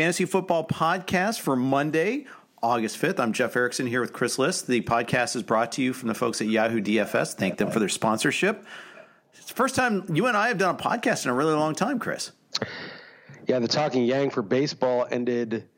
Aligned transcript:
Fantasy 0.00 0.24
Football 0.24 0.66
Podcast 0.66 1.40
for 1.40 1.54
Monday, 1.54 2.24
August 2.62 2.98
5th. 3.02 3.20
I'm 3.20 3.34
Jeff 3.34 3.54
Erickson 3.54 3.86
here 3.86 4.00
with 4.00 4.14
Chris 4.14 4.38
Liss. 4.38 4.62
The 4.62 4.80
podcast 4.80 5.36
is 5.36 5.42
brought 5.42 5.72
to 5.72 5.82
you 5.82 5.92
from 5.92 6.08
the 6.08 6.14
folks 6.14 6.40
at 6.40 6.46
Yahoo 6.46 6.80
DFS. 6.80 7.34
Thank 7.34 7.58
them 7.58 7.70
for 7.70 7.80
their 7.80 7.90
sponsorship. 7.90 8.64
It's 9.34 9.48
the 9.48 9.52
first 9.52 9.74
time 9.74 10.06
you 10.10 10.26
and 10.26 10.38
I 10.38 10.48
have 10.48 10.56
done 10.56 10.74
a 10.74 10.78
podcast 10.78 11.26
in 11.26 11.30
a 11.30 11.34
really 11.34 11.52
long 11.52 11.74
time, 11.74 11.98
Chris. 11.98 12.32
Yeah, 13.46 13.58
the 13.58 13.68
Talking 13.68 14.06
Yang 14.06 14.30
for 14.30 14.40
baseball 14.40 15.06
ended. 15.10 15.68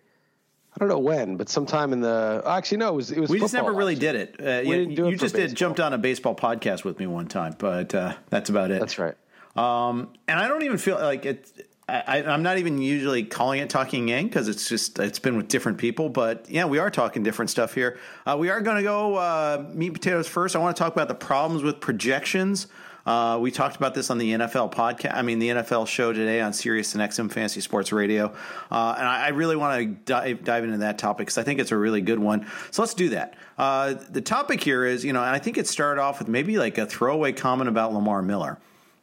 I 0.73 0.79
don't 0.79 0.89
know 0.89 1.01
when, 1.01 1.37
but 1.37 1.49
sometime 1.49 1.93
in 1.93 2.01
the 2.01 2.45
actually 2.47 2.79
no, 2.79 2.91
it 2.91 2.95
was 2.95 3.11
it 3.11 3.19
was. 3.19 3.29
We 3.29 3.41
just 3.41 3.55
never 3.55 3.73
really 3.73 3.97
did 3.97 4.15
it. 4.15 4.37
Uh, 4.39 4.63
We 4.65 4.69
you 4.69 4.77
didn't 4.85 4.95
do 4.95 5.03
you 5.03 5.09
it 5.09 5.13
for 5.15 5.21
just 5.21 5.35
did 5.35 5.57
jumped 5.57 5.81
on 5.81 5.95
a 5.95 5.99
baseball 5.99 6.37
podcast 6.37 6.85
with 6.85 7.01
me 7.01 7.09
one 7.09 7.27
time, 7.27 7.57
but 7.59 7.93
uh, 7.93 8.15
that's 8.31 8.51
about 8.51 8.71
it. 8.71 8.79
That's 8.79 9.01
right. 9.01 9.17
Um, 9.57 10.13
and 10.29 10.39
I 10.39 10.47
don't 10.47 10.63
even 10.63 10.79
feel 10.79 10.95
like 11.01 11.27
it. 11.27 11.67
I, 11.89 12.23
I'm 12.23 12.43
not 12.43 12.59
even 12.59 12.81
usually 12.81 13.25
calling 13.25 13.61
it 13.61 13.69
talking 13.69 14.09
yang 14.09 14.29
because 14.29 14.49
it's 14.49 14.69
just 14.69 14.99
it's 14.99 15.19
been 15.19 15.37
with 15.37 15.49
different 15.49 15.79
people. 15.79 16.09
But 16.09 16.47
yeah, 16.49 16.65
we 16.65 16.79
are 16.79 16.91
talking 16.91 17.23
different 17.23 17.51
stuff 17.51 17.75
here. 17.75 17.99
Uh, 18.25 18.37
we 18.39 18.51
are 18.51 18.61
going 18.61 18.77
to 18.77 18.83
go 18.83 19.17
uh, 19.17 19.67
meat 19.73 19.91
potatoes 19.91 20.29
first. 20.29 20.55
I 20.55 20.61
want 20.61 20.77
to 20.77 20.81
talk 20.83 20.93
about 20.93 21.09
the 21.09 21.15
problems 21.15 21.63
with 21.63 21.81
projections. 21.81 22.69
Uh, 23.05 23.37
we 23.41 23.51
talked 23.51 23.75
about 23.75 23.95
this 23.95 24.11
on 24.11 24.19
the 24.19 24.33
NFL 24.33 24.73
podcast. 24.73 25.15
I 25.15 25.23
mean, 25.23 25.41
the 25.41 25.49
NFL 25.49 25.89
show 25.89 26.13
today 26.13 26.41
on 26.41 26.53
Sirius 26.53 26.95
and 26.95 27.03
XM 27.03 27.33
Fantasy 27.33 27.61
Sports 27.61 27.93
Radio, 27.93 28.27
uh, 28.71 28.95
and 28.97 29.09
I, 29.09 29.27
I 29.27 29.29
really 29.31 29.57
want 29.57 29.81
to 29.81 29.87
dive, 29.87 30.45
dive 30.45 30.63
into 30.63 30.79
that 30.79 30.99
topic 30.99 31.27
because 31.27 31.39
I 31.39 31.43
think 31.43 31.59
it's 31.59 31.73
a 31.73 31.77
really 31.77 32.01
good 32.01 32.21
one. 32.21 32.47
So 32.71 32.83
let's 32.83 32.95
do 32.95 33.09
that. 33.09 33.35
Uh, 33.59 33.95
the 34.11 34.21
topic 34.21 34.63
here 34.63 34.85
is, 34.85 35.05
you 35.05 35.13
know, 35.13 35.21
and 35.21 35.35
I 35.35 35.41
think 35.41 35.59
it 35.59 35.67
started 35.67 36.01
off 36.01 36.21
with 36.21 36.29
maybe 36.29 36.59
like 36.59 36.79
a 36.79 36.87
throwaway 36.87 37.33
comment 37.33 37.69
about 37.69 37.93
Lamar 37.93 38.23
Miller. 38.23 38.59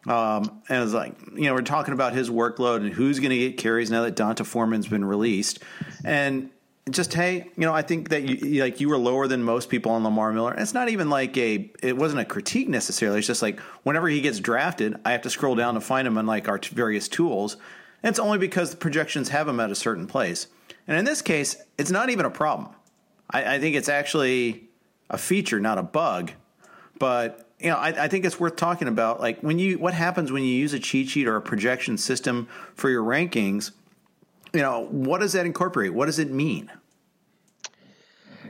Um, 0.07 0.61
and 0.69 0.83
it's 0.83 0.93
like, 0.93 1.13
you 1.35 1.43
know, 1.43 1.53
we're 1.53 1.61
talking 1.61 1.93
about 1.93 2.13
his 2.13 2.29
workload 2.29 2.77
and 2.77 2.93
who's 2.93 3.19
going 3.19 3.31
to 3.31 3.37
get 3.37 3.57
carries 3.57 3.91
now 3.91 4.03
that 4.03 4.15
D'Onta 4.15 4.45
Foreman's 4.45 4.87
been 4.87 5.03
released. 5.03 5.59
And 6.05 6.49
just, 6.89 7.13
hey, 7.13 7.49
you 7.55 7.65
know, 7.65 7.73
I 7.73 7.81
think 7.81 8.09
that 8.09 8.23
you, 8.23 8.63
like 8.63 8.79
you 8.79 8.89
were 8.89 8.97
lower 8.97 9.27
than 9.27 9.43
most 9.43 9.69
people 9.69 9.91
on 9.91 10.03
Lamar 10.03 10.31
Miller. 10.31 10.51
And 10.51 10.61
it's 10.61 10.73
not 10.73 10.89
even 10.89 11.09
like 11.09 11.37
a, 11.37 11.71
it 11.83 11.97
wasn't 11.97 12.21
a 12.21 12.25
critique 12.25 12.69
necessarily. 12.69 13.19
It's 13.19 13.27
just 13.27 13.41
like 13.41 13.59
whenever 13.83 14.07
he 14.07 14.21
gets 14.21 14.39
drafted, 14.39 14.95
I 15.05 15.11
have 15.11 15.21
to 15.23 15.29
scroll 15.29 15.55
down 15.55 15.73
to 15.75 15.81
find 15.81 16.07
him 16.07 16.17
on 16.17 16.25
like 16.25 16.47
our 16.47 16.57
t- 16.57 16.73
various 16.73 17.07
tools. 17.07 17.57
And 18.01 18.09
it's 18.09 18.19
only 18.19 18.37
because 18.37 18.71
the 18.71 18.77
projections 18.77 19.29
have 19.29 19.47
him 19.47 19.59
at 19.59 19.69
a 19.69 19.75
certain 19.75 20.07
place. 20.07 20.47
And 20.87 20.97
in 20.97 21.05
this 21.05 21.21
case, 21.21 21.57
it's 21.77 21.91
not 21.91 22.09
even 22.09 22.25
a 22.25 22.31
problem. 22.31 22.73
I, 23.29 23.55
I 23.55 23.59
think 23.59 23.75
it's 23.75 23.89
actually 23.89 24.69
a 25.09 25.17
feature, 25.17 25.59
not 25.59 25.77
a 25.77 25.83
bug. 25.83 26.31
But 26.97 27.48
you 27.59 27.69
know, 27.69 27.75
I, 27.75 28.05
I 28.05 28.07
think 28.07 28.25
it's 28.25 28.39
worth 28.39 28.55
talking 28.55 28.87
about. 28.87 29.19
Like 29.19 29.41
when 29.41 29.59
you, 29.59 29.77
what 29.77 29.93
happens 29.93 30.31
when 30.31 30.43
you 30.43 30.53
use 30.53 30.73
a 30.73 30.79
cheat 30.79 31.09
sheet 31.09 31.27
or 31.27 31.35
a 31.35 31.41
projection 31.41 31.97
system 31.97 32.47
for 32.75 32.89
your 32.89 33.03
rankings? 33.03 33.71
You 34.53 34.61
know, 34.61 34.87
what 34.89 35.19
does 35.19 35.33
that 35.33 35.45
incorporate? 35.45 35.93
What 35.93 36.05
does 36.05 36.19
it 36.19 36.31
mean? 36.31 36.71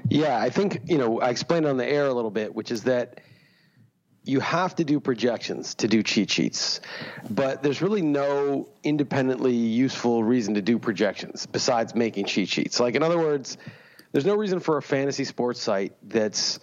Yeah, 0.08 0.40
I 0.40 0.50
think 0.50 0.82
you 0.86 0.98
know 0.98 1.20
I 1.20 1.30
explained 1.30 1.66
on 1.66 1.78
the 1.78 1.86
air 1.86 2.08
a 2.08 2.14
little 2.14 2.32
bit, 2.32 2.54
which 2.56 2.72
is 2.72 2.84
that 2.84 3.20
you 4.24 4.40
have 4.40 4.76
to 4.76 4.84
do 4.84 5.00
projections 5.00 5.76
to 5.76 5.88
do 5.88 6.04
cheat 6.04 6.30
sheets, 6.30 6.82
but 7.30 7.64
there's 7.64 7.82
really 7.82 8.02
no 8.02 8.70
independently 8.84 9.56
useful 9.56 10.24
reason 10.24 10.54
to 10.54 10.62
do 10.62 10.78
projections 10.80 11.46
besides 11.46 11.96
making 11.96 12.26
cheat 12.26 12.48
sheets. 12.48 12.80
Like 12.80 12.96
in 12.96 13.04
other 13.04 13.18
words, 13.18 13.58
there's 14.12 14.26
no 14.26 14.36
reason 14.36 14.60
for 14.60 14.78
a 14.78 14.82
fantasy 14.82 15.26
sports 15.26 15.62
site 15.62 15.94
that's 16.04 16.60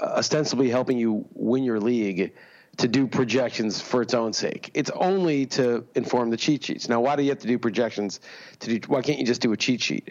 ostensibly 0.00 0.68
helping 0.68 0.98
you 0.98 1.26
win 1.34 1.64
your 1.64 1.80
league 1.80 2.32
to 2.78 2.88
do 2.88 3.06
projections 3.06 3.80
for 3.80 4.02
its 4.02 4.14
own 4.14 4.32
sake. 4.32 4.70
It's 4.74 4.90
only 4.90 5.46
to 5.46 5.84
inform 5.94 6.30
the 6.30 6.36
cheat 6.36 6.64
sheets. 6.64 6.88
Now, 6.88 7.00
why 7.00 7.16
do 7.16 7.22
you 7.22 7.30
have 7.30 7.40
to 7.40 7.48
do 7.48 7.58
projections? 7.58 8.20
To 8.60 8.78
do, 8.78 8.88
why 8.88 9.02
can't 9.02 9.18
you 9.18 9.26
just 9.26 9.40
do 9.40 9.52
a 9.52 9.56
cheat 9.56 9.82
sheet? 9.82 10.10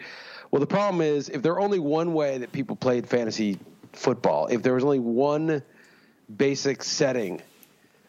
Well, 0.50 0.60
the 0.60 0.66
problem 0.66 1.00
is 1.00 1.28
if 1.28 1.42
there 1.42 1.58
only 1.58 1.78
one 1.78 2.12
way 2.14 2.38
that 2.38 2.52
people 2.52 2.76
played 2.76 3.06
fantasy 3.06 3.58
football, 3.92 4.46
if 4.48 4.62
there 4.62 4.74
was 4.74 4.84
only 4.84 4.98
one 4.98 5.62
basic 6.34 6.82
setting, 6.82 7.40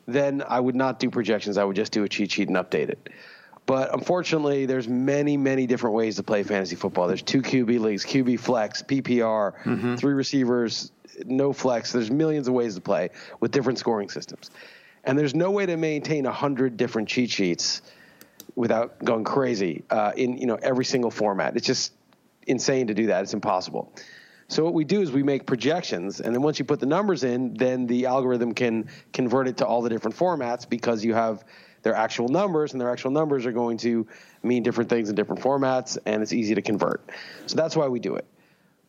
then 0.07 0.43
I 0.47 0.59
would 0.59 0.75
not 0.75 0.99
do 0.99 1.09
projections. 1.09 1.57
I 1.57 1.63
would 1.63 1.75
just 1.75 1.91
do 1.91 2.03
a 2.03 2.09
cheat 2.09 2.31
sheet 2.31 2.47
and 2.47 2.57
update 2.57 2.89
it. 2.89 3.09
But 3.65 3.93
unfortunately, 3.93 4.65
there's 4.65 4.87
many, 4.87 5.37
many 5.37 5.67
different 5.67 5.95
ways 5.95 6.15
to 6.15 6.23
play 6.23 6.41
fantasy 6.43 6.75
football. 6.75 7.07
There's 7.07 7.21
two 7.21 7.41
QB 7.41 7.79
leagues, 7.79 8.03
QB 8.03 8.39
flex, 8.39 8.81
PPR, 8.81 9.61
mm-hmm. 9.61 9.95
three 9.95 10.13
receivers, 10.13 10.91
no 11.25 11.54
flex. 11.54 11.92
There's 11.92 12.12
millions 12.12 12.48
of 12.48 12.54
ways 12.54 12.75
to 12.75 12.81
play 12.81 13.10
with 13.39 13.51
different 13.51 13.80
scoring 13.80 14.10
systems. 14.10 14.51
And 15.04 15.18
there's 15.18 15.36
no 15.36 15.51
way 15.51 15.66
to 15.66 15.77
maintain 15.77 16.25
100 16.25 16.77
different 16.77 17.07
cheat 17.07 17.31
sheets 17.31 17.81
without 18.56 19.04
going 19.04 19.24
crazy 19.24 19.83
uh, 19.89 20.12
in 20.16 20.38
you 20.38 20.45
know 20.45 20.57
every 20.62 20.86
single 20.86 21.12
format. 21.12 21.56
It's 21.56 21.66
just 21.66 21.94
insane 22.45 22.88
to 22.88 22.94
do 22.94 23.07
that. 23.07 23.24
It's 23.24 23.33
impossible. 23.33 23.94
So 24.48 24.63
what 24.63 24.74
we 24.74 24.83
do 24.83 25.01
is 25.01 25.12
we 25.12 25.21
make 25.21 25.45
projections, 25.45 26.19
and 26.21 26.33
then 26.33 26.42
once 26.42 26.57
you 26.57 26.66
put 26.66 26.80
the 26.80 26.88
numbers 26.88 27.24
in, 27.24 27.54
then 27.54 27.86
the 27.86 28.07
algorithm 28.07 28.54
can 28.54 28.89
convert 29.13 29.48
it 29.48 29.57
to 29.57 29.66
all 29.66 29.83
the 29.83 29.89
different 29.89 30.18
formats 30.18 30.68
because 30.68 31.06
you 31.06 31.13
have 31.13 31.45
their 31.83 31.94
actual 31.94 32.27
numbers, 32.27 32.74
and 32.74 32.81
their 32.81 32.89
actual 32.89 33.12
numbers 33.12 33.45
are 33.45 33.51
going 33.51 33.77
to 33.77 34.07
mean 34.42 34.63
different 34.63 34.89
things 34.89 35.10
in 35.10 35.16
different 35.16 35.42
formats, 35.42 35.98
and 36.06 36.24
it's 36.24 36.33
easy 36.33 36.56
to 36.56 36.63
convert. 36.63 37.07
So 37.45 37.56
that's 37.56 37.75
why 37.75 37.88
we 37.88 38.00
do 38.00 38.16
it. 38.16 38.25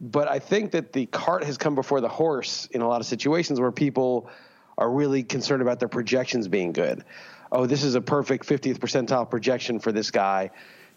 But 0.00 0.28
I 0.28 0.38
think 0.38 0.70
that 0.72 0.92
the 0.92 1.06
cart 1.06 1.44
has 1.44 1.58
come 1.58 1.74
before 1.74 2.00
the 2.00 2.08
horse 2.08 2.66
in 2.66 2.80
a 2.80 2.88
lot 2.88 3.00
of 3.00 3.06
situations 3.06 3.60
where 3.60 3.72
people 3.72 4.30
are 4.78 4.90
really 4.90 5.22
concerned 5.22 5.60
about 5.60 5.78
their 5.78 5.88
projections 5.88 6.48
being 6.48 6.72
good. 6.72 7.04
Oh, 7.52 7.66
this 7.66 7.82
is 7.82 7.94
a 7.96 8.00
perfect 8.00 8.46
50th 8.46 8.78
percentile 8.78 9.28
projection 9.28 9.78
for 9.78 9.92
this 9.92 10.10
guy. 10.10 10.50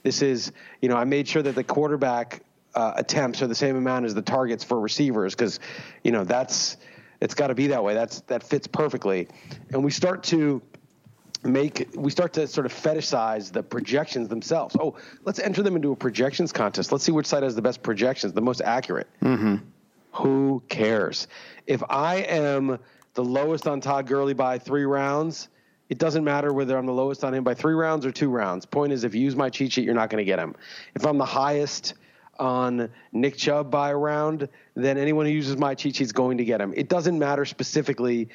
This 0.03 0.21
is, 0.21 0.51
you 0.81 0.87
know, 0.87 0.95
I 0.95 1.03
made 1.03 1.27
sure 1.27 1.41
that 1.41 1.55
the 1.55 1.63
quarterback 1.63 2.43
uh, 2.75 2.93
attempts 2.95 3.41
are 3.41 3.47
the 3.47 3.55
same 3.55 3.75
amount 3.75 4.05
as 4.05 4.13
the 4.13 4.21
targets 4.21 4.63
for 4.63 4.79
receivers 4.79 5.35
because, 5.35 5.59
you 6.03 6.11
know, 6.11 6.23
that's 6.23 6.77
it's 7.19 7.35
got 7.35 7.47
to 7.47 7.55
be 7.55 7.67
that 7.67 7.83
way. 7.83 7.93
That's 7.93 8.21
that 8.21 8.43
fits 8.43 8.67
perfectly, 8.67 9.27
and 9.71 9.83
we 9.83 9.91
start 9.91 10.23
to 10.23 10.61
make 11.43 11.89
we 11.95 12.09
start 12.09 12.33
to 12.33 12.47
sort 12.47 12.65
of 12.65 12.73
fetishize 12.73 13.51
the 13.51 13.63
projections 13.63 14.27
themselves. 14.29 14.75
Oh, 14.79 14.95
let's 15.25 15.39
enter 15.39 15.63
them 15.63 15.75
into 15.75 15.91
a 15.91 15.95
projections 15.95 16.51
contest. 16.51 16.91
Let's 16.91 17.03
see 17.03 17.11
which 17.11 17.27
side 17.27 17.43
has 17.43 17.55
the 17.55 17.61
best 17.61 17.83
projections, 17.83 18.33
the 18.33 18.41
most 18.41 18.61
accurate. 18.61 19.07
Mm-hmm. 19.21 19.57
Who 20.13 20.61
cares? 20.69 21.27
If 21.67 21.83
I 21.89 22.17
am 22.17 22.79
the 23.13 23.23
lowest 23.23 23.67
on 23.67 23.81
Todd 23.81 24.07
Gurley 24.07 24.33
by 24.33 24.59
three 24.59 24.85
rounds, 24.85 25.49
it 25.89 25.97
doesn't 25.97 26.23
matter 26.23 26.53
whether 26.53 26.77
I'm 26.77 26.85
the 26.85 26.93
lowest 26.93 27.23
on 27.23 27.33
him 27.33 27.43
by 27.43 27.53
three 27.53 27.73
rounds 27.73 28.05
or 28.05 28.11
two 28.11 28.29
rounds. 28.29 28.65
Point 28.65 28.93
is, 28.93 29.03
if 29.03 29.13
you 29.13 29.21
use 29.21 29.35
my 29.35 29.49
cheat 29.49 29.73
sheet, 29.73 29.85
you're 29.85 29.93
not 29.93 30.09
going 30.09 30.23
to 30.23 30.25
get 30.25 30.39
him. 30.39 30.55
If 30.95 31.05
I'm 31.05 31.17
the 31.17 31.25
highest 31.25 31.95
on 32.39 32.89
Nick 33.11 33.37
Chubb 33.37 33.69
by 33.69 33.91
a 33.91 33.95
round, 33.95 34.49
then 34.75 34.97
anyone 34.97 35.25
who 35.25 35.31
uses 35.31 35.57
my 35.57 35.75
cheat 35.75 35.95
sheet 35.95 36.05
is 36.05 36.11
going 36.11 36.37
to 36.37 36.45
get 36.45 36.61
him. 36.61 36.73
It 36.75 36.89
doesn't 36.89 37.17
matter 37.17 37.45
specifically 37.45 38.29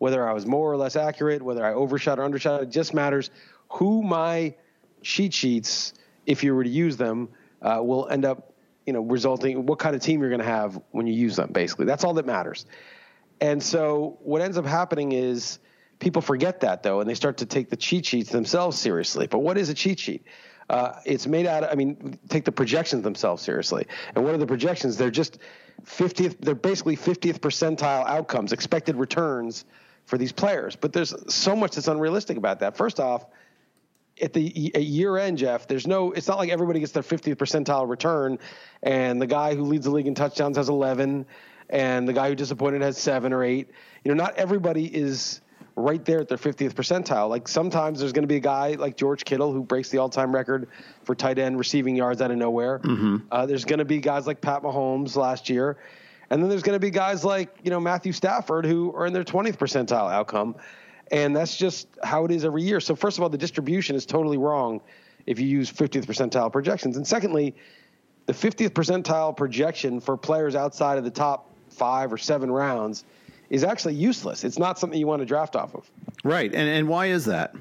whether 0.00 0.26
I 0.26 0.32
was 0.32 0.46
more 0.46 0.72
or 0.72 0.78
less 0.78 0.96
accurate, 0.96 1.42
whether 1.42 1.64
I 1.64 1.74
overshot 1.74 2.18
or 2.18 2.24
undershot. 2.24 2.62
It 2.62 2.70
just 2.70 2.94
matters 2.94 3.30
who 3.68 4.02
my 4.02 4.54
cheat 5.02 5.34
sheets, 5.34 5.92
if 6.24 6.42
you 6.42 6.54
were 6.54 6.64
to 6.64 6.70
use 6.70 6.96
them, 6.96 7.28
uh, 7.60 7.80
will 7.82 8.08
end 8.08 8.24
up, 8.24 8.54
you 8.86 8.94
know, 8.94 9.02
resulting 9.02 9.66
what 9.66 9.78
kind 9.78 9.94
of 9.94 10.00
team 10.00 10.20
you're 10.20 10.30
going 10.30 10.40
to 10.40 10.46
have 10.46 10.80
when 10.92 11.06
you 11.06 11.12
use 11.12 11.36
them. 11.36 11.52
Basically, 11.52 11.84
that's 11.84 12.02
all 12.02 12.14
that 12.14 12.24
matters. 12.24 12.64
And 13.42 13.62
so 13.62 14.18
what 14.22 14.40
ends 14.40 14.56
up 14.56 14.64
happening 14.64 15.12
is 15.12 15.58
people 15.98 16.22
forget 16.22 16.60
that 16.60 16.82
though, 16.82 17.00
and 17.00 17.08
they 17.08 17.14
start 17.14 17.36
to 17.36 17.46
take 17.46 17.68
the 17.68 17.76
cheat 17.76 18.06
sheets 18.06 18.30
themselves 18.30 18.78
seriously. 18.78 19.26
But 19.26 19.40
what 19.40 19.58
is 19.58 19.68
a 19.68 19.74
cheat 19.74 20.00
sheet? 20.00 20.24
Uh, 20.70 20.94
it's 21.04 21.26
made 21.26 21.44
out. 21.44 21.62
Of, 21.62 21.72
I 21.72 21.74
mean, 21.74 22.18
take 22.30 22.46
the 22.46 22.52
projections 22.52 23.02
themselves 23.02 23.42
seriously. 23.42 23.86
And 24.14 24.24
what 24.24 24.34
are 24.34 24.38
the 24.38 24.46
projections? 24.46 24.96
They're 24.96 25.10
just 25.10 25.40
50th. 25.84 26.36
They're 26.40 26.54
basically 26.54 26.96
50th 26.96 27.40
percentile 27.40 28.06
outcomes, 28.06 28.54
expected 28.54 28.96
returns 28.96 29.66
for 30.10 30.18
these 30.18 30.32
players. 30.32 30.76
But 30.76 30.92
there's 30.92 31.14
so 31.32 31.54
much 31.54 31.76
that's 31.76 31.88
unrealistic 31.88 32.36
about 32.36 32.60
that. 32.60 32.76
First 32.76 32.98
off, 32.98 33.24
at 34.20 34.34
the 34.34 34.74
at 34.74 34.82
year 34.82 35.16
end, 35.16 35.38
Jeff, 35.38 35.66
there's 35.68 35.86
no. 35.86 36.12
It's 36.12 36.28
not 36.28 36.36
like 36.36 36.50
everybody 36.50 36.80
gets 36.80 36.92
their 36.92 37.04
50th 37.04 37.36
percentile 37.36 37.88
return, 37.88 38.38
and 38.82 39.22
the 39.22 39.26
guy 39.26 39.54
who 39.54 39.62
leads 39.62 39.84
the 39.84 39.92
league 39.92 40.08
in 40.08 40.14
touchdowns 40.14 40.58
has 40.58 40.68
11, 40.68 41.24
and 41.70 42.08
the 42.08 42.12
guy 42.12 42.28
who 42.28 42.34
disappointed 42.34 42.82
has 42.82 42.98
seven 42.98 43.32
or 43.32 43.44
eight. 43.44 43.70
You 44.04 44.12
know, 44.12 44.22
not 44.22 44.34
everybody 44.34 44.84
is 44.84 45.40
right 45.76 46.04
there 46.04 46.20
at 46.20 46.28
their 46.28 46.36
50th 46.36 46.74
percentile. 46.74 47.30
Like 47.30 47.48
sometimes 47.48 48.00
there's 48.00 48.12
going 48.12 48.24
to 48.24 48.28
be 48.28 48.36
a 48.36 48.40
guy 48.40 48.72
like 48.72 48.96
George 48.96 49.24
Kittle 49.24 49.52
who 49.52 49.62
breaks 49.62 49.88
the 49.88 49.98
all-time 49.98 50.34
record 50.34 50.68
for 51.04 51.14
tight 51.14 51.38
end 51.38 51.56
receiving 51.56 51.96
yards 51.96 52.20
out 52.20 52.30
of 52.30 52.36
nowhere. 52.36 52.80
Mm-hmm. 52.80 53.16
Uh, 53.30 53.46
there's 53.46 53.64
going 53.64 53.78
to 53.78 53.84
be 53.84 53.98
guys 53.98 54.26
like 54.26 54.40
Pat 54.40 54.62
Mahomes 54.62 55.16
last 55.16 55.48
year. 55.48 55.78
And 56.30 56.40
then 56.40 56.48
there's 56.48 56.62
going 56.62 56.76
to 56.76 56.80
be 56.80 56.90
guys 56.90 57.24
like, 57.24 57.56
you 57.62 57.70
know, 57.70 57.80
Matthew 57.80 58.12
Stafford 58.12 58.64
who 58.64 58.94
are 58.94 59.06
in 59.06 59.12
their 59.12 59.24
20th 59.24 59.56
percentile 59.56 60.10
outcome. 60.10 60.54
And 61.10 61.34
that's 61.34 61.56
just 61.56 61.88
how 62.04 62.24
it 62.24 62.30
is 62.30 62.44
every 62.44 62.62
year. 62.62 62.78
So, 62.78 62.94
first 62.94 63.18
of 63.18 63.22
all, 63.22 63.28
the 63.28 63.38
distribution 63.38 63.96
is 63.96 64.06
totally 64.06 64.38
wrong 64.38 64.80
if 65.26 65.40
you 65.40 65.46
use 65.46 65.70
50th 65.70 66.06
percentile 66.06 66.52
projections. 66.52 66.96
And 66.96 67.06
secondly, 67.06 67.54
the 68.26 68.32
50th 68.32 68.70
percentile 68.70 69.36
projection 69.36 70.00
for 70.00 70.16
players 70.16 70.54
outside 70.54 70.98
of 70.98 71.04
the 71.04 71.10
top 71.10 71.50
five 71.68 72.12
or 72.12 72.18
seven 72.18 72.50
rounds 72.50 73.04
is 73.48 73.64
actually 73.64 73.94
useless. 73.94 74.44
It's 74.44 74.58
not 74.58 74.78
something 74.78 74.98
you 74.98 75.08
want 75.08 75.20
to 75.20 75.26
draft 75.26 75.56
off 75.56 75.74
of. 75.74 75.90
Right. 76.22 76.54
And, 76.54 76.68
and 76.68 76.88
why 76.88 77.06
is 77.06 77.24
that? 77.24 77.54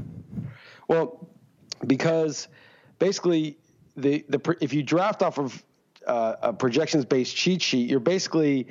Well, 0.88 1.28
because 1.88 2.48
basically, 3.00 3.58
the, 3.98 4.24
the 4.30 4.58
if 4.62 4.74
you 4.74 4.84
draft 4.84 5.24
off 5.24 5.40
of 5.40 5.64
uh, 6.06 6.36
a 6.42 6.54
projections 6.54 7.06
based 7.06 7.36
cheat 7.36 7.62
sheet, 7.62 7.90
you're 7.90 8.00
basically 8.00 8.68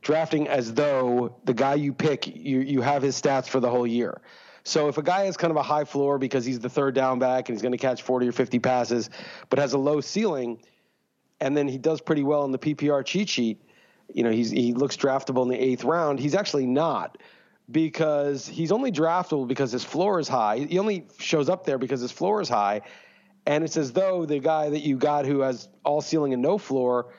drafting 0.00 0.48
as 0.48 0.74
though 0.74 1.36
the 1.44 1.54
guy 1.54 1.74
you 1.74 1.92
pick, 1.92 2.26
you, 2.26 2.60
you 2.60 2.80
have 2.80 3.02
his 3.02 3.20
stats 3.20 3.46
for 3.46 3.60
the 3.60 3.70
whole 3.70 3.86
year. 3.86 4.20
So 4.64 4.88
if 4.88 4.98
a 4.98 5.02
guy 5.02 5.24
has 5.24 5.36
kind 5.36 5.50
of 5.50 5.56
a 5.56 5.62
high 5.62 5.84
floor 5.84 6.18
because 6.18 6.44
he's 6.44 6.60
the 6.60 6.68
third 6.68 6.94
down 6.94 7.18
back 7.18 7.48
and 7.48 7.56
he's 7.56 7.62
going 7.62 7.72
to 7.72 7.78
catch 7.78 8.02
40 8.02 8.28
or 8.28 8.32
50 8.32 8.58
passes, 8.60 9.10
but 9.48 9.58
has 9.58 9.72
a 9.72 9.78
low 9.78 10.00
ceiling, 10.00 10.60
and 11.40 11.56
then 11.56 11.66
he 11.66 11.78
does 11.78 12.00
pretty 12.00 12.22
well 12.22 12.44
in 12.44 12.52
the 12.52 12.58
PPR 12.58 13.04
cheat 13.04 13.28
sheet, 13.28 13.60
you 14.12 14.22
know, 14.22 14.30
he's, 14.30 14.50
he 14.50 14.72
looks 14.74 14.96
draftable 14.96 15.42
in 15.42 15.48
the 15.48 15.60
eighth 15.60 15.84
round. 15.84 16.20
He's 16.20 16.34
actually 16.34 16.66
not 16.66 17.18
because 17.70 18.46
he's 18.46 18.70
only 18.70 18.92
draftable 18.92 19.48
because 19.48 19.72
his 19.72 19.84
floor 19.84 20.20
is 20.20 20.28
high. 20.28 20.58
He 20.58 20.78
only 20.78 21.06
shows 21.18 21.48
up 21.48 21.64
there 21.64 21.78
because 21.78 22.00
his 22.00 22.12
floor 22.12 22.40
is 22.40 22.48
high. 22.48 22.82
And 23.46 23.64
it's 23.64 23.76
as 23.76 23.92
though 23.92 24.24
the 24.24 24.38
guy 24.38 24.70
that 24.70 24.80
you 24.80 24.96
got 24.96 25.26
who 25.26 25.40
has 25.40 25.68
all 25.84 26.00
ceiling 26.00 26.32
and 26.32 26.42
no 26.42 26.58
floor, 26.58 27.12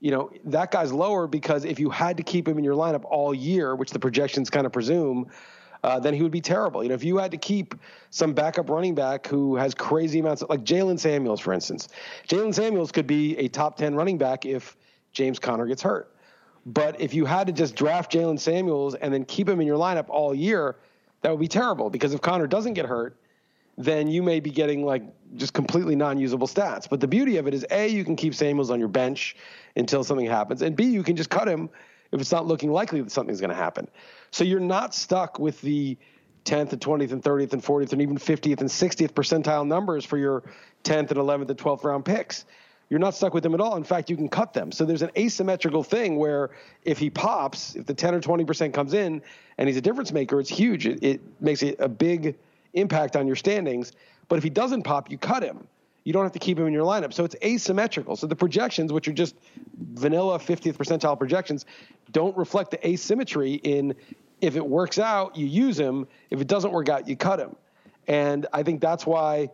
you 0.00 0.10
know, 0.10 0.30
that 0.44 0.70
guy's 0.70 0.92
lower 0.92 1.26
because 1.26 1.64
if 1.64 1.78
you 1.78 1.90
had 1.90 2.16
to 2.16 2.22
keep 2.22 2.48
him 2.48 2.56
in 2.56 2.64
your 2.64 2.74
lineup 2.74 3.04
all 3.04 3.34
year, 3.34 3.76
which 3.76 3.90
the 3.90 3.98
projections 3.98 4.48
kind 4.48 4.64
of 4.64 4.72
presume, 4.72 5.30
uh, 5.82 5.98
then 6.00 6.14
he 6.14 6.22
would 6.22 6.32
be 6.32 6.40
terrible. 6.40 6.82
You 6.82 6.90
know, 6.90 6.94
if 6.94 7.04
you 7.04 7.18
had 7.18 7.30
to 7.30 7.36
keep 7.36 7.74
some 8.10 8.32
backup 8.32 8.70
running 8.70 8.94
back 8.94 9.26
who 9.26 9.56
has 9.56 9.74
crazy 9.74 10.18
amounts 10.20 10.42
of, 10.42 10.50
like 10.50 10.64
Jaylen 10.64 10.98
Samuels, 10.98 11.40
for 11.40 11.52
instance, 11.52 11.88
Jaylen 12.28 12.54
Samuels 12.54 12.92
could 12.92 13.06
be 13.06 13.36
a 13.38 13.48
top 13.48 13.76
10 13.76 13.94
running 13.94 14.18
back 14.18 14.46
if 14.46 14.76
James 15.12 15.38
Conner 15.38 15.66
gets 15.66 15.82
hurt. 15.82 16.14
But 16.66 17.00
if 17.00 17.14
you 17.14 17.24
had 17.24 17.46
to 17.46 17.52
just 17.52 17.74
draft 17.74 18.12
Jaylen 18.12 18.38
Samuels 18.38 18.94
and 18.94 19.12
then 19.12 19.24
keep 19.24 19.48
him 19.48 19.60
in 19.60 19.66
your 19.66 19.78
lineup 19.78 20.08
all 20.08 20.34
year, 20.34 20.76
that 21.22 21.30
would 21.30 21.40
be 21.40 21.48
terrible 21.48 21.90
because 21.90 22.14
if 22.14 22.20
Conner 22.20 22.46
doesn't 22.46 22.74
get 22.74 22.86
hurt, 22.86 23.16
then 23.78 24.08
you 24.08 24.22
may 24.22 24.40
be 24.40 24.50
getting 24.50 24.84
like 24.84 25.02
just 25.36 25.52
completely 25.54 25.96
non-usable 25.96 26.46
stats. 26.46 26.88
But 26.88 27.00
the 27.00 27.06
beauty 27.06 27.36
of 27.36 27.46
it 27.46 27.54
is 27.54 27.64
A, 27.70 27.88
you 27.88 28.04
can 28.04 28.16
keep 28.16 28.34
Samuels 28.34 28.70
on 28.70 28.78
your 28.78 28.88
bench 28.88 29.36
until 29.76 30.04
something 30.04 30.26
happens, 30.26 30.62
and 30.62 30.76
B, 30.76 30.84
you 30.84 31.02
can 31.02 31.16
just 31.16 31.30
cut 31.30 31.48
him 31.48 31.70
if 32.12 32.20
it's 32.20 32.32
not 32.32 32.46
looking 32.46 32.72
likely 32.72 33.00
that 33.00 33.12
something's 33.12 33.40
going 33.40 33.50
to 33.50 33.56
happen. 33.56 33.88
So 34.32 34.44
you're 34.44 34.60
not 34.60 34.94
stuck 34.94 35.38
with 35.38 35.60
the 35.60 35.96
10th 36.44 36.72
and 36.72 36.80
20th 36.80 37.12
and 37.12 37.22
30th 37.22 37.52
and 37.52 37.62
40th 37.62 37.92
and 37.92 38.02
even 38.02 38.18
50th 38.18 38.60
and 38.60 38.68
60th 38.68 39.12
percentile 39.12 39.66
numbers 39.66 40.04
for 40.04 40.16
your 40.16 40.42
10th 40.84 41.10
and 41.10 41.18
11th 41.18 41.50
and 41.50 41.58
12th 41.58 41.84
round 41.84 42.04
picks. 42.04 42.44
You're 42.88 42.98
not 42.98 43.14
stuck 43.14 43.34
with 43.34 43.44
them 43.44 43.54
at 43.54 43.60
all. 43.60 43.76
In 43.76 43.84
fact, 43.84 44.10
you 44.10 44.16
can 44.16 44.28
cut 44.28 44.52
them. 44.52 44.72
So 44.72 44.84
there's 44.84 45.02
an 45.02 45.12
asymmetrical 45.16 45.84
thing 45.84 46.16
where 46.16 46.50
if 46.84 46.98
he 46.98 47.08
pops, 47.08 47.76
if 47.76 47.86
the 47.86 47.94
10 47.94 48.16
or 48.16 48.20
20% 48.20 48.74
comes 48.74 48.94
in 48.94 49.22
and 49.58 49.68
he's 49.68 49.76
a 49.76 49.80
difference 49.80 50.10
maker, 50.10 50.40
it's 50.40 50.50
huge. 50.50 50.86
It, 50.86 51.04
it 51.04 51.20
makes 51.40 51.62
it 51.62 51.76
a 51.78 51.88
big– 51.88 52.36
impact 52.74 53.16
on 53.16 53.26
your 53.26 53.36
standings. 53.36 53.92
But 54.28 54.36
if 54.36 54.44
he 54.44 54.50
doesn't 54.50 54.82
pop, 54.82 55.10
you 55.10 55.18
cut 55.18 55.42
him. 55.42 55.66
You 56.04 56.12
don't 56.12 56.24
have 56.24 56.32
to 56.32 56.38
keep 56.38 56.58
him 56.58 56.66
in 56.66 56.72
your 56.72 56.84
lineup. 56.84 57.12
So 57.12 57.24
it's 57.24 57.36
asymmetrical. 57.44 58.16
So 58.16 58.26
the 58.26 58.36
projections, 58.36 58.92
which 58.92 59.06
are 59.08 59.12
just 59.12 59.36
vanilla 59.92 60.38
50th 60.38 60.76
percentile 60.76 61.18
projections, 61.18 61.66
don't 62.10 62.36
reflect 62.36 62.70
the 62.70 62.88
asymmetry 62.88 63.54
in 63.54 63.94
if 64.40 64.56
it 64.56 64.66
works 64.66 64.98
out, 64.98 65.36
you 65.36 65.46
use 65.46 65.78
him. 65.78 66.06
If 66.30 66.40
it 66.40 66.46
doesn't 66.46 66.72
work 66.72 66.88
out, 66.88 67.06
you 67.06 67.16
cut 67.16 67.38
him. 67.38 67.56
And 68.06 68.46
I 68.52 68.62
think 68.62 68.80
that's 68.80 69.06
why, 69.06 69.50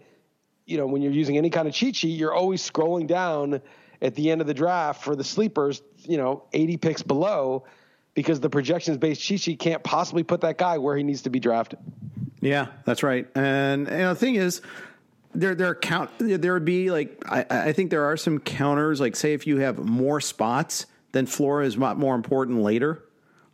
you 0.64 0.76
know, 0.76 0.86
when 0.86 1.02
you're 1.02 1.12
using 1.12 1.36
any 1.36 1.50
kind 1.50 1.66
of 1.66 1.74
cheat 1.74 1.96
sheet, 1.96 2.18
you're 2.18 2.34
always 2.34 2.68
scrolling 2.68 3.06
down 3.06 3.60
at 4.00 4.14
the 4.14 4.30
end 4.30 4.40
of 4.40 4.46
the 4.46 4.54
draft 4.54 5.02
for 5.02 5.16
the 5.16 5.24
sleepers, 5.24 5.82
you 5.98 6.16
know, 6.16 6.44
80 6.52 6.76
picks 6.76 7.02
below 7.02 7.64
because 8.14 8.40
the 8.40 8.50
projections 8.50 8.96
based 8.98 9.20
cheat 9.20 9.40
sheet 9.40 9.58
can't 9.58 9.82
possibly 9.82 10.22
put 10.22 10.42
that 10.42 10.58
guy 10.58 10.78
where 10.78 10.96
he 10.96 11.02
needs 11.02 11.22
to 11.22 11.30
be 11.30 11.40
drafted. 11.40 11.78
Yeah, 12.46 12.68
that's 12.84 13.02
right. 13.02 13.26
And, 13.34 13.86
the 13.86 14.14
thing 14.14 14.36
is, 14.36 14.62
there 15.34 15.54
there 15.54 15.68
are 15.68 15.74
count 15.74 16.10
there 16.18 16.54
would 16.54 16.64
be 16.64 16.90
like 16.90 17.22
I, 17.26 17.44
I 17.50 17.72
think 17.72 17.90
there 17.90 18.04
are 18.04 18.16
some 18.16 18.38
counters. 18.38 19.00
Like 19.00 19.16
say 19.16 19.34
if 19.34 19.46
you 19.46 19.58
have 19.58 19.78
more 19.78 20.20
spots, 20.20 20.86
then 21.12 21.26
Flora 21.26 21.66
is 21.66 21.76
more 21.76 22.14
important 22.14 22.62
later. 22.62 23.02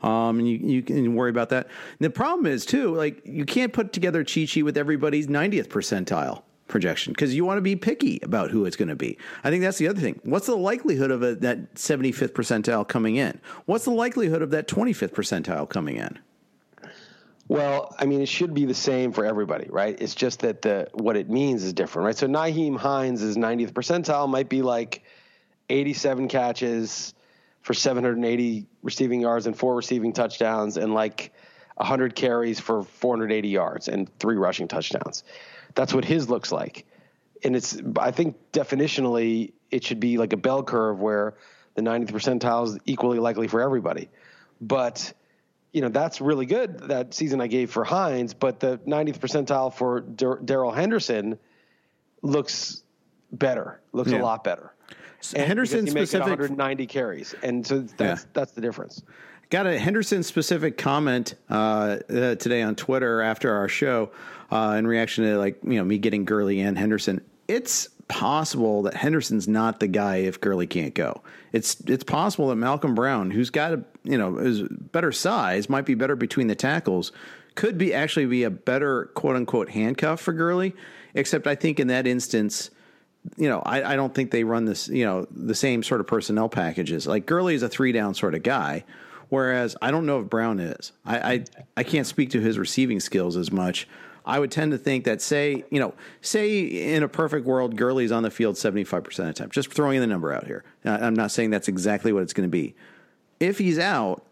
Um, 0.01 0.41
and 0.41 0.49
you, 0.49 0.59
you 0.59 0.83
can 0.83 1.15
worry 1.15 1.31
about 1.31 1.51
that. 1.51 1.67
And 1.67 2.01
the 2.01 2.11
problem 2.11 2.47
is 2.47 2.67
too, 2.67 2.95
like 2.95 3.23
you 3.25 3.45
can't 3.45 3.73
put 3.73 3.93
together 3.93 4.25
cheat 4.25 4.49
sheet 4.49 4.65
with 4.65 4.77
everybody's 4.77 5.29
90th 5.29 5.69
percentile 5.69 6.43
projection 6.67 7.13
because 7.13 7.35
you 7.35 7.45
want 7.45 7.59
to 7.59 7.63
be 7.63 7.77
picky 7.77 8.19
about 8.23 8.51
who 8.51 8.65
it's 8.65 8.77
going 8.77 8.89
to 8.89 8.97
be. 8.97 9.17
I 9.45 9.51
think 9.51 9.63
that's 9.63 9.79
the 9.79 9.87
other 9.87 10.01
thing. 10.01 10.21
What's 10.25 10.47
the 10.47 10.57
likelihood 10.57 11.13
of 11.13 11.23
a, 11.23 11.37
that 11.37 11.75
75th 11.75 12.33
percentile 12.33 12.87
coming 12.87 13.17
in? 13.17 13.41
What's 13.67 13.85
the 13.85 13.93
likelihood 13.93 14.43
of 14.43 14.51
that 14.51 14.67
25th 14.67 15.13
percentile 15.13 15.69
coming 15.69 15.97
in? 15.97 16.19
Well, 17.53 17.95
I 17.99 18.07
mean, 18.07 18.23
it 18.23 18.31
should 18.31 18.55
be 18.55 18.65
the 18.65 18.73
same 18.73 19.13
for 19.13 19.27
everybody, 19.27 19.67
right? 19.69 19.95
It's 20.01 20.15
just 20.15 20.41
that 20.41 20.63
the 20.63 20.89
what 20.95 21.19
it 21.19 21.29
means 21.29 21.63
is 21.65 21.75
different, 21.75 22.07
right? 22.07 22.17
So 22.17 22.27
Nyheim 22.27 22.79
Hines' 22.79 23.37
90th 23.37 23.73
percentile 23.73 24.27
might 24.27 24.49
be 24.49 24.63
like 24.63 25.03
87 25.69 26.29
catches 26.29 27.13
for 27.61 27.75
780 27.75 28.67
receiving 28.83 29.21
yards 29.21 29.47
and 29.47 29.55
four 29.55 29.77
receiving 29.77 30.15
touchdowns, 30.15 30.79
and 30.79 30.95
like 30.95 31.35
100 31.75 32.15
carries 32.15 32.59
for 32.59 32.85
480 32.85 33.49
yards 33.51 33.87
and 33.87 34.09
three 34.19 34.37
rushing 34.37 34.67
touchdowns. 34.67 35.23
That's 35.75 35.93
what 35.93 36.07
his 36.07 36.31
looks 36.31 36.53
like. 36.53 36.87
And 37.45 37.55
it's, 37.55 37.79
I 37.99 38.13
think 38.13 38.39
definitionally, 38.55 39.53
it 39.71 39.85
should 39.85 40.01
be 40.01 40.17
like 40.17 40.33
a 40.33 40.39
bell 40.39 40.63
curve 40.63 41.01
where 41.01 41.35
the 41.75 41.83
90th 41.83 42.13
percentile 42.13 42.65
is 42.67 42.79
equally 42.87 43.19
likely 43.19 43.47
for 43.47 43.61
everybody. 43.61 44.09
But, 44.59 45.13
you 45.73 45.81
know, 45.81 45.89
that's 45.89 46.21
really 46.21 46.47
good 46.47 46.79
that 46.89 47.15
season 47.15 47.41
I 47.41 47.47
gave 47.47 47.71
for 47.71 47.83
Hines, 47.85 48.35
but 48.35 48.61
the 48.61 48.79
90th 48.79 49.19
percentile 49.19 49.73
for 49.73 50.01
Darrell 50.01 50.71
Henderson 50.71 51.39
looks 52.21 52.83
better, 53.33 53.81
looks 53.93 54.11
yeah. 54.11 54.21
a 54.21 54.23
lot 54.23 54.45
better. 54.45 54.73
So 55.21 55.39
Henderson 55.39 55.87
specific 55.87 56.29
190 56.29 56.87
carries, 56.87 57.35
and 57.43 57.67
so 57.67 57.81
that's 57.81 58.23
yeah. 58.23 58.29
that's 58.33 58.53
the 58.53 58.61
difference. 58.61 59.03
Got 59.51 59.67
a 59.67 59.79
Henderson 59.79 60.23
specific 60.23 60.77
comment 60.77 61.35
uh, 61.49 61.99
uh, 62.09 62.35
today 62.35 62.63
on 62.63 62.75
Twitter 62.75 63.23
after 63.23 63.55
our 63.55 63.69
show 63.69 64.11
uh, 64.51 64.75
in 64.77 64.87
reaction 64.87 65.25
to 65.25 65.39
like 65.39 65.59
you 65.63 65.75
know 65.75 65.85
me 65.85 65.99
getting 65.99 66.25
Gurley 66.25 66.61
and 66.61 66.77
Henderson. 66.77 67.21
It's 67.47 67.89
possible 68.13 68.83
that 68.83 68.95
Henderson's 68.95 69.49
not 69.49 69.81
the 69.81 69.87
guy 69.87 70.17
if 70.17 70.41
Gurley 70.41 70.67
can't 70.67 70.95
go. 70.95 71.23
It's 71.53 71.81
it's 71.87 72.05
possible 72.05 72.49
that 72.49 72.57
Malcolm 72.57 72.95
Brown, 72.95 73.31
who's 73.31 73.51
got 73.51 73.73
a 73.73 73.85
you 74.05 74.19
know 74.19 74.39
is 74.39 74.63
better 74.71 75.13
size, 75.13 75.69
might 75.69 75.87
be 75.87 75.95
better 75.95 76.15
between 76.15 76.47
the 76.47 76.55
tackles, 76.55 77.13
could 77.55 77.79
be 77.79 77.95
actually 77.95 78.27
be 78.27 78.45
a 78.45 78.51
better 78.51 79.07
quote 79.15 79.37
unquote 79.37 79.71
handcuff 79.71 80.21
for 80.21 80.33
Gurley. 80.33 80.75
Except 81.15 81.47
I 81.47 81.55
think 81.55 81.81
in 81.81 81.89
that 81.89 82.07
instance 82.07 82.71
you 83.37 83.49
know, 83.49 83.63
I, 83.65 83.93
I, 83.93 83.95
don't 83.95 84.13
think 84.13 84.33
they 84.33 84.43
run 84.43 84.65
this, 84.65 84.89
you 84.89 85.05
know, 85.05 85.29
the 85.31 85.55
same 85.55 85.85
sort 85.85 86.01
of 86.01 86.09
personnel 86.09 86.49
packages. 86.49 87.07
Like 87.07 87.25
Gurley 87.25 87.55
is 87.55 87.63
a 87.63 87.69
three 87.69 87.93
down 87.93 88.15
sort 88.15 88.35
of 88.35 88.43
guy, 88.43 88.83
Whereas 89.33 89.75
I 89.81 89.91
don't 89.91 90.05
know 90.05 90.21
if 90.21 90.29
Brown 90.29 90.61
is. 90.61 90.93
I, 91.07 91.33
I, 91.33 91.45
I 91.79 91.83
can't 91.85 92.07
speak 92.07 92.29
to 92.33 92.41
his 92.43 92.59
receiving 92.59 93.01
skills 93.01 93.35
as 93.39 93.51
much. 93.51 93.89
I 94.25 94.39
would 94.39 94.51
tend 94.51 94.73
to 94.73 94.79
think 94.79 95.05
that 95.05 95.21
say 95.21 95.65
you 95.71 95.81
know 95.81 95.95
say 96.21 96.61
in 96.95 97.03
a 97.03 97.09
perfect 97.09 97.47
world 97.47 97.77
Gurley's 97.77 98.13
on 98.13 98.23
the 98.23 98.31
field 98.31 98.57
seventy 98.57 98.85
five 98.85 99.05
percent 99.05 99.29
of 99.29 99.35
the 99.35 99.39
time. 99.41 99.51
Just 99.51 99.73
throwing 99.73 100.01
the 100.01 100.07
number 100.07 100.33
out 100.33 100.47
here. 100.47 100.65
I'm 100.85 101.15
not 101.15 101.31
saying 101.31 101.51
that's 101.51 101.69
exactly 101.69 102.13
what 102.13 102.23
it's 102.23 102.33
going 102.33 102.49
to 102.49 102.51
be. 102.51 102.75
If 103.41 103.59
he's 103.59 103.79
out, 103.79 104.25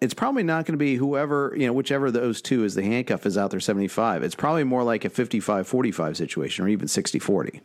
it's 0.00 0.14
probably 0.14 0.42
not 0.42 0.64
going 0.64 0.74
to 0.74 0.78
be 0.78 0.96
whoever 0.96 1.54
you 1.56 1.66
know 1.66 1.72
whichever 1.72 2.10
those 2.10 2.42
two 2.42 2.64
is 2.64 2.74
the 2.74 2.82
handcuff 2.82 3.26
is 3.26 3.36
out 3.36 3.50
there 3.50 3.58
75 3.58 4.22
it's 4.22 4.36
probably 4.36 4.62
more 4.62 4.84
like 4.84 5.04
a 5.04 5.10
55-45 5.10 6.16
situation 6.16 6.64
or 6.64 6.68
even 6.68 6.86
60-40 6.86 7.60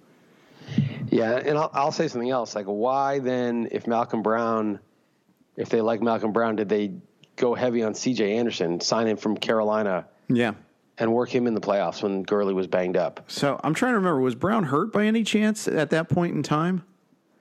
yeah 1.12 1.34
and 1.36 1.60
I'll, 1.60 1.70
I'll 1.74 1.92
say 1.92 2.08
something 2.08 2.32
else 2.32 2.56
like 2.56 2.65
why 2.65 3.20
then 3.20 3.68
if 3.72 3.86
malcolm 3.86 4.24
brown 4.24 4.80
if 5.56 5.70
they 5.70 5.82
like 5.82 6.01
Malcolm 6.01 6.32
Brown, 6.32 6.56
did 6.56 6.70
they 6.70 6.94
go 7.36 7.53
heavy 7.53 7.84
on 7.84 7.94
C.J. 7.94 8.38
Anderson, 8.38 8.80
sign 8.80 9.08
him 9.08 9.18
from 9.18 9.38
Carolina? 9.38 10.06
Yeah. 10.27 10.53
And 11.03 11.12
work 11.12 11.36
him 11.36 11.48
in 11.48 11.53
the 11.53 11.60
playoffs 11.60 12.01
when 12.01 12.24
Gurley 12.24 12.53
was 12.53 12.65
banged 12.65 12.95
up. 12.95 13.25
So 13.27 13.60
I'm 13.62 13.74
trying 13.74 13.91
to 13.91 13.98
remember, 13.98 14.22
was 14.22 14.36
Brown 14.36 14.63
hurt 14.63 14.93
by 14.93 15.05
any 15.05 15.25
chance 15.25 15.67
at 15.67 15.89
that 15.89 16.07
point 16.07 16.33
in 16.33 16.43
time? 16.43 16.83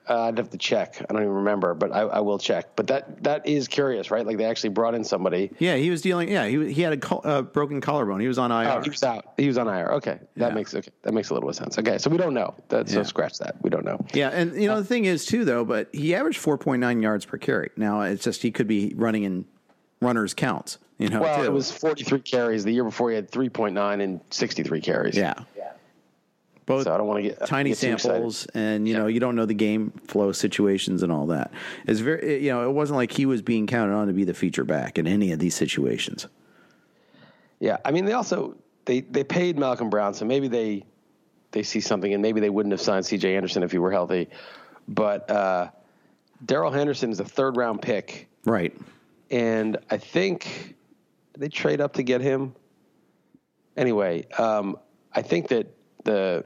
Uh, 0.08 0.22
I'd 0.22 0.38
have 0.38 0.50
to 0.50 0.58
check. 0.58 0.96
I 1.00 1.12
don't 1.12 1.22
even 1.22 1.32
remember, 1.32 1.74
but 1.74 1.92
I, 1.92 2.00
I, 2.00 2.18
will 2.18 2.38
check. 2.38 2.74
But 2.74 2.88
that 2.88 3.22
that 3.22 3.46
is 3.46 3.68
curious, 3.68 4.10
right? 4.10 4.26
Like 4.26 4.36
they 4.36 4.46
actually 4.46 4.70
brought 4.70 4.96
in 4.96 5.04
somebody. 5.04 5.52
Yeah, 5.60 5.76
he 5.76 5.90
was 5.90 6.02
dealing. 6.02 6.28
Yeah, 6.28 6.48
he 6.48 6.72
he 6.72 6.82
had 6.82 6.92
a 6.92 6.96
col- 6.96 7.20
uh, 7.22 7.42
broken 7.42 7.80
collarbone. 7.80 8.18
He 8.18 8.26
was 8.26 8.36
on 8.36 8.50
IR. 8.50 8.68
Oh, 8.68 8.80
he 8.80 8.90
was 8.90 9.02
out. 9.04 9.34
He 9.36 9.46
was 9.46 9.58
on 9.58 9.68
IR. 9.68 9.92
Okay, 9.92 10.18
that 10.38 10.48
yeah. 10.48 10.54
makes 10.54 10.74
okay. 10.74 10.90
That 11.02 11.14
makes 11.14 11.30
a 11.30 11.34
little 11.34 11.48
bit 11.48 11.56
of 11.56 11.62
sense. 11.62 11.78
Okay, 11.78 11.98
so 11.98 12.10
we 12.10 12.16
don't 12.16 12.34
know. 12.34 12.52
That, 12.68 12.88
yeah. 12.88 12.94
So 12.94 13.02
scratch 13.04 13.38
that. 13.38 13.62
We 13.62 13.70
don't 13.70 13.84
know. 13.84 14.04
Yeah, 14.12 14.30
and 14.30 14.60
you 14.60 14.66
know 14.66 14.74
uh, 14.74 14.80
the 14.80 14.84
thing 14.84 15.04
is 15.04 15.24
too 15.24 15.44
though, 15.44 15.64
but 15.64 15.88
he 15.92 16.16
averaged 16.16 16.42
4.9 16.42 17.00
yards 17.00 17.24
per 17.24 17.38
carry. 17.38 17.70
Now 17.76 18.00
it's 18.00 18.24
just 18.24 18.42
he 18.42 18.50
could 18.50 18.66
be 18.66 18.92
running 18.96 19.22
in 19.22 19.44
runners 20.02 20.34
counts. 20.34 20.78
You 20.98 21.08
know, 21.08 21.20
well, 21.20 21.38
too. 21.38 21.44
it 21.44 21.52
was 21.52 21.70
43 21.70 22.20
carries. 22.20 22.64
The 22.64 22.72
year 22.72 22.84
before 22.84 23.10
he 23.10 23.16
had 23.16 23.30
3.9 23.30 24.02
and 24.02 24.20
63 24.30 24.80
carries. 24.80 25.16
Yeah. 25.16 25.34
yeah 25.56 25.72
both 26.66 26.84
so 26.84 26.94
I 26.94 26.96
don't 26.96 27.06
want 27.06 27.22
to 27.24 27.30
get 27.30 27.46
tiny 27.46 27.70
get 27.70 27.78
samples, 27.78 28.46
and 28.54 28.86
you 28.86 28.94
yeah. 28.94 29.00
know 29.00 29.06
you 29.06 29.20
don't 29.20 29.34
know 29.34 29.46
the 29.46 29.54
game 29.54 29.90
flow 30.06 30.32
situations 30.32 31.02
and 31.02 31.10
all 31.10 31.26
that. 31.26 31.52
It's 31.86 32.00
very 32.00 32.42
you 32.44 32.50
know 32.50 32.68
it 32.68 32.72
wasn't 32.72 32.96
like 32.96 33.12
he 33.12 33.26
was 33.26 33.42
being 33.42 33.66
counted 33.66 33.94
on 33.94 34.06
to 34.06 34.12
be 34.12 34.24
the 34.24 34.34
feature 34.34 34.64
back 34.64 34.98
in 34.98 35.06
any 35.06 35.32
of 35.32 35.38
these 35.38 35.54
situations. 35.54 36.26
Yeah, 37.60 37.78
I 37.84 37.90
mean 37.90 38.04
they 38.04 38.12
also 38.12 38.56
they 38.84 39.00
they 39.00 39.24
paid 39.24 39.58
Malcolm 39.58 39.90
Brown, 39.90 40.14
so 40.14 40.24
maybe 40.24 40.48
they 40.48 40.84
they 41.50 41.62
see 41.62 41.80
something, 41.80 42.12
and 42.12 42.22
maybe 42.22 42.40
they 42.40 42.50
wouldn't 42.50 42.72
have 42.72 42.80
signed 42.80 43.04
C.J. 43.04 43.36
Anderson 43.36 43.62
if 43.62 43.72
he 43.72 43.78
were 43.78 43.92
healthy. 43.92 44.28
But 44.88 45.30
uh, 45.30 45.70
Darrell 46.44 46.72
Henderson 46.72 47.10
is 47.10 47.20
a 47.20 47.24
third 47.24 47.56
round 47.56 47.82
pick, 47.82 48.28
right? 48.44 48.76
And 49.32 49.78
I 49.90 49.96
think 49.96 50.76
they 51.36 51.48
trade 51.48 51.80
up 51.80 51.94
to 51.94 52.02
get 52.02 52.20
him. 52.20 52.54
Anyway, 53.76 54.26
um, 54.38 54.76
I 55.12 55.22
think 55.22 55.48
that 55.48 55.74
the 56.04 56.44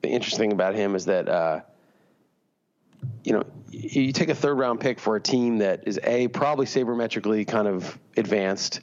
the 0.00 0.08
interesting 0.08 0.52
about 0.52 0.74
him 0.74 0.94
is 0.94 1.04
that 1.04 1.28
uh, 1.28 1.60
you 3.22 3.32
know 3.32 3.44
you 3.70 4.12
take 4.12 4.30
a 4.30 4.34
third 4.34 4.54
round 4.54 4.80
pick 4.80 4.98
for 4.98 5.16
a 5.16 5.20
team 5.20 5.58
that 5.58 5.86
is 5.86 6.00
a 6.04 6.28
probably 6.28 6.64
sabermetrically 6.64 7.46
kind 7.46 7.68
of 7.68 7.98
advanced, 8.16 8.80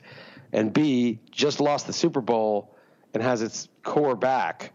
and 0.54 0.72
b 0.72 1.20
just 1.32 1.60
lost 1.60 1.88
the 1.88 1.94
Super 1.94 2.22
Bowl 2.22 2.76
and 3.16 3.24
has 3.24 3.42
its 3.42 3.68
core 3.82 4.16
back 4.16 4.74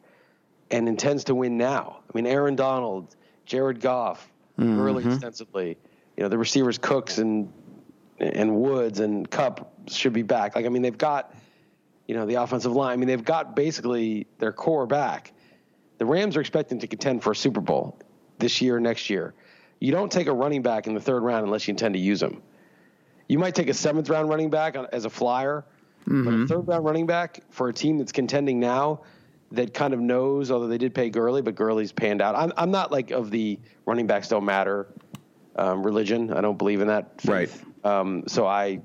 and 0.73 0.89
intends 0.89 1.25
to 1.25 1.35
win 1.37 1.57
now. 1.57 2.01
I 2.13 2.19
mean, 2.19 2.27
Aaron 2.27 2.57
Donald, 2.57 3.15
Jared 3.47 3.81
Goff, 3.81 4.29
mm-hmm. 4.59 4.81
early 4.81 5.05
extensively. 5.05 5.79
You 6.17 6.25
know, 6.25 6.29
the 6.29 6.39
receivers 6.39 6.77
Cooks 6.77 7.19
and 7.19 7.53
and 8.21 8.57
Woods 8.57 9.01
and 9.01 9.29
Kupp 9.31 9.89
should 9.89 10.13
be 10.13 10.23
back. 10.23 10.55
Like, 10.55 10.67
I 10.67 10.69
mean, 10.69 10.83
they've 10.83 10.97
got 10.97 11.35
you 12.07 12.15
know 12.15 12.27
the 12.27 12.37
offensive 12.37 12.73
line. 12.73 12.93
I 12.93 12.97
mean, 12.97 13.09
they've 13.09 13.25
got 13.25 13.57
basically 13.57 14.27
their 14.39 14.53
core 14.53 14.87
back 14.87 15.33
the 16.01 16.07
Rams 16.07 16.35
are 16.35 16.41
expecting 16.41 16.79
to 16.79 16.87
contend 16.87 17.23
for 17.23 17.33
a 17.33 17.37
Super 17.37 17.61
Bowl 17.61 17.99
this 18.39 18.63
year, 18.63 18.81
next 18.81 19.11
year. 19.11 19.35
You 19.81 19.93
don't 19.93 20.11
take 20.11 20.29
a 20.29 20.33
running 20.33 20.63
back 20.63 20.87
in 20.87 20.95
the 20.95 21.01
third 21.01 21.23
round 21.23 21.45
unless 21.45 21.69
you 21.69 21.73
intend 21.73 21.93
to 21.93 22.01
use 22.01 22.23
him. 22.23 22.43
You 23.29 23.39
might 23.39 23.55
take 23.55 23.69
a 23.69 23.75
seventh 23.75 24.09
round 24.09 24.31
running 24.31 24.49
back 24.49 24.77
as 24.95 25.05
a 25.05 25.11
flyer, 25.11 25.67
mm-hmm. 26.01 26.25
but 26.25 26.31
a 26.31 26.33
mm-hmm. 26.33 26.47
third 26.47 26.67
round 26.67 26.87
running 26.87 27.07
back 27.07 27.41
for 27.51 27.69
a 27.69 27.73
team 27.75 27.99
that's 27.99 28.13
contending 28.13 28.59
now 28.59 29.03
that 29.53 29.75
kind 29.75 29.93
of 29.93 30.01
knows, 30.01 30.51
although 30.51 30.69
they 30.69 30.79
did 30.79 30.95
pay 30.95 31.11
Gurley, 31.11 31.43
but 31.43 31.55
Gurley's 31.55 31.93
panned 31.93 32.23
out. 32.23 32.35
I'm, 32.35 32.51
I'm 32.57 32.71
not 32.71 32.91
like 32.91 33.11
of 33.11 33.31
the 33.31 33.59
running 33.85 34.07
backs 34.07 34.29
don't 34.29 34.47
matter 34.47 34.87
um, 35.57 35.83
religion. 35.83 36.33
I 36.33 36.41
don't 36.41 36.57
believe 36.57 36.81
in 36.81 36.89
that. 36.89 37.21
Faith. 37.21 37.31
Right. 37.31 37.51
Um, 37.85 38.25
so 38.27 38.47
I, 38.47 38.81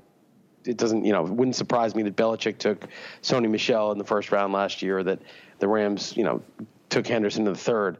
it 0.64 0.76
doesn't, 0.76 1.04
you 1.04 1.12
know, 1.12 1.22
wouldn't 1.22 1.56
surprise 1.56 1.94
me 1.94 2.02
that 2.04 2.16
Belichick 2.16 2.58
took 2.58 2.86
Sony 3.22 3.50
Michel 3.50 3.92
in 3.92 3.98
the 3.98 4.04
first 4.04 4.32
round 4.32 4.52
last 4.52 4.82
year, 4.82 5.02
that 5.02 5.20
the 5.58 5.68
Rams, 5.68 6.16
you 6.16 6.24
know, 6.24 6.42
took 6.88 7.06
Henderson 7.06 7.46
in 7.46 7.52
the 7.52 7.58
third. 7.58 7.98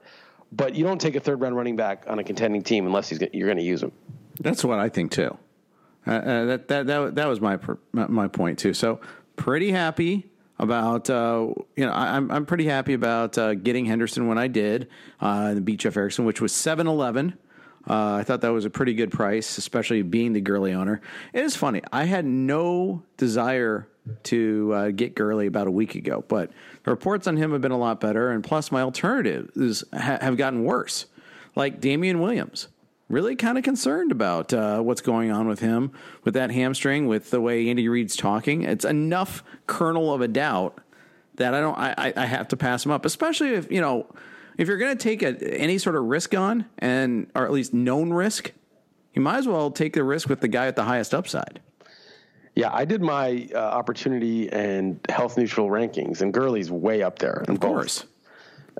But 0.53 0.75
you 0.75 0.85
don't 0.85 1.01
take 1.01 1.17
a 1.17 1.21
third 1.21 1.41
round 1.41 1.57
running 1.57 1.77
back 1.77 2.05
on 2.07 2.19
a 2.19 2.25
contending 2.25 2.63
team 2.63 2.87
unless 2.87 3.09
he's, 3.09 3.21
you're 3.33 3.49
going 3.49 3.59
to 3.59 3.65
use 3.65 3.83
him. 3.83 3.93
That's 4.41 4.65
what 4.65 4.79
I 4.79 4.89
think 4.89 5.11
too. 5.11 5.37
Uh, 6.07 6.11
uh, 6.11 6.45
that, 6.45 6.69
that 6.69 6.87
that 6.87 7.15
that 7.17 7.27
was 7.27 7.41
my 7.41 7.59
my 7.93 8.29
point 8.29 8.59
too. 8.59 8.73
So 8.75 9.01
pretty 9.35 9.73
happy 9.73 10.31
about 10.59 11.11
uh, 11.11 11.49
you 11.75 11.85
know 11.85 11.93
I, 11.93 12.17
am 12.17 12.31
I'm 12.31 12.47
pretty 12.47 12.67
happy 12.67 12.95
about 12.95 13.37
uh, 13.37 13.55
getting 13.55 13.87
Henderson 13.87 14.29
when 14.29 14.39
I 14.39 14.47
did 14.47 14.89
uh, 15.21 15.55
the 15.55 15.61
beat 15.61 15.81
Jeff 15.81 15.97
Erickson, 15.97 16.25
which 16.25 16.41
was 16.41 16.53
seven 16.53 16.87
eleven. 16.87 17.37
Uh, 17.89 18.15
I 18.15 18.25
thought 18.25 18.41
that 18.41 18.49
was 18.53 18.65
a 18.65 18.71
pretty 18.71 18.95
good 18.95 19.13
price, 19.13 19.59
especially 19.59 20.03
being 20.03 20.33
the 20.33 20.41
Gurley 20.41 20.73
owner. 20.73 21.01
It 21.33 21.45
is 21.45 21.55
funny. 21.55 21.83
I 21.93 22.05
had 22.05 22.25
no 22.25 23.03
desire 23.17 23.87
to 24.25 24.73
uh, 24.75 24.91
get 24.91 25.15
Gurley 25.15 25.47
about 25.47 25.67
a 25.67 25.71
week 25.71 25.95
ago, 25.95 26.25
but 26.29 26.51
the 26.85 26.91
reports 26.91 27.27
on 27.27 27.37
him 27.37 27.53
have 27.53 27.61
been 27.61 27.73
a 27.73 27.79
lot 27.79 28.01
better, 28.01 28.31
and 28.31 28.43
plus 28.43 28.73
my 28.73 28.83
alternatives 28.83 29.85
ha- 29.93 30.19
have 30.21 30.37
gotten 30.37 30.65
worse, 30.65 31.07
like 31.55 31.81
Damien 31.81 32.21
Williams. 32.21 32.69
really 33.09 33.37
kind 33.37 33.57
of 33.59 33.65
concerned 33.65 34.11
about 34.13 34.53
uh, 34.53 34.81
what's 34.81 35.01
going 35.01 35.31
on 35.31 35.47
with 35.47 35.61
him 35.61 35.93
with 36.25 36.35
that 36.35 36.51
hamstring, 36.51 37.07
with 37.07 37.31
the 37.31 37.41
way 37.41 37.69
Andy 37.69 37.89
Reid's 37.89 38.17
talking. 38.17 38.63
It's 38.63 38.85
enough 38.85 39.45
kernel 39.67 40.13
of 40.13 40.21
a 40.21 40.29
doubt 40.29 40.81
that 41.37 41.55
I 41.55 41.61
don't. 41.61 41.79
I, 41.79 42.13
I 42.17 42.27
have 42.27 42.49
to 42.49 42.57
pass 42.57 42.85
him 42.85 42.91
up, 42.93 43.05
especially 43.05 43.51
if 43.51 43.71
you 43.71 43.81
know 43.81 44.07
if 44.57 44.69
you're 44.69 44.79
going 44.79 44.97
to 44.97 45.03
take 45.03 45.23
a, 45.23 45.37
any 45.59 45.79
sort 45.79 45.97
of 45.97 46.05
risk 46.05 46.35
on, 46.35 46.67
and 46.79 47.31
or 47.35 47.45
at 47.45 47.53
least 47.53 47.75
known 47.75 48.13
risk, 48.13 48.53
you 49.15 49.23
might 49.23 49.39
as 49.39 49.49
well 49.49 49.71
take 49.71 49.95
the 49.95 50.05
risk 50.05 50.29
with 50.29 50.41
the 50.41 50.49
guy 50.49 50.67
at 50.67 50.77
the 50.77 50.85
highest 50.85 51.15
upside. 51.15 51.61
Yeah, 52.55 52.71
I 52.73 52.87
did 52.87 53.03
my 53.03 53.49
uh, 53.55 53.59
opportunity 53.59 54.51
and 54.51 54.99
health 55.11 55.37
neutral 55.37 55.69
rankings, 55.69 56.23
and 56.23 56.33
Gurley's 56.33 56.71
way 56.71 57.03
up 57.03 57.19
there. 57.19 57.45
Of 57.49 57.61
course. 57.61 58.07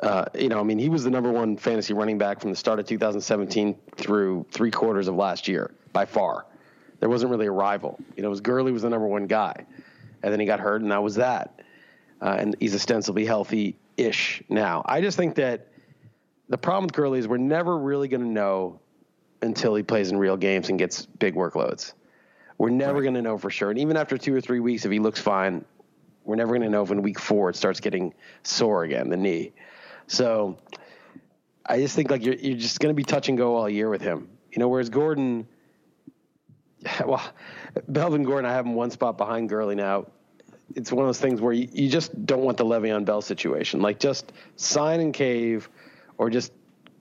Uh, 0.03 0.27
you 0.35 0.49
know, 0.49 0.61
I 0.61 0.63
mean, 0.63 0.79
he 0.79 0.89
was 0.89 1.05
the 1.05 1.11
number 1.11 1.31
one 1.31 1.57
fantasy 1.57 1.95
running 1.95 2.19
back 2.19 2.41
from 2.41 2.51
the 2.51 2.57
start 2.57 2.79
of 2.79 2.87
2017 2.87 3.77
through 3.97 4.47
three 4.51 4.71
quarters 4.71 5.09
of 5.09 5.15
last 5.15 5.49
year 5.49 5.73
by 5.93 6.05
far. 6.05 6.47
There 7.01 7.09
wasn't 7.09 7.31
really 7.31 7.47
a 7.47 7.53
rival. 7.53 7.99
You 8.17 8.23
know, 8.23 8.29
it 8.29 8.31
was 8.31 8.41
Gurley 8.41 8.73
was 8.73 8.83
the 8.83 8.91
number 8.91 9.07
one 9.07 9.27
guy, 9.27 9.67
and 10.23 10.33
then 10.33 10.41
he 10.41 10.47
got 10.47 10.61
hurt, 10.61 10.81
and 10.81 10.91
that 10.91 11.03
was 11.03 11.15
that. 11.17 11.61
Uh, 12.23 12.37
and 12.39 12.57
he's 12.59 12.75
ostensibly 12.75 13.27
healthy 13.27 13.77
ish 13.97 14.43
now. 14.49 14.83
I 14.87 15.01
just 15.01 15.17
think 15.17 15.37
that 15.37 15.69
the 16.49 16.59
problem 16.59 16.85
with 16.85 16.93
Gurley 16.93 17.19
is 17.19 17.29
we're 17.29 17.39
never 17.39 17.77
really 17.77 18.09
going 18.09 18.23
to 18.23 18.29
know 18.29 18.81
until 19.43 19.75
he 19.75 19.83
plays 19.83 20.11
in 20.11 20.17
real 20.17 20.37
games 20.37 20.69
and 20.69 20.79
gets 20.79 21.07
big 21.07 21.35
workloads. 21.35 21.93
We're 22.59 22.71
never 22.71 22.95
right. 22.95 23.03
going 23.03 23.15
to 23.15 23.23
know 23.23 23.37
for 23.37 23.51
sure. 23.51 23.71
And 23.71 23.79
even 23.79 23.97
after 23.97 24.17
two 24.17 24.35
or 24.35 24.41
three 24.41 24.61
weeks, 24.61 24.85
if 24.85 24.93
he 24.93 24.99
looks 24.99 25.21
fine, 25.21 25.65
we're 26.25 26.37
never 26.37 26.51
going 26.51 26.63
to 26.63 26.71
know 26.71 26.83
if 26.83 26.91
in 26.91 27.03
week 27.03 27.19
four 27.19 27.51
it 27.51 27.57
starts 27.57 27.81
getting 27.81 28.15
sore 28.43 28.85
again, 28.85 29.09
the 29.11 29.17
knee. 29.17 29.53
So 30.07 30.59
I 31.65 31.79
just 31.79 31.95
think 31.95 32.11
like 32.11 32.25
you're 32.25 32.35
you're 32.35 32.57
just 32.57 32.81
going 32.81 32.95
to 32.95 32.97
be 32.97 33.05
touch 33.05 33.29
and 33.29 33.37
go 33.37 33.57
all 33.57 33.69
year 33.69 33.91
with 33.91 34.01
him. 34.03 34.29
You 34.53 34.61
know, 34.61 34.69
whereas 34.69 34.89
Gordon, 34.89 35.47
well, 37.07 37.23
Melvin 37.87 38.23
Gordon, 38.23 38.51
I 38.51 38.55
have 38.55 38.65
him 38.65 38.75
one 38.75 38.91
spot 38.91 39.19
behind 39.19 39.49
Gurley 39.49 39.75
now. 39.75 40.07
It's 40.75 40.93
one 40.93 41.05
of 41.05 41.09
those 41.09 41.21
things 41.21 41.41
where 41.41 41.53
you, 41.53 41.69
you 41.73 41.89
just 41.89 42.27
don't 42.27 42.43
want 42.43 42.57
the 42.57 42.65
Le'Veon 42.65 43.05
Bell 43.05 43.23
situation. 43.23 43.81
Like 43.81 43.99
just 43.99 44.33
sign 44.57 45.01
and 45.01 45.15
cave, 45.15 45.69
or 46.19 46.31
just 46.31 46.53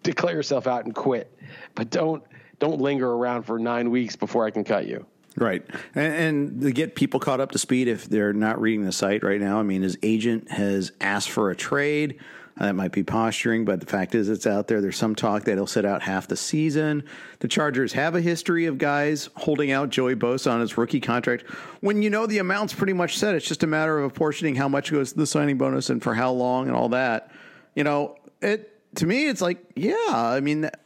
declare 0.04 0.36
yourself 0.36 0.68
out 0.68 0.86
and 0.86 0.94
quit, 0.94 1.38
but 1.74 1.90
don't 1.90 2.24
don't 2.60 2.80
linger 2.80 3.12
around 3.12 3.44
for 3.44 3.60
nine 3.60 3.90
weeks 3.90 4.16
before 4.16 4.46
I 4.46 4.52
can 4.52 4.64
cut 4.64 4.88
you. 4.88 5.06
Right. 5.38 5.66
And, 5.94 6.14
and, 6.14 6.62
to 6.62 6.72
get 6.72 6.96
people 6.96 7.20
caught 7.20 7.42
up 7.42 7.52
to 7.52 7.58
speed 7.58 7.90
if 7.90 8.06
they're 8.06 8.32
not 8.32 8.62
reading 8.62 8.86
the 8.86 8.94
site 8.94 9.22
right 9.22 9.42
now, 9.42 9.60
I 9.60 9.64
mean, 9.64 9.82
his 9.82 9.98
agent 10.02 10.50
has 10.52 10.94
asked 11.02 11.30
for 11.30 11.52
a 11.52 11.56
trade. 11.56 12.20
That 12.58 12.74
might 12.74 12.94
be 12.94 13.04
posturing, 13.04 13.66
but 13.66 13.82
the 13.82 13.86
fact 13.86 14.16
is 14.16 14.30
it's 14.30 14.48
out 14.48 14.68
there. 14.68 14.80
There's 14.80 14.96
some 14.96 15.14
talk 15.14 15.44
that 15.44 15.56
he'll 15.56 15.68
sit 15.68 15.84
out 15.84 16.02
half 16.02 16.28
the 16.28 16.38
season. 16.38 17.04
The 17.40 17.50
Chargers 17.50 17.92
have 17.94 18.16
a 18.16 18.22
history 18.22 18.66
of 18.66 18.78
guys 18.78 19.30
holding 19.36 19.72
out 19.72 19.90
Joey 19.90 20.16
Bosa 20.16 20.52
on 20.52 20.62
his 20.62 20.78
rookie 20.78 21.02
contract. 21.02 21.44
When 21.82 22.02
you 22.02 22.10
know 22.10 22.26
the 22.26 22.38
amount's 22.38 22.74
pretty 22.74 22.94
much 22.94 23.18
set, 23.18 23.36
it's 23.36 23.46
just 23.46 23.64
a 23.64 23.68
matter 23.68 24.00
of 24.00 24.10
apportioning 24.10 24.56
how 24.56 24.70
much 24.70 24.90
goes 24.90 25.12
to 25.12 25.18
the 25.18 25.28
signing 25.28 25.58
bonus 25.58 25.90
and 25.90 26.02
for 26.02 26.14
how 26.14 26.32
long 26.32 26.68
and 26.68 26.76
all 26.78 26.88
that. 26.90 27.30
You 27.76 27.84
know, 27.84 28.16
it 28.42 28.72
to 28.96 29.06
me, 29.06 29.28
it's 29.28 29.42
like, 29.42 29.58
yeah, 29.76 29.96
I 30.10 30.40
mean, 30.40 30.62
that, 30.62 30.80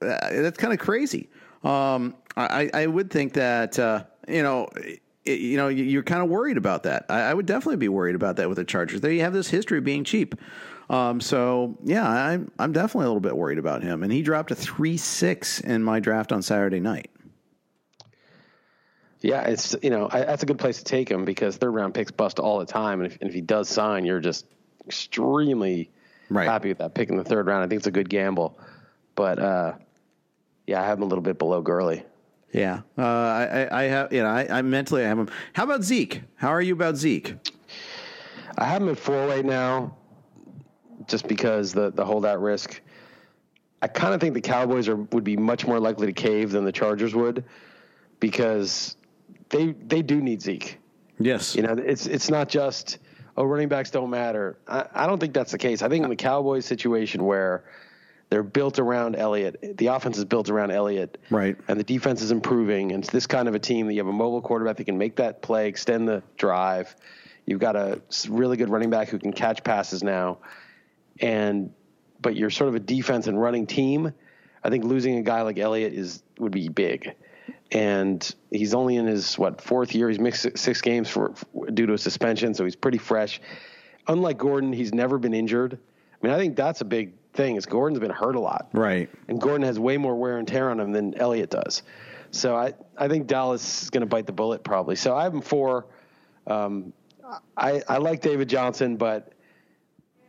that's 0.00 0.58
kind 0.58 0.72
of 0.72 0.78
crazy. 0.78 1.28
Um, 1.62 2.14
I, 2.36 2.70
I 2.72 2.86
would 2.86 3.10
think 3.10 3.34
that, 3.34 3.78
uh, 3.78 4.04
you 4.26 4.42
know, 4.42 4.68
you 5.26 5.58
know, 5.58 5.68
you're 5.68 6.02
kind 6.02 6.22
of 6.22 6.30
worried 6.30 6.56
about 6.56 6.84
that. 6.84 7.06
I, 7.10 7.34
would 7.34 7.46
definitely 7.46 7.76
be 7.76 7.88
worried 7.88 8.14
about 8.14 8.36
that 8.36 8.48
with 8.48 8.56
the 8.56 8.64
Chargers. 8.64 9.02
They 9.02 9.18
have 9.18 9.34
this 9.34 9.48
history 9.48 9.78
of 9.78 9.84
being 9.84 10.04
cheap. 10.04 10.34
Um, 10.90 11.20
so 11.20 11.78
yeah, 11.84 12.06
I'm 12.06 12.50
I'm 12.58 12.72
definitely 12.72 13.04
a 13.04 13.08
little 13.08 13.20
bit 13.20 13.36
worried 13.36 13.58
about 13.58 13.82
him. 13.82 14.02
And 14.02 14.12
he 14.12 14.22
dropped 14.22 14.50
a 14.50 14.56
three 14.56 14.96
six 14.96 15.60
in 15.60 15.84
my 15.84 16.00
draft 16.00 16.32
on 16.32 16.42
Saturday 16.42 16.80
night. 16.80 17.10
Yeah, 19.20 19.42
it's 19.42 19.76
you 19.82 19.90
know 19.90 20.08
I, 20.10 20.24
that's 20.24 20.42
a 20.42 20.46
good 20.46 20.58
place 20.58 20.78
to 20.78 20.84
take 20.84 21.08
him 21.08 21.24
because 21.24 21.56
third 21.56 21.70
round 21.70 21.94
picks 21.94 22.10
bust 22.10 22.40
all 22.40 22.58
the 22.58 22.66
time, 22.66 23.00
and 23.00 23.12
if, 23.12 23.20
and 23.20 23.28
if 23.28 23.34
he 23.34 23.40
does 23.40 23.68
sign, 23.68 24.04
you're 24.04 24.18
just 24.18 24.46
extremely 24.84 25.92
right. 26.28 26.48
happy 26.48 26.70
with 26.70 26.78
that 26.78 26.94
pick 26.94 27.08
in 27.08 27.16
the 27.16 27.24
third 27.24 27.46
round. 27.46 27.62
I 27.62 27.68
think 27.68 27.78
it's 27.78 27.86
a 27.86 27.92
good 27.92 28.08
gamble, 28.08 28.58
but 29.14 29.38
uh, 29.38 29.74
yeah, 30.66 30.82
I 30.82 30.86
have 30.86 30.98
him 30.98 31.04
a 31.04 31.06
little 31.06 31.22
bit 31.22 31.38
below 31.38 31.62
Gurley. 31.62 32.04
Yeah, 32.52 32.80
uh, 32.98 33.02
I, 33.02 33.68
I, 33.70 33.82
have 33.84 34.12
you 34.12 34.24
know 34.24 34.28
I, 34.28 34.58
I 34.58 34.62
mentally 34.62 35.04
I 35.04 35.08
have 35.08 35.18
him. 35.18 35.28
How 35.52 35.62
about 35.62 35.84
Zeke? 35.84 36.22
How 36.34 36.48
are 36.48 36.62
you 36.62 36.72
about 36.72 36.96
Zeke? 36.96 37.36
I 38.58 38.64
have 38.64 38.82
him 38.82 38.88
at 38.88 38.98
four 38.98 39.28
right 39.28 39.44
now 39.44 39.96
just 41.10 41.26
because 41.26 41.72
the 41.72 41.90
the 41.90 42.04
holdout 42.04 42.40
risk. 42.40 42.80
I 43.82 43.88
kind 43.88 44.14
of 44.14 44.20
think 44.20 44.34
the 44.34 44.40
Cowboys 44.40 44.88
are 44.88 44.96
would 44.96 45.24
be 45.24 45.36
much 45.36 45.66
more 45.66 45.80
likely 45.80 46.06
to 46.06 46.12
cave 46.12 46.50
than 46.50 46.64
the 46.64 46.72
Chargers 46.72 47.14
would, 47.14 47.44
because 48.20 48.96
they 49.48 49.72
they 49.72 50.02
do 50.02 50.20
need 50.20 50.40
Zeke. 50.40 50.78
Yes, 51.18 51.54
you 51.54 51.62
know 51.62 51.72
it's 51.72 52.06
it's 52.06 52.30
not 52.30 52.48
just 52.48 52.98
oh 53.36 53.44
running 53.44 53.68
backs 53.68 53.90
don't 53.90 54.10
matter. 54.10 54.58
I, 54.68 54.86
I 54.94 55.06
don't 55.06 55.18
think 55.18 55.34
that's 55.34 55.52
the 55.52 55.58
case. 55.58 55.82
I 55.82 55.88
think 55.88 56.04
in 56.04 56.10
the 56.10 56.16
Cowboys 56.16 56.64
situation 56.64 57.24
where 57.24 57.64
they're 58.28 58.42
built 58.42 58.78
around 58.78 59.16
Elliott, 59.16 59.76
the 59.76 59.88
offense 59.88 60.16
is 60.16 60.24
built 60.24 60.50
around 60.50 60.70
Elliott, 60.70 61.18
right, 61.30 61.56
and 61.68 61.78
the 61.80 61.84
defense 61.84 62.22
is 62.22 62.30
improving. 62.30 62.92
And 62.92 63.02
it's 63.02 63.12
this 63.12 63.26
kind 63.26 63.48
of 63.48 63.54
a 63.54 63.58
team 63.58 63.86
that 63.86 63.94
you 63.94 64.00
have 64.00 64.06
a 64.06 64.12
mobile 64.12 64.40
quarterback 64.40 64.76
that 64.76 64.84
can 64.84 64.98
make 64.98 65.16
that 65.16 65.42
play, 65.42 65.68
extend 65.68 66.06
the 66.06 66.22
drive. 66.36 66.94
You've 67.46 67.60
got 67.60 67.74
a 67.74 68.00
really 68.28 68.56
good 68.56 68.68
running 68.68 68.90
back 68.90 69.08
who 69.08 69.18
can 69.18 69.32
catch 69.32 69.64
passes 69.64 70.04
now 70.04 70.38
and 71.20 71.72
but 72.20 72.36
you're 72.36 72.50
sort 72.50 72.68
of 72.68 72.74
a 72.74 72.80
defense 72.80 73.26
and 73.26 73.40
running 73.40 73.66
team. 73.66 74.12
I 74.62 74.68
think 74.68 74.84
losing 74.84 75.16
a 75.16 75.22
guy 75.22 75.42
like 75.42 75.58
Elliott 75.58 75.92
is 75.92 76.22
would 76.38 76.52
be 76.52 76.68
big, 76.68 77.14
and 77.70 78.34
he's 78.50 78.74
only 78.74 78.96
in 78.96 79.06
his 79.06 79.38
what 79.38 79.60
fourth 79.60 79.94
year. 79.94 80.08
He's 80.08 80.18
missed 80.18 80.58
six 80.58 80.80
games 80.80 81.08
for, 81.08 81.32
due 81.72 81.86
to 81.86 81.94
a 81.94 81.98
suspension, 81.98 82.54
so 82.54 82.64
he's 82.64 82.76
pretty 82.76 82.98
fresh. 82.98 83.40
Unlike 84.06 84.38
Gordon, 84.38 84.72
he's 84.72 84.92
never 84.92 85.18
been 85.18 85.34
injured. 85.34 85.78
I 86.22 86.26
mean, 86.26 86.34
I 86.34 86.38
think 86.38 86.56
that's 86.56 86.80
a 86.80 86.84
big 86.84 87.14
thing. 87.32 87.56
Is 87.56 87.66
Gordon's 87.66 88.00
been 88.00 88.10
hurt 88.10 88.36
a 88.36 88.40
lot, 88.40 88.68
right? 88.72 89.08
And 89.28 89.40
Gordon 89.40 89.62
has 89.62 89.78
way 89.78 89.96
more 89.96 90.16
wear 90.16 90.38
and 90.38 90.46
tear 90.46 90.70
on 90.70 90.78
him 90.80 90.92
than 90.92 91.14
Elliott 91.14 91.50
does. 91.50 91.82
So 92.30 92.54
I 92.54 92.74
I 92.98 93.08
think 93.08 93.26
Dallas 93.26 93.84
is 93.84 93.90
going 93.90 94.02
to 94.02 94.06
bite 94.06 94.26
the 94.26 94.32
bullet 94.32 94.62
probably. 94.62 94.96
So 94.96 95.16
I 95.16 95.22
have 95.22 95.34
him 95.34 95.40
four. 95.40 95.86
Um, 96.46 96.92
I 97.56 97.82
I 97.88 97.98
like 97.98 98.20
David 98.20 98.48
Johnson, 98.48 98.96
but 98.96 99.32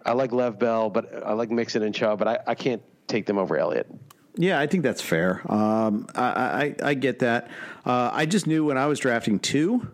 I 0.05 0.13
like 0.13 0.31
Lev 0.31 0.59
Bell, 0.59 0.89
but 0.89 1.25
I 1.25 1.33
like 1.33 1.49
Mixon 1.51 1.83
and 1.83 1.93
Chubb, 1.93 2.19
but 2.19 2.27
I, 2.27 2.39
I 2.47 2.55
can't 2.55 2.81
take 3.07 3.25
them 3.25 3.37
over 3.37 3.57
Elliott. 3.57 3.87
Yeah, 4.35 4.59
I 4.59 4.67
think 4.67 4.83
that's 4.83 5.01
fair. 5.01 5.41
Um, 5.51 6.07
I, 6.15 6.23
I, 6.23 6.75
I 6.83 6.93
get 6.93 7.19
that. 7.19 7.49
Uh, 7.85 8.09
I 8.13 8.25
just 8.25 8.47
knew 8.47 8.65
when 8.65 8.77
I 8.77 8.85
was 8.85 8.99
drafting 8.99 9.39
two 9.39 9.91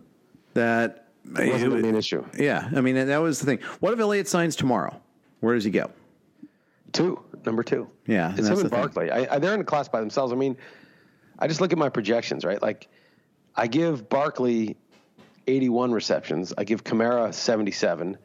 that 0.54 1.08
it 1.36 1.52
wasn't 1.52 1.74
it, 1.74 1.84
an 1.84 1.96
issue. 1.96 2.24
Yeah, 2.38 2.68
I 2.74 2.80
mean 2.80 2.94
that 2.94 3.18
was 3.18 3.40
the 3.40 3.46
thing. 3.46 3.58
What 3.80 3.92
if 3.92 4.00
Elliott 4.00 4.28
signs 4.28 4.56
tomorrow? 4.56 5.00
Where 5.40 5.54
does 5.54 5.64
he 5.64 5.70
go? 5.70 5.90
Two, 6.92 7.22
number 7.44 7.62
two. 7.62 7.88
Yeah, 8.06 8.32
it's 8.36 8.48
him 8.48 8.58
and 8.58 8.70
Barkley. 8.70 9.10
I, 9.10 9.34
I, 9.34 9.38
they're 9.38 9.54
in 9.54 9.60
a 9.60 9.64
class 9.64 9.88
by 9.88 10.00
themselves. 10.00 10.32
I 10.32 10.36
mean, 10.36 10.56
I 11.38 11.48
just 11.48 11.60
look 11.60 11.72
at 11.72 11.78
my 11.78 11.88
projections, 11.88 12.44
right? 12.44 12.60
Like, 12.62 12.88
I 13.54 13.66
give 13.66 14.08
Barkley 14.08 14.76
81 15.46 15.92
receptions. 15.92 16.52
I 16.56 16.64
give 16.64 16.84
Kamara 16.84 17.32
77. 17.34 18.16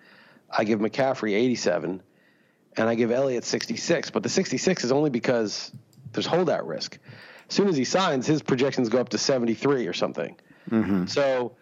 I 0.56 0.64
give 0.64 0.80
McCaffrey 0.80 1.34
87, 1.34 2.02
and 2.78 2.90
I 2.90 2.96
give 2.96 3.12
Elliott 3.12 3.44
66. 3.44 4.12
But 4.12 4.24
the 4.24 4.30
66 4.30 4.84
is 4.84 4.92
only 4.92 5.10
because 5.10 5.72
there's 6.12 6.26
holdout 6.26 6.68
risk. 6.68 6.98
As 7.50 7.56
soon 7.56 7.68
as 7.68 7.76
he 7.76 7.84
signs, 7.84 8.26
his 8.26 8.42
projections 8.42 8.90
go 8.90 9.00
up 9.00 9.10
to 9.10 9.18
73 9.18 9.88
or 9.88 9.94
something. 9.94 10.36
Mm-hmm. 10.70 11.06
So, 11.08 11.56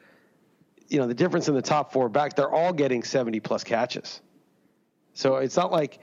you 0.87 0.99
know, 0.99 1.07
the 1.07 1.13
difference 1.13 1.47
in 1.47 1.55
the 1.55 1.61
top 1.61 1.91
four 1.93 2.09
back, 2.09 2.35
they're 2.35 2.51
all 2.51 2.73
getting 2.73 3.03
70 3.03 3.39
plus 3.39 3.63
catches. 3.63 4.21
So 5.13 5.37
it's 5.37 5.57
not 5.57 5.71
like, 5.71 5.99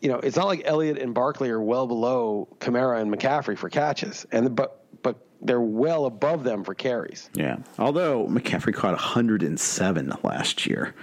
you 0.00 0.08
know, 0.08 0.18
it's 0.18 0.36
not 0.36 0.46
like 0.46 0.62
Elliott 0.64 0.98
and 0.98 1.12
Barkley 1.14 1.50
are 1.50 1.60
well 1.60 1.86
below 1.86 2.48
Kamara 2.58 3.00
and 3.00 3.12
McCaffrey 3.12 3.58
for 3.58 3.68
catches, 3.68 4.26
and 4.32 4.54
but 4.56 4.76
but 4.78 4.79
they're 5.42 5.60
well 5.60 6.06
above 6.06 6.44
them 6.44 6.64
for 6.64 6.74
carries. 6.74 7.30
Yeah. 7.34 7.58
Although 7.78 8.26
McCaffrey 8.26 8.74
caught 8.74 8.92
107 8.92 10.12
last 10.22 10.66
year. 10.66 10.94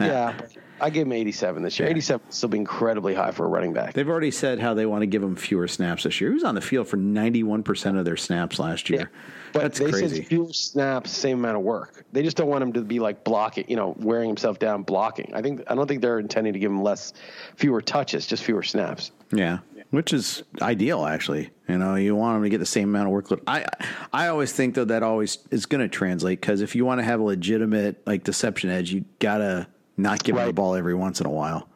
Yeah. 0.00 0.38
I 0.80 0.90
gave 0.90 1.06
him 1.06 1.12
87 1.12 1.62
this 1.62 1.78
year. 1.78 1.88
Yeah. 1.88 1.92
87 1.92 2.30
still 2.30 2.48
be 2.48 2.58
incredibly 2.58 3.14
high 3.14 3.32
for 3.32 3.44
a 3.44 3.48
running 3.48 3.72
back. 3.72 3.94
They've 3.94 4.08
already 4.08 4.30
said 4.30 4.60
how 4.60 4.74
they 4.74 4.86
want 4.86 5.02
to 5.02 5.06
give 5.06 5.22
him 5.22 5.34
fewer 5.34 5.66
snaps 5.66 6.04
this 6.04 6.20
year. 6.20 6.30
He 6.30 6.34
was 6.34 6.44
on 6.44 6.54
the 6.54 6.60
field 6.60 6.86
for 6.86 6.96
91% 6.96 7.98
of 7.98 8.04
their 8.04 8.16
snaps 8.16 8.58
last 8.60 8.88
year. 8.88 9.00
Yeah. 9.00 9.06
But 9.52 9.62
That's 9.62 9.78
they 9.80 9.90
crazy. 9.90 10.16
said 10.16 10.26
fewer 10.26 10.52
snaps, 10.52 11.10
same 11.10 11.38
amount 11.38 11.56
of 11.56 11.62
work. 11.62 12.04
They 12.12 12.22
just 12.22 12.36
don't 12.36 12.48
want 12.48 12.62
him 12.62 12.74
to 12.74 12.82
be 12.82 13.00
like 13.00 13.24
blocking, 13.24 13.64
you 13.66 13.76
know, 13.76 13.96
wearing 13.98 14.28
himself 14.28 14.58
down 14.58 14.82
blocking. 14.82 15.32
I 15.34 15.42
think 15.42 15.62
I 15.66 15.74
don't 15.74 15.88
think 15.88 16.00
they're 16.02 16.18
intending 16.20 16.52
to 16.52 16.58
give 16.58 16.70
him 16.70 16.82
less, 16.82 17.12
fewer 17.56 17.80
touches, 17.80 18.26
just 18.26 18.44
fewer 18.44 18.62
snaps. 18.62 19.10
Yeah, 19.32 19.58
which 19.90 20.12
is 20.12 20.42
ideal 20.60 21.04
actually. 21.04 21.50
You 21.68 21.78
know, 21.78 21.94
you 21.94 22.14
want 22.14 22.36
him 22.36 22.42
to 22.44 22.48
get 22.48 22.58
the 22.58 22.66
same 22.66 22.88
amount 22.88 23.08
of 23.08 23.14
workload. 23.14 23.42
I 23.46 23.66
I 24.12 24.28
always 24.28 24.52
think 24.52 24.74
though 24.74 24.84
that 24.86 25.02
always 25.02 25.38
is 25.50 25.66
going 25.66 25.80
to 25.80 25.88
translate 25.88 26.40
because 26.40 26.60
if 26.60 26.74
you 26.74 26.84
want 26.84 27.00
to 27.00 27.04
have 27.04 27.20
a 27.20 27.22
legitimate 27.24 28.06
like 28.06 28.24
deception 28.24 28.70
edge, 28.70 28.90
you 28.92 29.04
gotta 29.18 29.66
not 29.96 30.22
give 30.22 30.36
right. 30.36 30.42
him 30.42 30.48
the 30.48 30.52
ball 30.54 30.74
every 30.74 30.94
once 30.94 31.20
in 31.20 31.26
a 31.26 31.30
while. 31.30 31.68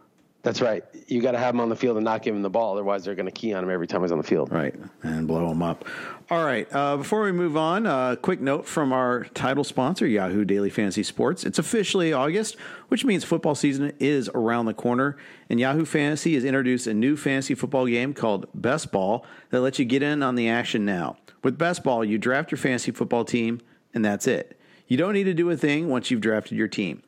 That's 0.43 0.61
right. 0.61 0.85
You 1.07 1.23
got 1.23 1.33
to 1.33 1.39
have 1.39 1.55
him 1.55 1.61
on 1.61 1.69
the 1.69 1.77
field 1.77 1.97
and 1.97 2.05
not 2.05 2.23
give 2.23 2.35
him 2.35 2.43
the 2.43 2.51
ball. 2.51 2.73
Otherwise, 2.73 3.05
they're 3.05 3.15
going 3.15 3.27
to 3.27 3.33
key 3.33 3.55
on 3.55 3.63
him 3.63 3.71
every 3.71 3.87
time 3.87 4.03
he's 4.03 4.11
on 4.11 4.19
the 4.19 4.25
field. 4.25 4.51
Right, 4.51 4.75
and 5.05 5.29
blow 5.29 5.49
him 5.49 5.63
up. 5.63 5.85
All 6.31 6.45
right. 6.45 6.67
Uh, 6.73 6.97
before 6.97 7.23
we 7.23 7.31
move 7.31 7.57
on, 7.57 7.87
a 7.87 7.91
uh, 7.91 8.17
quick 8.17 8.41
note 8.41 8.67
from 8.67 8.93
our 8.93 9.25
title 9.35 9.63
sponsor, 9.63 10.05
Yahoo 10.05 10.45
Daily 10.45 10.69
Fantasy 10.69 11.05
Sports. 11.05 11.45
It's 11.45 11.61
officially 11.61 12.13
August, 12.13 12.57
which 12.89 13.05
means 13.05 13.23
football 13.23 13.55
season 13.55 13.93
is 14.01 14.29
around 14.35 14.67
the 14.67 14.75
corner. 14.75 15.17
And 15.49 15.61
Yahoo 15.61 15.85
Fantasy 15.85 16.35
has 16.35 16.45
introduced 16.45 16.89
a 16.89 16.95
new 16.95 17.17
fantasy 17.17 17.55
football 17.55 17.87
game 17.87 18.13
called 18.13 18.49
Best 18.53 18.91
Ball 18.91 19.25
that 19.51 19.61
lets 19.61 19.79
you 19.79 19.85
get 19.85 20.03
in 20.03 20.25
on 20.25 20.35
the 20.35 20.49
action 20.49 20.85
now. 20.85 21.19
With 21.45 21.57
Best 21.57 21.85
Ball, 21.85 22.05
you 22.05 22.19
draft 22.19 22.51
your 22.51 22.59
fantasy 22.59 22.91
football 22.91 23.25
team, 23.25 23.61
and 23.95 24.05
that's 24.05 24.27
it. 24.27 24.59
You 24.89 24.97
don't 24.97 25.13
need 25.13 25.25
to 25.25 25.35
do 25.35 25.49
a 25.51 25.57
thing 25.57 25.89
once 25.89 26.11
you've 26.11 26.21
drafted 26.21 26.59
your 26.59 26.69
team. 26.69 27.03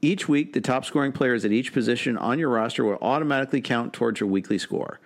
Each 0.00 0.28
week, 0.28 0.52
the 0.52 0.60
top 0.60 0.84
scoring 0.84 1.12
players 1.12 1.44
at 1.44 1.50
each 1.50 1.72
position 1.72 2.16
on 2.16 2.38
your 2.38 2.50
roster 2.50 2.84
will 2.84 2.98
automatically 3.02 3.60
count 3.60 3.92
towards 3.92 4.20
your 4.20 4.28
weekly 4.28 4.58
score. 4.58 5.00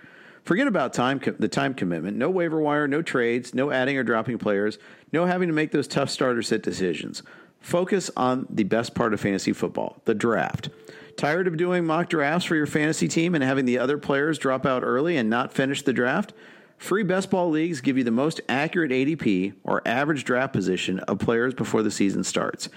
Forget 0.45 0.67
about 0.67 0.93
time 0.93 1.21
the 1.39 1.49
time 1.49 1.73
commitment. 1.73 2.17
No 2.17 2.29
waiver 2.29 2.61
wire, 2.61 2.89
no 2.89 3.01
trades, 3.01 3.55
no 3.55 3.71
adding 3.71 3.97
or 3.97 4.03
dropping 4.03 4.39
players, 4.39 4.79
no 5.13 5.25
having 5.25 5.49
to 5.49 5.55
make 5.55 5.71
those 5.71 5.89
tough 5.89 6.11
starter 6.11 6.43
set 6.43 6.63
decisions. 6.63 7.23
Focus 7.61 8.11
on 8.17 8.47
the 8.51 8.65
best 8.65 8.95
part 8.95 9.15
of 9.15 9.21
fantasy 9.21 9.53
football, 9.53 10.03
the 10.05 10.15
draft. 10.15 10.69
Tired 11.17 11.47
of 11.47 11.57
doing 11.57 11.87
mock 11.87 12.09
drafts 12.09 12.45
for 12.45 12.57
your 12.57 12.67
fantasy 12.67 13.07
team 13.07 13.35
and 13.35 13.45
having 13.45 13.65
the 13.65 13.79
other 13.79 13.99
players 13.99 14.39
drop 14.39 14.67
out 14.67 14.83
early 14.83 15.17
and 15.17 15.31
not 15.31 15.53
finish 15.53 15.83
the 15.83 15.93
draft? 15.93 16.33
Free 16.77 17.05
best 17.05 17.31
ball 17.31 17.49
leagues 17.49 17.81
give 17.81 17.97
you 17.97 18.03
the 18.03 18.11
most 18.11 18.41
accurate 18.49 18.91
ADP 18.91 19.55
or 19.63 19.87
average 19.87 20.25
draft 20.25 20.53
position 20.53 20.99
of 21.01 21.21
players 21.21 21.55
before 21.55 21.85
the 21.85 21.93
season 21.93 22.25
starts. 22.25 22.69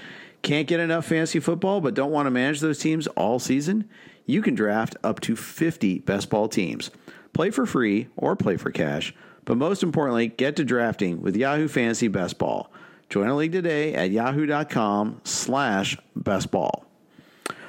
Can't 0.46 0.68
get 0.68 0.80
enough 0.80 1.08
fantasy 1.08 1.40
football, 1.40 1.82
but 1.82 1.96
don't 1.96 2.12
want 2.12 2.28
to 2.28 2.30
manage 2.30 2.60
those 2.60 2.78
teams 2.78 3.08
all 3.08 3.40
season? 3.40 3.90
You 4.28 4.44
can 4.44 4.54
draft 4.54 4.96
up 5.04 5.20
to 5.22 5.36
50 5.36 6.02
best 6.02 6.30
ball 6.30 6.48
teams. 6.48 6.92
Play 7.34 7.50
for 7.50 7.66
free 7.66 8.10
or 8.16 8.36
play 8.36 8.56
for 8.56 8.70
cash, 8.70 9.12
but 9.46 9.58
most 9.58 9.82
importantly, 9.82 10.28
get 10.28 10.56
to 10.58 10.64
drafting 10.64 11.24
with 11.24 11.36
Yahoo 11.36 11.68
Fantasy 11.68 12.10
Best 12.10 12.38
Ball. 12.38 12.72
Join 13.10 13.28
a 13.28 13.36
league 13.36 13.54
today 13.54 13.96
at 13.96 14.12
yahoo.com 14.12 15.20
slash 15.24 15.98
bestball. 16.16 16.84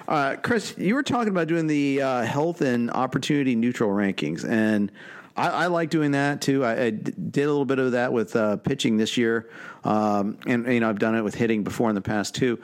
Uh, 0.07 0.37
Chris, 0.37 0.75
you 0.77 0.95
were 0.95 1.03
talking 1.03 1.31
about 1.31 1.49
doing 1.49 1.69
the 1.69 2.03
uh, 2.03 2.23
health 2.25 2.61
and 2.61 2.91
opportunity 2.91 3.57
neutral 3.57 3.89
rankings, 3.89 4.47
and 4.47 4.93
I, 5.37 5.49
I 5.49 5.67
like 5.67 5.91
doing 5.91 6.13
that 6.13 6.41
too. 6.41 6.65
I, 6.65 6.85
I, 6.85 6.91
did 6.91 7.45
a 7.45 7.49
little 7.49 7.67
bit 7.67 7.79
of 7.79 7.93
that 7.93 8.13
with 8.13 8.35
uh, 8.35 8.57
pitching 8.57 8.97
this 8.97 9.17
year, 9.17 9.51
um, 9.85 10.39
and 10.47 10.67
you 10.67 10.81
know 10.81 10.89
I've 10.89 10.99
done 10.99 11.15
it 11.15 11.23
with 11.23 11.35
hitting 11.35 11.63
before 11.63 11.89
in 11.89 11.95
the 11.95 12.01
past 12.01 12.35
too. 12.35 12.59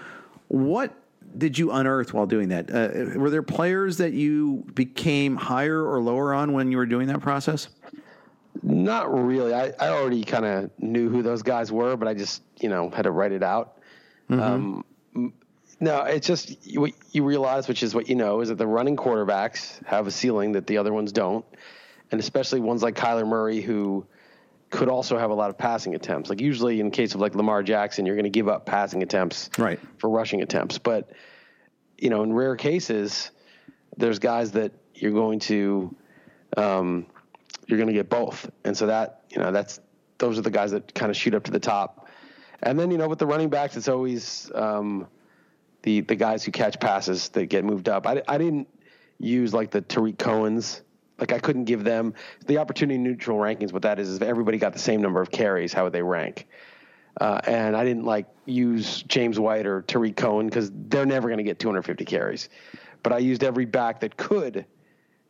What 0.48 0.94
did 1.36 1.58
you 1.58 1.70
unearth 1.70 2.14
while 2.14 2.26
doing 2.26 2.48
that? 2.48 2.70
Uh, 2.70 3.18
were 3.18 3.30
there 3.30 3.42
players 3.42 3.98
that 3.98 4.12
you 4.12 4.64
became 4.74 5.36
higher 5.36 5.84
or 5.84 6.00
lower 6.00 6.32
on 6.32 6.52
when 6.52 6.70
you 6.70 6.78
were 6.78 6.86
doing 6.86 7.08
that 7.08 7.20
process? 7.20 7.68
Not 8.62 9.12
really. 9.12 9.54
I, 9.54 9.72
I 9.78 9.88
already 9.88 10.24
kind 10.24 10.44
of 10.44 10.70
knew 10.78 11.08
who 11.08 11.22
those 11.22 11.42
guys 11.42 11.72
were, 11.72 11.96
but 11.96 12.08
I 12.08 12.14
just 12.14 12.42
you 12.58 12.68
know 12.70 12.88
had 12.90 13.02
to 13.02 13.10
write 13.10 13.32
it 13.32 13.42
out. 13.42 13.78
Mm-hmm. 14.30 14.40
Um, 14.40 14.84
no, 15.78 16.02
it's 16.04 16.26
just 16.26 16.56
what 16.74 16.92
you 17.10 17.24
realize, 17.24 17.68
which 17.68 17.82
is 17.82 17.94
what 17.94 18.08
you 18.08 18.14
know, 18.14 18.40
is 18.40 18.48
that 18.48 18.56
the 18.56 18.66
running 18.66 18.96
quarterbacks 18.96 19.84
have 19.84 20.06
a 20.06 20.10
ceiling 20.10 20.52
that 20.52 20.66
the 20.66 20.78
other 20.78 20.92
ones 20.92 21.12
don't 21.12 21.44
and 22.12 22.20
especially 22.20 22.60
ones 22.60 22.82
like 22.82 22.94
Kyler 22.94 23.26
Murray 23.26 23.60
who 23.60 24.06
could 24.70 24.88
also 24.88 25.18
have 25.18 25.30
a 25.30 25.34
lot 25.34 25.50
of 25.50 25.58
passing 25.58 25.94
attempts. 25.94 26.30
Like 26.30 26.40
usually 26.40 26.80
in 26.80 26.90
case 26.90 27.14
of 27.14 27.20
like 27.20 27.34
Lamar 27.34 27.62
Jackson, 27.62 28.06
you're 28.06 28.14
going 28.14 28.24
to 28.24 28.30
give 28.30 28.48
up 28.48 28.64
passing 28.64 29.02
attempts 29.02 29.50
right. 29.58 29.80
for 29.98 30.08
rushing 30.08 30.42
attempts. 30.42 30.78
But 30.78 31.10
you 31.98 32.10
know, 32.10 32.22
in 32.22 32.32
rare 32.32 32.56
cases, 32.56 33.30
there's 33.96 34.18
guys 34.18 34.52
that 34.52 34.72
you're 34.94 35.12
going 35.12 35.40
to 35.40 35.94
um, 36.56 37.06
you're 37.66 37.78
going 37.78 37.88
to 37.88 37.94
get 37.94 38.10
both, 38.10 38.50
and 38.64 38.76
so 38.76 38.86
that 38.86 39.22
you 39.30 39.38
know 39.38 39.52
that's 39.52 39.80
those 40.18 40.38
are 40.38 40.42
the 40.42 40.50
guys 40.50 40.72
that 40.72 40.94
kind 40.94 41.10
of 41.10 41.16
shoot 41.16 41.34
up 41.34 41.44
to 41.44 41.50
the 41.50 41.60
top. 41.60 42.08
And 42.62 42.78
then 42.78 42.90
you 42.90 42.98
know 42.98 43.08
with 43.08 43.18
the 43.18 43.26
running 43.26 43.48
backs, 43.48 43.76
it's 43.76 43.88
always 43.88 44.50
um, 44.54 45.06
the 45.82 46.00
the 46.00 46.16
guys 46.16 46.44
who 46.44 46.52
catch 46.52 46.78
passes 46.80 47.28
that 47.30 47.46
get 47.46 47.64
moved 47.64 47.88
up. 47.88 48.06
I, 48.06 48.22
I 48.26 48.38
didn't 48.38 48.68
use 49.18 49.54
like 49.54 49.70
the 49.70 49.80
Tarik 49.80 50.18
Cohen's 50.18 50.82
like 51.22 51.32
I 51.32 51.38
couldn't 51.38 51.66
give 51.66 51.84
them 51.84 52.14
the 52.46 52.58
opportunity 52.58 52.98
neutral 52.98 53.38
rankings. 53.38 53.72
What 53.72 53.82
that 53.82 54.00
is 54.00 54.08
is 54.08 54.16
if 54.16 54.22
everybody 54.22 54.58
got 54.58 54.72
the 54.72 54.80
same 54.80 55.00
number 55.00 55.20
of 55.20 55.30
carries, 55.30 55.72
how 55.72 55.84
would 55.84 55.92
they 55.92 56.02
rank? 56.02 56.48
Uh, 57.20 57.40
and 57.46 57.76
I 57.76 57.84
didn't 57.84 58.04
like 58.04 58.26
use 58.44 59.04
James 59.04 59.38
White 59.38 59.64
or 59.64 59.82
Tarik 59.82 60.16
Cohen 60.16 60.46
because 60.46 60.72
they're 60.74 61.06
never 61.06 61.28
going 61.28 61.38
to 61.38 61.44
get 61.44 61.60
250 61.60 62.04
carries. 62.06 62.48
But 63.04 63.12
I 63.12 63.18
used 63.18 63.44
every 63.44 63.66
back 63.66 64.00
that 64.00 64.16
could 64.16 64.66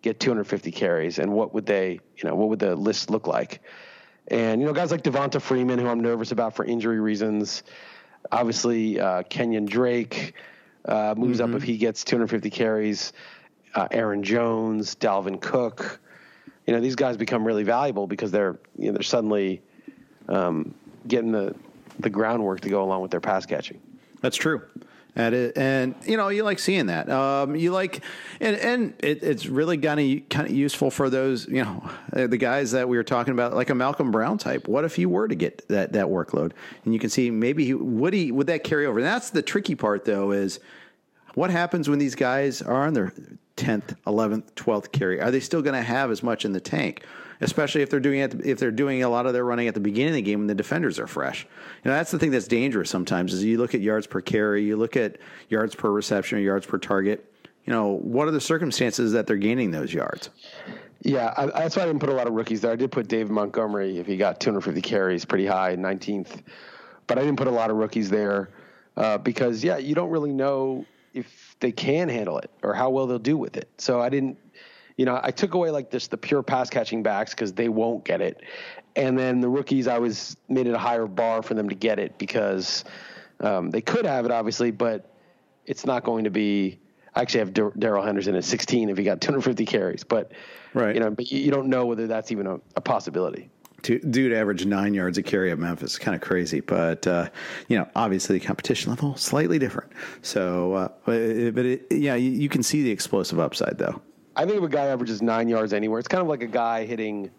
get 0.00 0.18
250 0.18 0.72
carries, 0.72 1.18
and 1.18 1.30
what 1.30 1.52
would 1.52 1.66
they, 1.66 2.00
you 2.16 2.28
know, 2.28 2.36
what 2.36 2.48
would 2.48 2.58
the 2.58 2.74
list 2.74 3.10
look 3.10 3.26
like? 3.26 3.60
And 4.28 4.62
you 4.62 4.66
know, 4.66 4.72
guys 4.72 4.90
like 4.90 5.02
Devonta 5.02 5.42
Freeman, 5.42 5.78
who 5.78 5.88
I'm 5.88 6.00
nervous 6.00 6.32
about 6.32 6.56
for 6.56 6.64
injury 6.64 7.00
reasons. 7.00 7.64
Obviously, 8.30 8.98
uh, 8.98 9.24
Kenyan 9.24 9.66
Drake 9.66 10.32
uh, 10.86 11.14
moves 11.18 11.40
mm-hmm. 11.40 11.54
up 11.54 11.60
if 11.60 11.64
he 11.64 11.76
gets 11.76 12.02
250 12.02 12.48
carries 12.48 13.12
uh, 13.74 13.88
Aaron 13.90 14.22
Jones, 14.22 14.94
Dalvin 14.96 15.40
Cook. 15.40 16.00
You 16.66 16.74
know, 16.74 16.80
these 16.80 16.96
guys 16.96 17.16
become 17.16 17.44
really 17.44 17.64
valuable 17.64 18.06
because 18.06 18.30
they're 18.30 18.58
you 18.78 18.86
know, 18.86 18.92
they're 18.92 19.02
suddenly 19.02 19.62
um, 20.28 20.74
getting 21.06 21.32
the 21.32 21.54
the 21.98 22.10
groundwork 22.10 22.60
to 22.60 22.68
go 22.68 22.82
along 22.82 23.02
with 23.02 23.10
their 23.10 23.20
pass 23.20 23.46
catching. 23.46 23.80
That's 24.20 24.36
true. 24.36 24.62
And, 25.14 25.34
it, 25.34 25.58
and 25.58 25.94
you 26.06 26.16
know 26.16 26.28
you 26.28 26.42
like 26.42 26.58
seeing 26.58 26.86
that. 26.86 27.10
Um, 27.10 27.54
you 27.54 27.70
like, 27.70 28.02
and 28.40 28.56
and 28.56 28.94
it, 29.00 29.22
it's 29.22 29.44
really 29.44 29.76
kind 29.76 30.00
of 30.00 30.28
kind 30.30 30.48
of 30.48 30.54
useful 30.54 30.90
for 30.90 31.10
those 31.10 31.46
you 31.48 31.62
know 31.62 31.90
the 32.14 32.38
guys 32.38 32.70
that 32.70 32.88
we 32.88 32.96
were 32.96 33.02
talking 33.02 33.34
about, 33.34 33.52
like 33.52 33.68
a 33.68 33.74
Malcolm 33.74 34.10
Brown 34.10 34.38
type. 34.38 34.68
What 34.68 34.86
if 34.86 34.96
he 34.96 35.04
were 35.04 35.28
to 35.28 35.34
get 35.34 35.68
that 35.68 35.92
that 35.92 36.06
workload? 36.06 36.52
And 36.86 36.94
you 36.94 37.00
can 37.00 37.10
see 37.10 37.30
maybe 37.30 37.66
he, 37.66 37.74
would 37.74 38.14
he 38.14 38.32
would 38.32 38.46
that 38.46 38.64
carry 38.64 38.86
over? 38.86 39.00
And 39.00 39.06
that's 39.06 39.28
the 39.28 39.42
tricky 39.42 39.74
part, 39.74 40.06
though, 40.06 40.30
is 40.30 40.60
what 41.34 41.50
happens 41.50 41.88
when 41.88 41.98
these 41.98 42.14
guys 42.14 42.62
are 42.62 42.86
on 42.86 42.94
their 42.94 43.12
10th, 43.56 43.96
11th, 44.06 44.52
12th 44.54 44.92
carry? 44.92 45.20
Are 45.20 45.30
they 45.30 45.40
still 45.40 45.62
going 45.62 45.74
to 45.74 45.82
have 45.82 46.10
as 46.10 46.22
much 46.22 46.44
in 46.44 46.52
the 46.52 46.60
tank? 46.60 47.04
Especially 47.40 47.82
if 47.82 47.90
they're 47.90 48.00
doing 48.00 48.20
it, 48.20 48.46
if 48.46 48.58
they're 48.58 48.70
doing 48.70 49.02
a 49.02 49.08
lot 49.08 49.26
of 49.26 49.32
their 49.32 49.44
running 49.44 49.66
at 49.66 49.74
the 49.74 49.80
beginning 49.80 50.10
of 50.10 50.14
the 50.14 50.22
game 50.22 50.40
when 50.40 50.46
the 50.46 50.54
defenders 50.54 51.00
are 51.00 51.08
fresh. 51.08 51.44
You 51.84 51.90
know, 51.90 51.96
that's 51.96 52.12
the 52.12 52.18
thing 52.18 52.30
that's 52.30 52.46
dangerous 52.46 52.88
sometimes 52.88 53.32
is 53.32 53.42
you 53.42 53.58
look 53.58 53.74
at 53.74 53.80
yards 53.80 54.06
per 54.06 54.20
carry, 54.20 54.64
you 54.64 54.76
look 54.76 54.96
at 54.96 55.18
yards 55.48 55.74
per 55.74 55.90
reception 55.90 56.40
yards 56.40 56.66
per 56.66 56.78
target. 56.78 57.32
You 57.64 57.72
know, 57.72 57.88
what 57.88 58.28
are 58.28 58.32
the 58.32 58.40
circumstances 58.40 59.12
that 59.12 59.26
they're 59.26 59.36
gaining 59.36 59.72
those 59.72 59.92
yards? 59.92 60.30
Yeah, 61.02 61.34
I, 61.36 61.46
that's 61.46 61.76
why 61.76 61.82
I 61.82 61.86
didn't 61.86 62.00
put 62.00 62.10
a 62.10 62.14
lot 62.14 62.28
of 62.28 62.32
rookies 62.32 62.60
there. 62.60 62.70
I 62.70 62.76
did 62.76 62.92
put 62.92 63.08
David 63.08 63.32
Montgomery 63.32 63.98
if 63.98 64.06
he 64.06 64.16
got 64.16 64.38
250 64.38 64.80
carries, 64.80 65.24
pretty 65.24 65.46
high, 65.46 65.74
19th. 65.74 66.42
But 67.08 67.18
I 67.18 67.22
didn't 67.22 67.38
put 67.38 67.48
a 67.48 67.52
lot 67.52 67.70
of 67.70 67.76
rookies 67.76 68.08
there 68.08 68.50
uh, 68.96 69.18
because, 69.18 69.64
yeah, 69.64 69.78
you 69.78 69.96
don't 69.96 70.10
really 70.10 70.32
know 70.32 70.84
if 71.14 71.56
they 71.60 71.72
can 71.72 72.08
handle 72.08 72.38
it 72.38 72.50
or 72.62 72.74
how 72.74 72.90
well 72.90 73.06
they'll 73.06 73.18
do 73.18 73.36
with 73.36 73.56
it. 73.56 73.68
So 73.78 74.00
I 74.00 74.08
didn't, 74.08 74.38
you 74.96 75.04
know, 75.04 75.18
I 75.22 75.30
took 75.30 75.54
away 75.54 75.70
like 75.70 75.90
this 75.90 76.06
the 76.08 76.16
pure 76.16 76.42
pass 76.42 76.70
catching 76.70 77.02
backs 77.02 77.34
because 77.34 77.52
they 77.52 77.68
won't 77.68 78.04
get 78.04 78.20
it, 78.20 78.42
and 78.96 79.18
then 79.18 79.40
the 79.40 79.48
rookies 79.48 79.88
I 79.88 79.98
was 79.98 80.36
made 80.48 80.66
it 80.66 80.74
a 80.74 80.78
higher 80.78 81.06
bar 81.06 81.42
for 81.42 81.54
them 81.54 81.68
to 81.68 81.74
get 81.74 81.98
it 81.98 82.18
because 82.18 82.84
um, 83.40 83.70
they 83.70 83.80
could 83.80 84.04
have 84.04 84.24
it 84.24 84.30
obviously, 84.30 84.70
but 84.70 85.14
it's 85.66 85.86
not 85.86 86.04
going 86.04 86.24
to 86.24 86.30
be. 86.30 86.78
I 87.14 87.20
actually 87.20 87.40
have 87.40 87.78
Darrell 87.78 88.02
Henderson 88.02 88.34
at 88.36 88.44
16 88.44 88.88
if 88.88 88.96
he 88.96 89.04
got 89.04 89.20
250 89.20 89.66
carries, 89.66 90.02
but 90.02 90.32
right, 90.72 90.94
you 90.94 91.00
know, 91.00 91.10
but 91.10 91.30
you 91.30 91.50
don't 91.50 91.68
know 91.68 91.84
whether 91.84 92.06
that's 92.06 92.32
even 92.32 92.46
a, 92.46 92.58
a 92.74 92.80
possibility 92.80 93.50
dude 93.82 94.32
averaged 94.32 94.66
nine 94.66 94.94
yards 94.94 95.18
a 95.18 95.22
carry 95.22 95.50
at 95.50 95.58
Memphis. 95.58 95.98
Kind 95.98 96.14
of 96.14 96.20
crazy, 96.20 96.60
but 96.60 97.06
uh, 97.06 97.28
you 97.68 97.78
know, 97.78 97.88
obviously 97.94 98.38
the 98.38 98.44
competition 98.44 98.90
level 98.90 99.16
slightly 99.16 99.58
different. 99.58 99.92
So, 100.22 100.74
uh, 100.74 100.88
but, 101.04 101.16
it, 101.16 101.54
but 101.54 101.66
it, 101.66 101.86
yeah, 101.90 102.14
you, 102.14 102.30
you, 102.30 102.48
can 102.48 102.62
see 102.62 102.82
the 102.82 102.90
explosive 102.90 103.38
upside 103.38 103.78
though. 103.78 104.00
I 104.36 104.44
think 104.46 104.58
if 104.58 104.64
a 104.64 104.68
guy 104.68 104.86
averages 104.86 105.20
nine 105.20 105.48
yards 105.48 105.72
anywhere, 105.72 105.98
it's 105.98 106.08
kind 106.08 106.22
of 106.22 106.28
like 106.28 106.42
a 106.42 106.46
guy 106.46 106.86
hitting, 106.86 107.30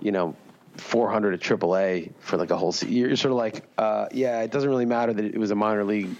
you 0.00 0.10
know, 0.10 0.34
400 0.76 1.34
at 1.34 1.40
AAA 1.40 2.12
for 2.18 2.36
like 2.36 2.50
a 2.50 2.56
whole 2.56 2.72
season. 2.72 2.96
You're 2.96 3.16
sort 3.16 3.32
of 3.32 3.38
like, 3.38 3.64
uh, 3.78 4.06
yeah, 4.12 4.42
it 4.42 4.50
doesn't 4.50 4.68
really 4.68 4.86
matter 4.86 5.12
that 5.12 5.24
it 5.24 5.38
was 5.38 5.50
a 5.50 5.54
minor 5.54 5.84
league 5.84 6.10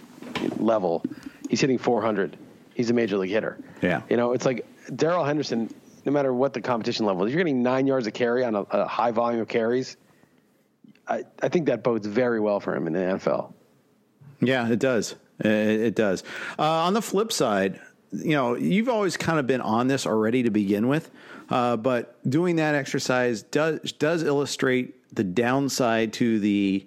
level. 0.58 1.04
He's 1.48 1.60
hitting 1.60 1.78
400. 1.78 2.36
He's 2.74 2.90
a 2.90 2.92
major 2.94 3.18
league 3.18 3.30
hitter. 3.30 3.58
Yeah. 3.82 4.02
You 4.08 4.16
know, 4.16 4.32
it's 4.32 4.46
like 4.46 4.66
Darrell 4.94 5.24
Henderson 5.24 5.72
no 6.08 6.12
matter 6.12 6.32
what 6.32 6.54
the 6.54 6.60
competition 6.62 7.04
level 7.04 7.26
is. 7.26 7.34
You're 7.34 7.44
getting 7.44 7.62
nine 7.62 7.86
yards 7.86 8.06
of 8.06 8.14
carry 8.14 8.42
on 8.42 8.54
a, 8.54 8.62
a 8.62 8.86
high 8.86 9.10
volume 9.10 9.42
of 9.42 9.48
carries. 9.48 9.98
I, 11.06 11.24
I 11.42 11.50
think 11.50 11.66
that 11.66 11.84
bodes 11.84 12.06
very 12.06 12.40
well 12.40 12.60
for 12.60 12.74
him 12.74 12.86
in 12.86 12.94
the 12.94 12.98
NFL. 12.98 13.52
Yeah, 14.40 14.70
it 14.70 14.78
does. 14.78 15.16
It, 15.40 15.46
it 15.46 15.94
does. 15.94 16.24
Uh, 16.58 16.62
on 16.62 16.94
the 16.94 17.02
flip 17.02 17.30
side, 17.30 17.78
you 18.10 18.30
know, 18.30 18.56
you've 18.56 18.88
always 18.88 19.18
kind 19.18 19.38
of 19.38 19.46
been 19.46 19.60
on 19.60 19.86
this 19.86 20.06
already 20.06 20.44
to 20.44 20.50
begin 20.50 20.88
with, 20.88 21.10
uh, 21.50 21.76
but 21.76 22.18
doing 22.28 22.56
that 22.56 22.74
exercise 22.74 23.42
does 23.42 23.92
does 23.92 24.22
illustrate 24.22 25.14
the 25.14 25.24
downside 25.24 26.14
to 26.14 26.40
the, 26.40 26.86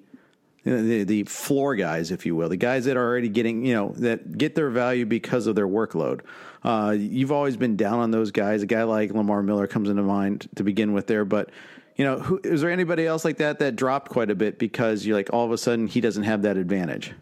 the 0.63 1.03
the 1.03 1.23
floor 1.25 1.75
guys, 1.75 2.09
if 2.09 2.25
you 2.25 2.35
will, 2.35 2.49
the 2.49 2.57
guys 2.57 2.85
that 2.85 2.97
are 2.97 3.07
already 3.07 3.29
getting, 3.29 3.63
you 3.65 3.75
know, 3.75 3.93
that 3.97 4.35
get 4.35 4.55
their 4.55 4.71
value 4.71 5.05
because 5.05 5.45
of 5.45 5.55
their 5.55 5.67
workload. 5.67 6.21
Uh, 6.63 6.95
you've 6.97 7.31
always 7.31 7.57
been 7.57 7.75
down 7.75 7.99
on 7.99 8.11
those 8.11 8.31
guys. 8.31 8.61
A 8.61 8.65
guy 8.65 8.83
like 8.83 9.11
Lamar 9.11 9.41
Miller 9.41 9.67
comes 9.67 9.89
into 9.89 10.03
mind 10.03 10.47
to 10.55 10.63
begin 10.63 10.93
with 10.93 11.07
there, 11.07 11.25
but 11.25 11.49
you 11.95 12.05
know, 12.05 12.19
who, 12.19 12.39
is 12.43 12.61
there 12.61 12.71
anybody 12.71 13.05
else 13.05 13.25
like 13.25 13.37
that 13.37 13.59
that 13.59 13.75
dropped 13.75 14.09
quite 14.09 14.31
a 14.31 14.35
bit 14.35 14.59
because 14.59 15.05
you're 15.05 15.15
like 15.15 15.31
all 15.33 15.45
of 15.45 15.51
a 15.51 15.57
sudden 15.57 15.87
he 15.87 16.01
doesn't 16.01 16.23
have 16.23 16.43
that 16.43 16.57
advantage? 16.57 17.13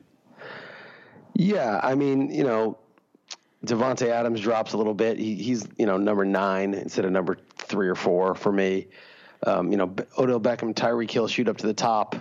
Yeah, 1.34 1.80
I 1.82 1.95
mean, 1.95 2.32
you 2.32 2.43
know, 2.43 2.78
Davante 3.65 4.08
Adams 4.08 4.41
drops 4.41 4.73
a 4.73 4.78
little 4.78 4.93
bit. 4.93 5.17
He, 5.17 5.36
he's 5.36 5.67
you 5.78 5.86
know 5.86 5.97
number 5.97 6.25
nine 6.25 6.73
instead 6.73 7.06
of 7.06 7.12
number 7.12 7.38
three 7.58 7.88
or 7.88 7.95
four 7.95 8.36
for 8.36 8.52
me. 8.52 8.88
Um, 9.45 9.71
you 9.71 9.78
know, 9.78 9.93
Odell 10.17 10.39
Beckham, 10.39 10.73
Tyreek 10.73 11.10
Hill 11.10 11.28
shoot 11.28 11.47
up 11.47 11.58
to 11.58 11.67
the 11.67 11.73
top, 11.73 12.15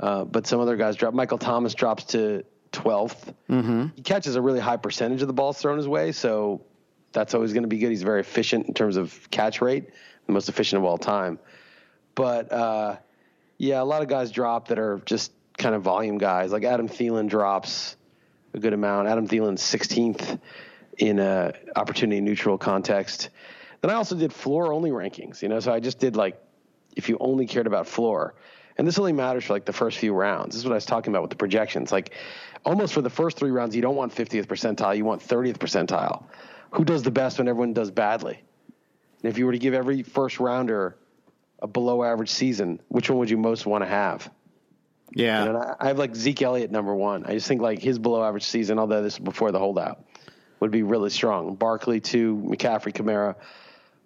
uh, 0.00 0.24
but 0.24 0.46
some 0.46 0.60
other 0.60 0.76
guys 0.76 0.96
drop. 0.96 1.14
Michael 1.14 1.38
Thomas 1.38 1.74
drops 1.74 2.04
to 2.04 2.44
12th. 2.72 3.34
Mm-hmm. 3.48 3.86
He 3.96 4.02
catches 4.02 4.36
a 4.36 4.42
really 4.42 4.60
high 4.60 4.76
percentage 4.76 5.22
of 5.22 5.28
the 5.28 5.34
balls 5.34 5.60
thrown 5.60 5.76
his 5.76 5.88
way, 5.88 6.12
so 6.12 6.62
that's 7.12 7.34
always 7.34 7.52
going 7.52 7.64
to 7.64 7.68
be 7.68 7.78
good. 7.78 7.90
He's 7.90 8.02
very 8.02 8.20
efficient 8.20 8.66
in 8.68 8.74
terms 8.74 8.96
of 8.96 9.30
catch 9.30 9.60
rate, 9.60 9.90
the 10.26 10.32
most 10.32 10.48
efficient 10.48 10.78
of 10.78 10.84
all 10.84 10.98
time. 10.98 11.38
But 12.14 12.52
uh, 12.52 12.96
yeah, 13.58 13.82
a 13.82 13.84
lot 13.84 14.02
of 14.02 14.08
guys 14.08 14.30
drop 14.30 14.68
that 14.68 14.78
are 14.78 15.00
just 15.04 15.32
kind 15.58 15.74
of 15.74 15.82
volume 15.82 16.18
guys. 16.18 16.52
Like 16.52 16.64
Adam 16.64 16.88
Thielen 16.88 17.28
drops 17.28 17.96
a 18.54 18.58
good 18.58 18.72
amount. 18.72 19.08
Adam 19.08 19.28
Thielen's 19.28 19.62
16th 19.62 20.40
in 20.98 21.18
a 21.18 21.52
opportunity 21.76 22.20
neutral 22.20 22.58
context. 22.58 23.30
Then 23.80 23.90
I 23.90 23.94
also 23.94 24.16
did 24.16 24.32
floor 24.32 24.72
only 24.72 24.90
rankings, 24.90 25.42
you 25.42 25.48
know, 25.48 25.60
so 25.60 25.72
I 25.72 25.80
just 25.80 25.98
did 25.98 26.16
like 26.16 26.40
if 26.96 27.08
you 27.08 27.16
only 27.20 27.46
cared 27.46 27.66
about 27.66 27.86
floor. 27.86 28.34
And 28.76 28.86
this 28.86 28.98
only 28.98 29.12
matters 29.12 29.44
for 29.44 29.52
like 29.52 29.66
the 29.66 29.72
first 29.72 29.98
few 29.98 30.14
rounds. 30.14 30.54
This 30.54 30.60
is 30.60 30.64
what 30.64 30.72
I 30.72 30.76
was 30.76 30.86
talking 30.86 31.12
about 31.12 31.22
with 31.22 31.30
the 31.30 31.36
projections. 31.36 31.92
Like 31.92 32.14
almost 32.64 32.92
for 32.92 33.02
the 33.02 33.10
first 33.10 33.36
three 33.38 33.50
rounds, 33.50 33.74
you 33.74 33.82
don't 33.82 33.96
want 33.96 34.14
50th 34.14 34.46
percentile, 34.46 34.96
you 34.96 35.04
want 35.04 35.22
30th 35.22 35.58
percentile. 35.58 36.24
Who 36.72 36.84
does 36.84 37.02
the 37.02 37.10
best 37.10 37.38
when 37.38 37.48
everyone 37.48 37.72
does 37.72 37.90
badly? 37.90 38.42
And 39.22 39.30
if 39.30 39.38
you 39.38 39.46
were 39.46 39.52
to 39.52 39.58
give 39.58 39.74
every 39.74 40.02
first 40.02 40.40
rounder 40.40 40.96
a 41.60 41.66
below 41.66 42.02
average 42.02 42.30
season, 42.30 42.80
which 42.88 43.10
one 43.10 43.18
would 43.18 43.30
you 43.30 43.36
most 43.36 43.66
want 43.66 43.82
to 43.82 43.88
have? 43.88 44.30
Yeah. 45.12 45.44
And 45.44 45.56
I 45.80 45.88
have 45.88 45.98
like 45.98 46.14
Zeke 46.14 46.42
Elliott 46.42 46.70
number 46.70 46.94
one. 46.94 47.24
I 47.26 47.32
just 47.34 47.48
think 47.48 47.60
like 47.60 47.80
his 47.80 47.98
below 47.98 48.22
average 48.22 48.44
season, 48.44 48.78
although 48.78 49.02
this 49.02 49.14
is 49.14 49.18
before 49.18 49.50
the 49.50 49.58
holdout, 49.58 50.04
would 50.60 50.70
be 50.70 50.82
really 50.82 51.10
strong. 51.10 51.56
Barkley 51.56 52.00
two, 52.00 52.36
McCaffrey, 52.46 52.92
Kamara. 52.92 53.34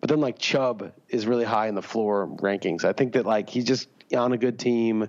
But 0.01 0.11
then 0.11 0.21
like 0.21 0.39
Chubb 0.39 0.93
is 1.09 1.27
really 1.27 1.45
high 1.45 1.69
in 1.69 1.75
the 1.75 1.83
floor 1.83 2.27
rankings. 2.27 2.85
I 2.85 2.93
think 2.93 3.15
that 3.15 3.27
like 3.27 3.51
he's 3.51 3.65
just 3.65 3.89
on 4.17 4.33
a 4.33 4.39
good 4.39 4.59
team. 4.59 5.09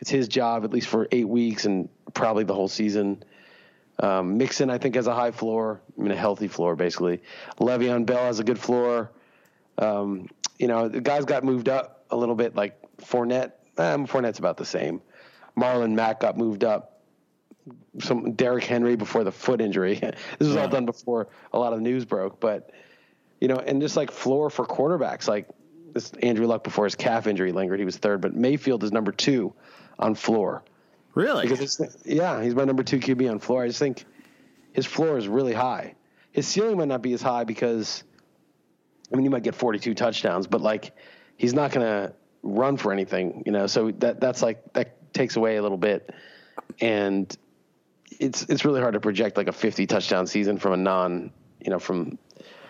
It's 0.00 0.10
his 0.10 0.28
job 0.28 0.64
at 0.64 0.70
least 0.70 0.88
for 0.88 1.08
eight 1.10 1.28
weeks 1.28 1.64
and 1.64 1.88
probably 2.14 2.44
the 2.44 2.54
whole 2.54 2.68
season. 2.68 3.22
Um, 4.00 4.38
Mixon, 4.38 4.70
I 4.70 4.78
think, 4.78 4.94
has 4.94 5.06
a 5.06 5.14
high 5.14 5.32
floor. 5.32 5.80
I 5.98 6.02
mean, 6.02 6.12
a 6.12 6.16
healthy 6.16 6.48
floor, 6.48 6.76
basically. 6.76 7.22
Le'Veon 7.58 8.06
Bell 8.06 8.24
has 8.24 8.38
a 8.38 8.44
good 8.44 8.58
floor. 8.58 9.10
Um, 9.76 10.28
you 10.58 10.68
know, 10.68 10.88
the 10.88 11.00
guys 11.00 11.24
got 11.24 11.44
moved 11.44 11.68
up 11.68 12.04
a 12.10 12.16
little 12.16 12.34
bit, 12.34 12.54
like 12.54 12.80
Fournette. 12.98 13.52
Um, 13.76 14.06
Fournette's 14.06 14.38
about 14.38 14.56
the 14.56 14.64
same. 14.64 15.00
Marlon 15.56 15.92
Mack 15.92 16.20
got 16.20 16.36
moved 16.36 16.64
up. 16.64 17.02
Some 18.00 18.32
Derrick 18.32 18.64
Henry 18.64 18.96
before 18.96 19.24
the 19.24 19.32
foot 19.32 19.60
injury. 19.60 19.94
this 20.00 20.16
was 20.38 20.54
yeah. 20.54 20.62
all 20.62 20.68
done 20.68 20.86
before 20.86 21.28
a 21.52 21.58
lot 21.58 21.72
of 21.72 21.80
news 21.80 22.04
broke, 22.04 22.40
but 22.40 22.70
you 23.40 23.48
know, 23.48 23.56
and 23.56 23.80
just 23.80 23.96
like 23.96 24.10
floor 24.10 24.50
for 24.50 24.64
quarterbacks, 24.64 25.28
like 25.28 25.48
this 25.92 26.12
Andrew 26.22 26.46
Luck 26.46 26.64
before 26.64 26.84
his 26.84 26.94
calf 26.94 27.26
injury 27.26 27.52
lingered, 27.52 27.78
he 27.78 27.84
was 27.84 27.96
third, 27.96 28.20
but 28.20 28.34
Mayfield 28.34 28.84
is 28.84 28.92
number 28.92 29.12
two 29.12 29.54
on 29.98 30.14
floor. 30.14 30.62
Really? 31.14 31.48
Because 31.48 31.80
yeah, 32.04 32.42
he's 32.42 32.54
my 32.54 32.64
number 32.64 32.82
two 32.82 32.98
QB 32.98 33.30
on 33.30 33.38
floor. 33.38 33.64
I 33.64 33.66
just 33.66 33.78
think 33.78 34.04
his 34.72 34.86
floor 34.86 35.18
is 35.18 35.26
really 35.26 35.52
high. 35.52 35.94
His 36.30 36.46
ceiling 36.46 36.76
might 36.76 36.88
not 36.88 37.02
be 37.02 37.12
as 37.12 37.22
high 37.22 37.44
because, 37.44 38.04
I 39.12 39.16
mean, 39.16 39.24
he 39.24 39.28
might 39.28 39.42
get 39.42 39.54
42 39.54 39.94
touchdowns, 39.94 40.46
but 40.46 40.60
like 40.60 40.92
he's 41.36 41.54
not 41.54 41.72
going 41.72 41.86
to 41.86 42.12
run 42.42 42.76
for 42.76 42.92
anything, 42.92 43.42
you 43.46 43.52
know. 43.52 43.66
So 43.66 43.90
that 43.92 44.20
that's 44.20 44.42
like 44.42 44.72
that 44.74 45.12
takes 45.12 45.36
away 45.36 45.56
a 45.56 45.62
little 45.62 45.78
bit, 45.78 46.10
and 46.80 47.36
it's 48.20 48.44
it's 48.44 48.64
really 48.64 48.80
hard 48.80 48.94
to 48.94 49.00
project 49.00 49.36
like 49.36 49.48
a 49.48 49.52
50 49.52 49.86
touchdown 49.86 50.26
season 50.26 50.58
from 50.58 50.72
a 50.72 50.76
non, 50.76 51.32
you 51.60 51.70
know, 51.70 51.78
from 51.78 52.18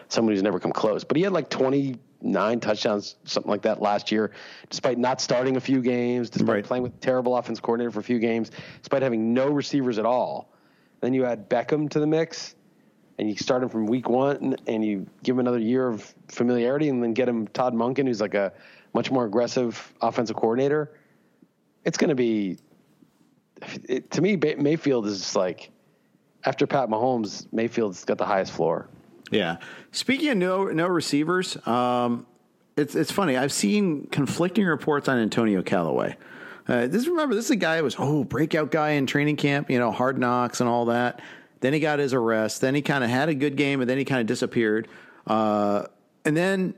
someone 0.08 0.34
who's 0.34 0.42
never 0.42 0.58
come 0.58 0.72
close. 0.72 1.04
But 1.04 1.16
he 1.16 1.22
had 1.22 1.32
like 1.32 1.48
29 1.50 2.60
touchdowns, 2.60 3.16
something 3.24 3.50
like 3.50 3.62
that 3.62 3.80
last 3.80 4.10
year, 4.10 4.32
despite 4.70 4.98
not 4.98 5.20
starting 5.20 5.56
a 5.56 5.60
few 5.60 5.80
games, 5.80 6.30
despite 6.30 6.48
right. 6.48 6.64
playing 6.64 6.82
with 6.82 7.00
terrible 7.00 7.36
offense 7.36 7.60
coordinator 7.60 7.90
for 7.90 8.00
a 8.00 8.04
few 8.04 8.18
games, 8.18 8.50
despite 8.80 9.02
having 9.02 9.32
no 9.34 9.48
receivers 9.48 9.98
at 9.98 10.06
all. 10.06 10.52
Then 11.00 11.14
you 11.14 11.24
add 11.24 11.48
Beckham 11.48 11.88
to 11.90 12.00
the 12.00 12.06
mix, 12.06 12.56
and 13.18 13.28
you 13.28 13.36
start 13.36 13.62
him 13.62 13.68
from 13.68 13.86
week 13.86 14.08
one, 14.08 14.56
and 14.66 14.84
you 14.84 15.06
give 15.22 15.36
him 15.36 15.40
another 15.40 15.58
year 15.58 15.88
of 15.88 16.14
familiarity, 16.28 16.88
and 16.88 17.02
then 17.02 17.12
get 17.12 17.28
him 17.28 17.46
Todd 17.48 17.74
Monken, 17.74 18.06
who's 18.06 18.20
like 18.20 18.34
a 18.34 18.52
much 18.94 19.10
more 19.10 19.24
aggressive 19.24 19.92
offensive 20.00 20.36
coordinator. 20.36 20.92
It's 21.84 21.98
going 21.98 22.08
to 22.08 22.16
be, 22.16 22.58
it, 23.84 24.10
to 24.12 24.20
me, 24.20 24.36
Mayfield 24.36 25.06
is 25.06 25.18
just 25.18 25.36
like 25.36 25.70
after 26.44 26.66
Pat 26.66 26.88
Mahomes, 26.88 27.46
Mayfield's 27.52 28.04
got 28.04 28.18
the 28.18 28.26
highest 28.26 28.52
floor. 28.52 28.88
Yeah. 29.30 29.58
Speaking 29.92 30.30
of 30.30 30.36
no 30.38 30.64
no 30.66 30.86
receivers, 30.86 31.56
um, 31.66 32.26
it's 32.76 32.94
it's 32.94 33.12
funny. 33.12 33.36
I've 33.36 33.52
seen 33.52 34.06
conflicting 34.06 34.64
reports 34.64 35.08
on 35.08 35.18
Antonio 35.18 35.62
Callaway. 35.62 36.16
Uh, 36.66 36.86
this 36.86 37.06
remember 37.06 37.34
this 37.34 37.46
is 37.46 37.50
a 37.50 37.56
guy 37.56 37.78
who 37.78 37.84
was 37.84 37.96
oh 37.98 38.24
breakout 38.24 38.70
guy 38.70 38.90
in 38.90 39.06
training 39.06 39.36
camp, 39.36 39.70
you 39.70 39.78
know, 39.78 39.90
hard 39.90 40.18
knocks 40.18 40.60
and 40.60 40.68
all 40.68 40.86
that. 40.86 41.20
Then 41.60 41.72
he 41.72 41.80
got 41.80 41.98
his 41.98 42.14
arrest. 42.14 42.60
Then 42.60 42.74
he 42.74 42.82
kind 42.82 43.02
of 43.02 43.10
had 43.10 43.28
a 43.28 43.34
good 43.34 43.56
game, 43.56 43.80
and 43.80 43.90
then 43.90 43.98
he 43.98 44.04
kind 44.04 44.20
of 44.20 44.26
disappeared. 44.26 44.86
Uh, 45.26 45.84
and 46.24 46.36
then 46.36 46.74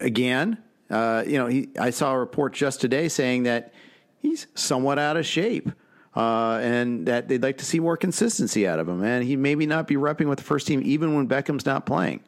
again, 0.00 0.58
uh, 0.90 1.24
you 1.26 1.38
know, 1.38 1.46
he, 1.46 1.68
I 1.78 1.90
saw 1.90 2.14
a 2.14 2.18
report 2.18 2.54
just 2.54 2.80
today 2.80 3.08
saying 3.08 3.42
that 3.42 3.74
he's 4.22 4.46
somewhat 4.54 4.98
out 4.98 5.16
of 5.16 5.26
shape 5.26 5.70
uh, 6.16 6.58
and 6.62 7.06
that 7.06 7.28
they'd 7.28 7.42
like 7.42 7.58
to 7.58 7.64
see 7.64 7.78
more 7.78 7.96
consistency 7.96 8.66
out 8.66 8.78
of 8.78 8.88
him. 8.88 9.04
And 9.04 9.22
he 9.22 9.36
maybe 9.36 9.66
not 9.66 9.86
be 9.86 9.96
repping 9.96 10.28
with 10.28 10.38
the 10.38 10.44
first 10.44 10.66
team 10.66 10.80
even 10.84 11.14
when 11.14 11.28
Beckham's 11.28 11.66
not 11.66 11.84
playing. 11.84 12.20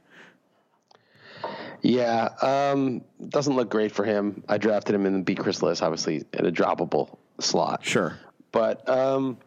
Yeah, 1.81 2.29
um, 2.43 3.03
doesn't 3.29 3.55
look 3.55 3.71
great 3.71 3.93
for 3.93 4.05
him. 4.05 4.43
I 4.49 4.59
drafted 4.59 4.95
him 4.95 5.07
in 5.07 5.13
the 5.15 5.23
B 5.23 5.35
Chris 5.35 5.63
Liss, 5.63 5.81
obviously 5.81 6.25
in 6.33 6.47
a 6.47 6.51
droppable 6.51 7.17
slot. 7.39 7.85
Sure, 7.85 8.19
but 8.51 8.87
um, 8.89 9.39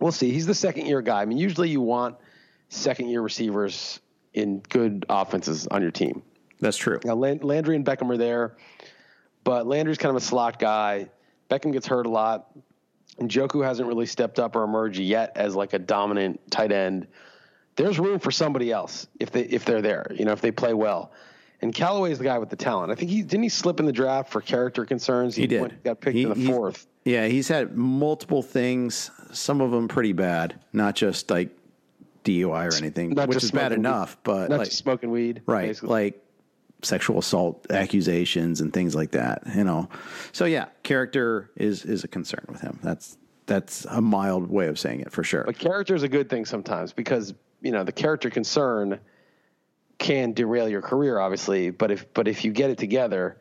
we'll 0.00 0.12
see. 0.12 0.32
He's 0.32 0.46
the 0.46 0.54
second 0.54 0.86
year 0.86 1.00
guy. 1.00 1.22
I 1.22 1.24
mean, 1.24 1.38
usually 1.38 1.70
you 1.70 1.80
want 1.80 2.16
second 2.70 3.08
year 3.08 3.20
receivers 3.20 4.00
in 4.32 4.58
good 4.68 5.06
offenses 5.08 5.68
on 5.68 5.80
your 5.80 5.92
team. 5.92 6.22
That's 6.58 6.76
true. 6.76 6.98
Now, 7.04 7.14
Landry 7.14 7.76
and 7.76 7.84
Beckham 7.84 8.10
are 8.10 8.16
there, 8.16 8.56
but 9.44 9.66
Landry's 9.66 9.98
kind 9.98 10.10
of 10.10 10.20
a 10.20 10.24
slot 10.24 10.58
guy. 10.58 11.08
Beckham 11.48 11.72
gets 11.72 11.86
hurt 11.86 12.06
a 12.06 12.10
lot. 12.10 12.50
Njoku 13.20 13.64
hasn't 13.64 13.88
really 13.88 14.06
stepped 14.06 14.38
up 14.38 14.56
or 14.56 14.64
emerged 14.64 14.98
yet 14.98 15.32
as 15.36 15.54
like 15.54 15.72
a 15.72 15.78
dominant 15.78 16.40
tight 16.50 16.72
end. 16.72 17.06
There's 17.76 17.98
room 17.98 18.18
for 18.18 18.30
somebody 18.30 18.70
else 18.70 19.06
if 19.18 19.30
they 19.30 19.42
if 19.42 19.64
they're 19.64 19.82
there, 19.82 20.06
you 20.14 20.24
know, 20.24 20.32
if 20.32 20.40
they 20.40 20.50
play 20.50 20.74
well. 20.74 21.12
And 21.60 21.74
Callaway's 21.74 22.18
the 22.18 22.24
guy 22.24 22.38
with 22.38 22.50
the 22.50 22.56
talent. 22.56 22.92
I 22.92 22.94
think 22.94 23.10
he 23.10 23.22
didn't 23.22 23.44
he 23.44 23.48
slip 23.48 23.80
in 23.80 23.86
the 23.86 23.92
draft 23.92 24.30
for 24.30 24.40
character 24.40 24.84
concerns. 24.84 25.34
He, 25.34 25.42
he 25.42 25.48
did. 25.48 25.60
Went, 25.60 25.84
got 25.84 26.00
picked 26.00 26.16
he, 26.16 26.24
in 26.24 26.28
the 26.28 26.46
fourth. 26.46 26.86
Yeah, 27.04 27.26
he's 27.26 27.48
had 27.48 27.76
multiple 27.76 28.42
things. 28.42 29.10
Some 29.32 29.60
of 29.60 29.70
them 29.70 29.88
pretty 29.88 30.12
bad, 30.12 30.60
not 30.72 30.94
just 30.94 31.30
like 31.30 31.50
DUI 32.24 32.72
or 32.72 32.74
anything, 32.76 33.10
not 33.10 33.28
which 33.28 33.42
is 33.42 33.50
bad 33.50 33.72
enough. 33.72 34.16
But 34.24 34.50
not 34.50 34.58
like 34.58 34.72
smoking 34.72 35.10
weed, 35.10 35.42
right? 35.46 35.68
Basically. 35.68 35.88
Like 35.88 36.23
sexual 36.84 37.18
assault 37.18 37.66
accusations 37.70 38.60
and 38.60 38.72
things 38.72 38.94
like 38.94 39.12
that. 39.12 39.42
You 39.54 39.64
know, 39.64 39.88
so 40.32 40.44
yeah, 40.44 40.66
character 40.82 41.50
is 41.56 41.84
is 41.84 42.04
a 42.04 42.08
concern 42.08 42.44
with 42.48 42.60
him. 42.60 42.78
That's 42.82 43.16
that's 43.46 43.84
a 43.86 44.00
mild 44.00 44.48
way 44.48 44.68
of 44.68 44.78
saying 44.78 45.00
it 45.00 45.12
for 45.12 45.24
sure. 45.24 45.44
But 45.44 45.58
character 45.58 45.94
is 45.94 46.02
a 46.02 46.08
good 46.08 46.28
thing 46.30 46.44
sometimes 46.44 46.92
because 46.92 47.34
you 47.60 47.72
know 47.72 47.84
the 47.84 47.92
character 47.92 48.30
concern 48.30 49.00
can 49.98 50.32
derail 50.32 50.68
your 50.68 50.82
career, 50.82 51.18
obviously. 51.18 51.70
But 51.70 51.90
if 51.90 52.12
but 52.14 52.28
if 52.28 52.44
you 52.44 52.52
get 52.52 52.70
it 52.70 52.78
together, 52.78 53.38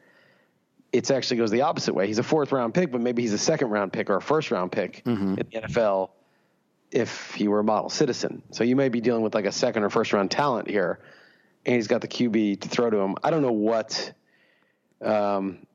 it 0.91 1.10
actually 1.10 1.38
goes 1.38 1.51
the 1.51 1.62
opposite 1.62 1.93
way. 1.93 2.08
He's 2.08 2.19
a 2.19 2.23
fourth 2.23 2.51
round 2.51 2.73
pick, 2.73 2.91
but 2.91 3.01
maybe 3.01 3.21
he's 3.21 3.34
a 3.34 3.38
second 3.38 3.69
round 3.69 3.93
pick 3.93 4.10
or 4.10 4.17
a 4.17 4.21
first 4.21 4.51
round 4.51 4.71
pick 4.71 5.03
mm-hmm. 5.03 5.36
in 5.36 5.36
the 5.36 5.62
NFL 5.67 6.12
if 6.91 7.34
he 7.34 7.47
were 7.47 7.60
a 7.60 7.63
model 7.63 7.89
citizen. 7.89 8.43
So 8.51 8.63
you 8.63 8.75
may 8.75 8.89
be 8.89 9.01
dealing 9.01 9.23
with 9.23 9.34
like 9.34 9.45
a 9.45 9.51
second 9.51 9.84
or 9.84 9.89
first 9.89 10.13
round 10.13 10.29
talent 10.29 10.69
here 10.69 10.99
and 11.65 11.76
he's 11.76 11.88
got 11.88 12.02
the 12.02 12.08
QB 12.08 12.62
to 12.62 12.69
throw 12.69 12.89
to 12.89 12.97
him. 12.97 13.15
I 13.23 13.30
don't 13.30 13.41
know 13.41 13.52
what. 13.52 14.13
Um, 15.02 15.65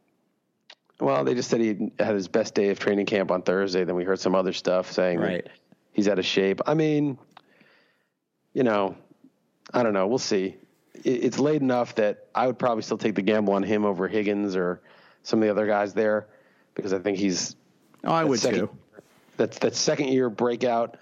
well, 1.00 1.24
they 1.24 1.34
just 1.34 1.50
said 1.50 1.60
he 1.60 1.92
had 1.98 2.14
his 2.14 2.28
best 2.28 2.54
day 2.54 2.70
of 2.70 2.78
training 2.78 3.06
camp 3.06 3.30
on 3.30 3.42
Thursday. 3.42 3.84
Then 3.84 3.94
we 3.94 4.04
heard 4.04 4.18
some 4.18 4.34
other 4.34 4.52
stuff 4.52 4.90
saying 4.90 5.20
right. 5.20 5.46
he's 5.92 6.08
out 6.08 6.18
of 6.18 6.26
shape. 6.26 6.60
I 6.66 6.74
mean, 6.74 7.18
you 8.52 8.64
know, 8.64 8.96
I 9.72 9.82
don't 9.82 9.92
know. 9.92 10.06
We'll 10.06 10.18
see. 10.18 10.56
It's 11.04 11.38
late 11.38 11.62
enough 11.62 11.94
that 11.96 12.26
I 12.34 12.46
would 12.46 12.58
probably 12.58 12.82
still 12.82 12.98
take 12.98 13.14
the 13.14 13.22
gamble 13.22 13.54
on 13.54 13.62
him 13.62 13.84
over 13.84 14.08
Higgins 14.08 14.56
or 14.56 14.82
some 15.22 15.40
of 15.40 15.44
the 15.44 15.50
other 15.50 15.66
guys 15.66 15.94
there 15.94 16.26
because 16.74 16.92
I 16.92 16.98
think 16.98 17.18
he's. 17.18 17.54
Oh, 18.02 18.12
I 18.12 18.24
would 18.24 18.40
second, 18.40 18.60
too. 18.60 18.70
That's 19.36 19.58
that 19.60 19.76
second 19.76 20.08
year 20.08 20.28
breakout, 20.28 20.96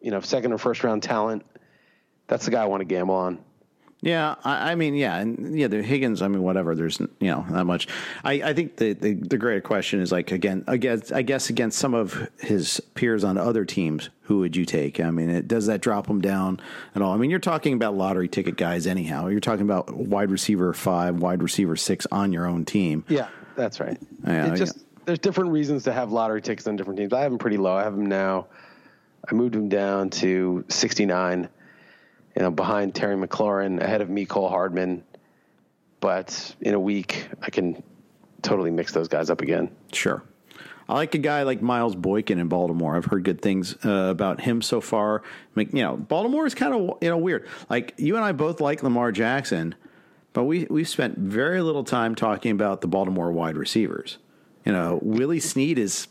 you 0.00 0.12
know, 0.12 0.20
second 0.20 0.52
or 0.52 0.58
first 0.58 0.84
round 0.84 1.02
talent 1.02 1.44
That's 2.28 2.44
the 2.44 2.52
guy 2.52 2.62
I 2.62 2.66
want 2.66 2.82
to 2.82 2.84
gamble 2.84 3.16
on. 3.16 3.40
Yeah, 4.02 4.36
I, 4.44 4.72
I, 4.72 4.74
mean, 4.76 4.94
yeah, 4.94 5.18
and 5.18 5.58
yeah, 5.58 5.66
the 5.66 5.82
Higgins. 5.82 6.22
I 6.22 6.28
mean, 6.28 6.42
whatever. 6.42 6.74
There's 6.74 7.00
you 7.00 7.08
know 7.20 7.44
not 7.50 7.66
much. 7.66 7.86
I, 8.24 8.32
I 8.32 8.54
think 8.54 8.76
the, 8.76 8.94
the, 8.94 9.12
the 9.12 9.36
greater 9.36 9.60
question 9.60 10.00
is 10.00 10.10
like 10.10 10.32
again, 10.32 10.64
against 10.66 11.12
I 11.12 11.20
guess 11.20 11.50
against 11.50 11.78
some 11.78 11.92
of 11.92 12.28
his 12.38 12.80
peers 12.94 13.24
on 13.24 13.36
other 13.36 13.66
teams, 13.66 14.08
who 14.22 14.38
would 14.38 14.56
you 14.56 14.64
take? 14.64 15.00
I 15.00 15.10
mean, 15.10 15.28
it, 15.28 15.48
does 15.48 15.66
that 15.66 15.82
drop 15.82 16.06
him 16.06 16.22
down 16.22 16.60
at 16.94 17.02
all? 17.02 17.12
I 17.12 17.18
mean, 17.18 17.28
you're 17.28 17.38
talking 17.38 17.74
about 17.74 17.94
lottery 17.94 18.28
ticket 18.28 18.56
guys 18.56 18.86
anyhow. 18.86 19.26
You're 19.26 19.40
talking 19.40 19.66
about 19.66 19.92
wide 19.92 20.30
receiver 20.30 20.72
five, 20.72 21.16
wide 21.16 21.42
receiver 21.42 21.76
six 21.76 22.06
on 22.10 22.32
your 22.32 22.46
own 22.46 22.64
team. 22.64 23.04
Yeah, 23.06 23.28
that's 23.54 23.80
right. 23.80 23.98
Yeah, 24.26 24.54
just 24.54 24.78
yeah. 24.78 24.82
there's 25.04 25.18
different 25.18 25.50
reasons 25.50 25.84
to 25.84 25.92
have 25.92 26.10
lottery 26.10 26.40
tickets 26.40 26.66
on 26.66 26.76
different 26.76 26.98
teams. 26.98 27.12
I 27.12 27.20
have 27.20 27.32
them 27.32 27.38
pretty 27.38 27.58
low. 27.58 27.76
I 27.76 27.82
have 27.82 27.94
them 27.94 28.06
now. 28.06 28.46
I 29.30 29.34
moved 29.34 29.52
them 29.52 29.68
down 29.68 30.08
to 30.10 30.64
69 30.68 31.50
you 32.36 32.42
know, 32.42 32.50
behind 32.50 32.94
Terry 32.94 33.16
McLaurin, 33.16 33.82
ahead 33.82 34.00
of 34.00 34.08
Mecole 34.08 34.48
Hardman. 34.48 35.04
But 36.00 36.54
in 36.60 36.74
a 36.74 36.80
week, 36.80 37.28
I 37.42 37.50
can 37.50 37.82
totally 38.42 38.70
mix 38.70 38.92
those 38.92 39.08
guys 39.08 39.30
up 39.30 39.42
again. 39.42 39.70
Sure. 39.92 40.22
I 40.90 40.94
like 40.94 41.14
a 41.14 41.18
guy 41.18 41.44
like 41.44 41.62
Miles 41.62 41.94
Boykin 41.94 42.40
in 42.40 42.48
Baltimore. 42.48 42.96
I've 42.96 43.04
heard 43.04 43.22
good 43.22 43.40
things 43.40 43.76
uh, 43.84 44.08
about 44.10 44.40
him 44.40 44.60
so 44.60 44.80
far. 44.80 45.22
You 45.54 45.66
know, 45.72 45.96
Baltimore 45.96 46.46
is 46.46 46.54
kind 46.54 46.74
of 46.74 46.98
you 47.00 47.08
know 47.08 47.16
weird. 47.16 47.46
Like 47.68 47.94
you 47.96 48.16
and 48.16 48.24
I 48.24 48.32
both 48.32 48.60
like 48.60 48.82
Lamar 48.82 49.12
Jackson, 49.12 49.76
but 50.32 50.44
we 50.44 50.66
we've 50.68 50.88
spent 50.88 51.16
very 51.16 51.62
little 51.62 51.84
time 51.84 52.16
talking 52.16 52.50
about 52.50 52.80
the 52.80 52.88
Baltimore 52.88 53.30
wide 53.30 53.56
receivers. 53.56 54.18
You 54.66 54.72
know, 54.72 54.98
Willie 55.00 55.38
Snead 55.38 55.78
is 55.78 56.08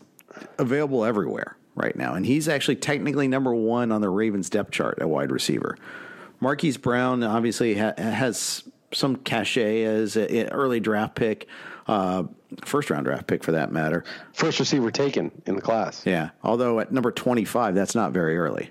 available 0.58 1.04
everywhere 1.04 1.58
right 1.74 1.94
now, 1.94 2.14
and 2.14 2.24
he's 2.24 2.48
actually 2.48 2.76
technically 2.76 3.28
number 3.28 3.54
one 3.54 3.92
on 3.92 4.00
the 4.00 4.08
Ravens 4.08 4.48
depth 4.48 4.70
chart 4.70 4.98
at 4.98 5.10
wide 5.10 5.30
receiver. 5.30 5.76
Marquise 6.40 6.76
Brown 6.76 7.22
obviously 7.22 7.74
ha- 7.74 7.94
has 7.96 8.64
some 8.92 9.16
cachet 9.16 9.84
as 9.84 10.16
an 10.16 10.48
early 10.48 10.80
draft 10.80 11.14
pick, 11.14 11.46
uh, 11.86 12.24
first 12.64 12.90
round 12.90 13.04
draft 13.04 13.26
pick 13.26 13.44
for 13.44 13.52
that 13.52 13.70
matter. 13.72 14.04
First 14.32 14.58
receiver 14.58 14.90
taken 14.90 15.30
in 15.46 15.54
the 15.54 15.62
class. 15.62 16.04
Yeah, 16.04 16.30
although 16.42 16.80
at 16.80 16.92
number 16.92 17.12
25, 17.12 17.74
that's 17.74 17.94
not 17.94 18.12
very 18.12 18.36
early. 18.36 18.70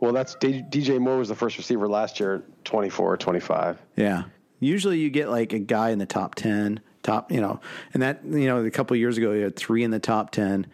Well, 0.00 0.12
that's 0.12 0.34
D- 0.36 0.62
DJ 0.68 0.98
Moore 1.00 1.18
was 1.18 1.28
the 1.28 1.34
first 1.34 1.56
receiver 1.56 1.88
last 1.88 2.20
year, 2.20 2.42
24 2.64 3.12
or 3.12 3.16
25. 3.16 3.78
Yeah. 3.96 4.24
Usually 4.60 4.98
you 4.98 5.10
get 5.10 5.28
like 5.30 5.52
a 5.52 5.58
guy 5.58 5.90
in 5.90 5.98
the 5.98 6.06
top 6.06 6.34
10, 6.34 6.80
top, 7.02 7.30
you 7.30 7.40
know, 7.40 7.60
and 7.92 8.02
that, 8.02 8.20
you 8.24 8.46
know, 8.46 8.64
a 8.64 8.70
couple 8.70 8.96
years 8.96 9.18
ago, 9.18 9.32
you 9.32 9.42
had 9.42 9.56
three 9.56 9.82
in 9.82 9.90
the 9.90 9.98
top 9.98 10.30
10. 10.30 10.66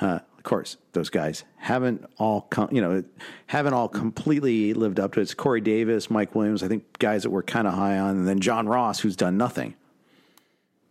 Uh, 0.00 0.18
course, 0.44 0.76
those 0.92 1.10
guys 1.10 1.44
haven't 1.56 2.04
all 2.18 2.42
come, 2.42 2.68
you 2.70 2.80
know, 2.80 3.02
haven't 3.46 3.74
all 3.74 3.88
completely 3.88 4.74
lived 4.74 5.00
up 5.00 5.14
to 5.14 5.20
it. 5.20 5.24
It's 5.24 5.34
Corey 5.34 5.60
Davis, 5.60 6.10
Mike 6.10 6.34
Williams, 6.34 6.62
I 6.62 6.68
think 6.68 6.98
guys 6.98 7.24
that 7.24 7.30
we're 7.30 7.42
kind 7.42 7.66
of 7.66 7.74
high 7.74 7.98
on, 7.98 8.16
and 8.16 8.28
then 8.28 8.40
John 8.40 8.68
Ross, 8.68 9.00
who's 9.00 9.16
done 9.16 9.36
nothing. 9.36 9.74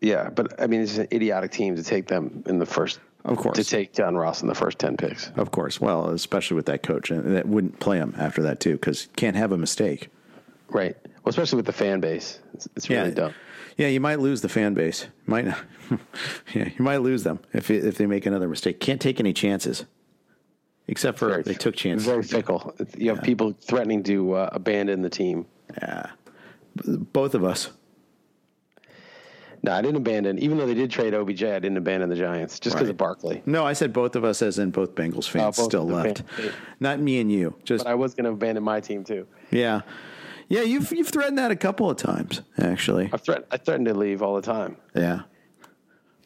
Yeah, 0.02 0.30
but 0.30 0.62
I 0.62 0.68
mean, 0.68 0.82
it's 0.82 0.98
an 0.98 1.08
idiotic 1.14 1.52
team 1.52 1.76
to 1.78 1.84
take 1.84 2.08
them 2.08 2.44
in 2.46 2.60
the 2.60 2.66
first. 2.66 3.00
Of 3.26 3.38
course, 3.38 3.56
to 3.56 3.64
take 3.64 3.94
John 3.94 4.18
Ross 4.18 4.42
in 4.42 4.50
the 4.50 4.56
first 4.56 4.80
ten 4.80 4.98
picks. 4.98 5.30
Of 5.38 5.52
course, 5.52 5.80
well, 5.80 6.10
especially 6.10 6.56
with 6.56 6.66
that 6.66 6.84
coach, 6.84 7.10
and 7.10 7.36
that 7.38 7.48
wouldn't 7.48 7.80
play 7.80 7.98
him 7.98 8.14
after 8.18 8.42
that 8.42 8.60
too, 8.60 8.74
because 8.74 9.08
can't 9.16 9.38
have 9.38 9.54
a 9.54 9.58
mistake. 9.58 10.10
Right. 10.68 10.98
Well, 11.04 11.30
especially 11.30 11.56
with 11.56 11.66
the 11.66 11.72
fan 11.72 12.02
base, 12.02 12.40
it's, 12.54 12.68
it's 12.76 12.90
really 12.90 13.10
yeah. 13.10 13.16
dumb. 13.16 13.34
Yeah, 13.78 13.88
you 13.88 14.00
might 14.00 14.20
lose 14.20 14.42
the 14.42 14.50
fan 14.50 14.74
base. 14.74 15.08
Might 15.26 15.46
not. 15.46 15.60
yeah, 16.54 16.70
you 16.78 16.84
might 16.84 16.98
lose 16.98 17.24
them 17.24 17.40
if 17.54 17.70
if 17.72 17.98
they 17.98 18.06
make 18.06 18.26
another 18.26 18.48
mistake. 18.48 18.80
Can't 18.80 19.02
take 19.02 19.20
any 19.20 19.34
chances, 19.34 19.86
except 20.88 21.18
for 21.20 21.30
Very- 21.30 21.44
they 21.44 21.54
took 21.56 21.76
chances. 21.76 22.06
Very 22.06 22.24
fickle. 22.24 22.74
You 22.98 23.10
have 23.10 23.24
people 23.24 23.54
threatening 23.62 24.04
to 24.04 24.34
uh, 24.34 24.50
abandon 24.52 25.02
the 25.02 25.10
team. 25.10 25.46
Yeah, 25.82 26.08
both 26.86 27.34
of 27.36 27.44
us. 27.44 27.72
No, 29.66 29.72
I 29.72 29.82
didn't 29.82 29.96
abandon. 29.96 30.40
Even 30.40 30.58
though 30.58 30.68
they 30.68 30.74
did 30.74 30.92
trade 30.92 31.14
OBJ, 31.14 31.44
I 31.46 31.58
didn't 31.60 31.78
abandon 31.78 32.10
the 32.10 32.18
Giants 32.18 32.60
just 32.60 32.76
because 32.76 32.88
Right. 32.88 32.92
of 32.92 32.98
Barkley. 32.98 33.42
No, 33.46 33.66
I 33.66 33.72
said 33.72 33.94
both 33.94 34.18
of 34.18 34.26
us, 34.26 34.42
as 34.42 34.60
in 34.60 34.72
both 34.72 34.94
Bengals 34.94 35.28
fans 35.30 35.56
both 35.56 35.68
still 35.68 35.86
left. 35.88 36.24
fans. 36.24 36.52
Not 36.82 37.00
me 37.00 37.22
and 37.22 37.32
you. 37.32 37.56
Just 37.64 37.86
But 37.86 37.92
I 37.92 37.96
was 37.96 38.14
going 38.14 38.26
to 38.26 38.32
abandon 38.32 38.62
my 38.64 38.82
team 38.82 39.06
too. 39.06 39.26
yeah, 39.52 39.82
yeah. 40.54 40.62
You've 40.62 40.92
you've 40.92 41.10
threatened 41.10 41.38
that 41.38 41.52
a 41.52 41.56
couple 41.56 41.90
of 41.90 41.98
times, 41.98 42.42
actually. 42.58 43.10
I 43.12 43.18
threat 43.18 43.46
I 43.52 43.58
threatened 43.58 43.88
to 43.88 43.94
leave 43.94 44.22
all 44.22 44.36
the 44.36 44.42
time. 44.42 44.78
Yeah. 44.96 45.22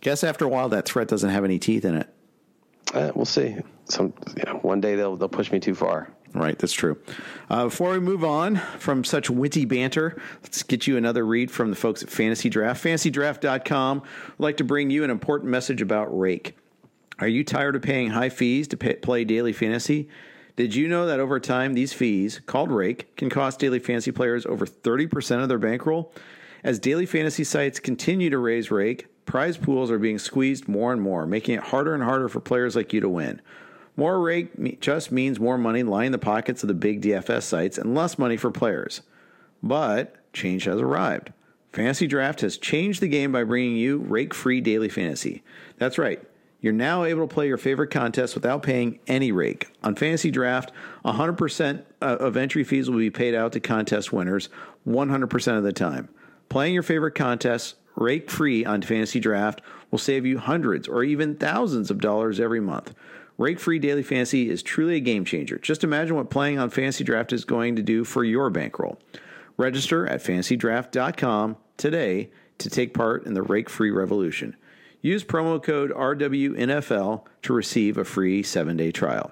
Guess 0.02 0.24
after 0.24 0.46
a 0.46 0.48
while 0.48 0.70
that 0.70 0.86
threat 0.86 1.08
doesn't 1.08 1.30
have 1.30 1.44
any 1.44 1.60
teeth 1.60 1.84
in 1.86 1.96
it. 1.96 2.10
Uh, 2.94 3.12
we'll 3.16 3.26
see. 3.26 3.58
Some 3.86 4.14
you 4.36 4.44
know, 4.46 4.60
one 4.60 4.82
day 4.82 4.96
they'll 4.96 5.16
they'll 5.16 5.30
push 5.30 5.52
me 5.52 5.60
too 5.60 5.76
far. 5.76 6.14
Right, 6.34 6.60
that's 6.60 6.74
true. 6.74 7.00
Uh, 7.50 7.66
before 7.66 7.92
we 7.92 8.00
move 8.00 8.24
on 8.24 8.58
from 8.80 9.04
such 9.04 9.30
witty 9.30 9.66
banter, 9.66 10.22
let's 10.44 10.62
get 10.62 10.86
you 10.86 10.98
another 10.98 11.26
read 11.26 11.50
from 11.50 11.70
the 11.70 11.76
folks 11.76 12.04
at 12.04 12.10
Fantasy 12.10 12.50
Draft. 12.50 12.84
FantasyDraft.com 12.84 14.00
would 14.02 14.44
like 14.44 14.58
to 14.58 14.64
bring 14.64 14.90
you 14.90 15.04
an 15.04 15.10
important 15.10 15.50
message 15.50 15.82
about 15.82 16.16
Rake. 16.16 16.56
Are 17.20 17.28
you 17.28 17.44
tired 17.44 17.76
of 17.76 17.82
paying 17.82 18.12
high 18.12 18.30
fees 18.30 18.68
to 18.68 18.78
pay, 18.78 18.96
play 18.96 19.24
daily 19.24 19.54
fantasy? 19.54 20.10
Did 20.58 20.74
you 20.74 20.88
know 20.88 21.06
that 21.06 21.20
over 21.20 21.40
time, 21.40 21.76
these 21.76 21.94
fees, 21.94 22.42
called 22.48 22.72
Rake, 22.72 23.16
can 23.16 23.30
cost 23.30 23.60
daily 23.60 23.78
fantasy 23.78 24.12
players 24.12 24.44
over 24.44 24.66
30% 24.66 25.44
of 25.44 25.50
their 25.50 25.60
bankroll? 25.60 26.12
As 26.64 26.80
daily 26.80 27.06
fantasy 27.06 27.44
sites 27.44 27.80
continue 27.80 28.32
to 28.32 28.40
raise 28.40 28.72
Rake, 28.72 29.06
prize 29.26 29.56
pools 29.56 29.92
are 29.92 30.00
being 30.00 30.18
squeezed 30.18 30.68
more 30.68 30.92
and 30.92 31.00
more, 31.00 31.28
making 31.28 31.54
it 31.54 31.64
harder 31.66 31.94
and 31.94 32.02
harder 32.02 32.28
for 32.28 32.40
players 32.40 32.76
like 32.76 32.92
you 32.92 33.00
to 33.02 33.08
win. 33.08 33.40
More 33.96 34.20
rake 34.20 34.80
just 34.82 35.12
means 35.12 35.40
more 35.40 35.60
money 35.60 35.84
lining 35.84 36.12
the 36.12 36.18
pockets 36.18 36.64
of 36.64 36.68
the 36.68 36.74
big 36.74 37.02
DFS 37.04 37.44
sites 37.44 37.78
and 37.78 37.94
less 37.94 38.18
money 38.18 38.36
for 38.38 38.50
players. 38.50 39.02
But 39.62 40.34
change 40.34 40.64
has 40.64 40.82
arrived. 40.82 41.34
Fantasy 41.72 42.08
Draft 42.08 42.42
has 42.42 42.58
changed 42.58 43.02
the 43.02 43.08
game 43.08 43.32
by 43.32 43.44
bringing 43.44 43.76
you 43.76 43.98
rake 44.00 44.34
free 44.34 44.62
daily 44.62 44.90
fantasy. 44.90 45.44
That's 45.78 46.00
right. 46.00 46.27
You're 46.60 46.74
now 46.74 47.04
able 47.04 47.28
to 47.28 47.34
play 47.34 47.48
your 47.48 47.58
favorite 47.58 47.92
contests 47.92 48.34
without 48.34 48.64
paying 48.64 49.00
any 49.08 49.32
rake. 49.32 49.68
On 49.84 49.96
Fantasy 49.96 50.32
Draft, 50.32 50.72
100% 51.06 51.84
uh, 52.02 52.06
of 52.06 52.36
entry 52.36 52.64
fees 52.64 52.90
will 52.90 52.98
be 52.98 53.12
paid 53.12 53.36
out 53.36 53.52
to 53.54 53.60
contest 53.60 54.12
winners 54.12 54.50
100% 54.88 55.58
of 55.58 55.64
the 55.64 55.74
time. 55.74 56.10
Playing 56.50 56.74
your 56.74 56.84
favorite 56.84 57.16
contests 57.16 57.76
rake 57.96 58.32
free 58.32 58.66
on 58.66 58.82
Fantasy 58.82 59.20
Draft 59.20 59.62
will 59.92 60.00
save 60.00 60.26
you 60.26 60.38
hundreds 60.40 60.88
or 60.88 61.04
even 61.04 61.36
thousands 61.36 61.92
of 61.92 62.00
dollars 62.00 62.40
every 62.40 62.60
month. 62.60 62.94
Rake 63.38 63.60
free 63.60 63.78
daily 63.78 64.02
fantasy 64.02 64.50
is 64.50 64.64
truly 64.64 64.96
a 64.96 65.00
game 65.00 65.24
changer. 65.24 65.60
Just 65.60 65.84
imagine 65.84 66.16
what 66.16 66.32
playing 66.32 66.58
on 66.58 66.72
Fantasy 66.72 67.04
Draft 67.04 67.32
is 67.32 67.46
going 67.46 67.76
to 67.76 67.84
do 67.84 68.04
for 68.04 68.24
your 68.24 68.50
bankroll. 68.50 68.98
Register 69.58 70.08
at 70.08 70.24
fantasydraft.com 70.24 71.58
today 71.78 72.32
to 72.58 72.70
take 72.70 72.96
part 72.96 73.26
in 73.26 73.36
the 73.36 73.44
rake 73.44 73.70
free 73.70 73.92
revolution. 73.92 74.56
Use 75.08 75.24
promo 75.24 75.64
code 75.64 75.92
RWNFL 75.92 77.22
to 77.44 77.54
receive 77.54 77.98
a 77.98 78.04
free 78.04 78.44
seven 78.44 78.76
day 78.76 78.92
trial. 78.92 79.32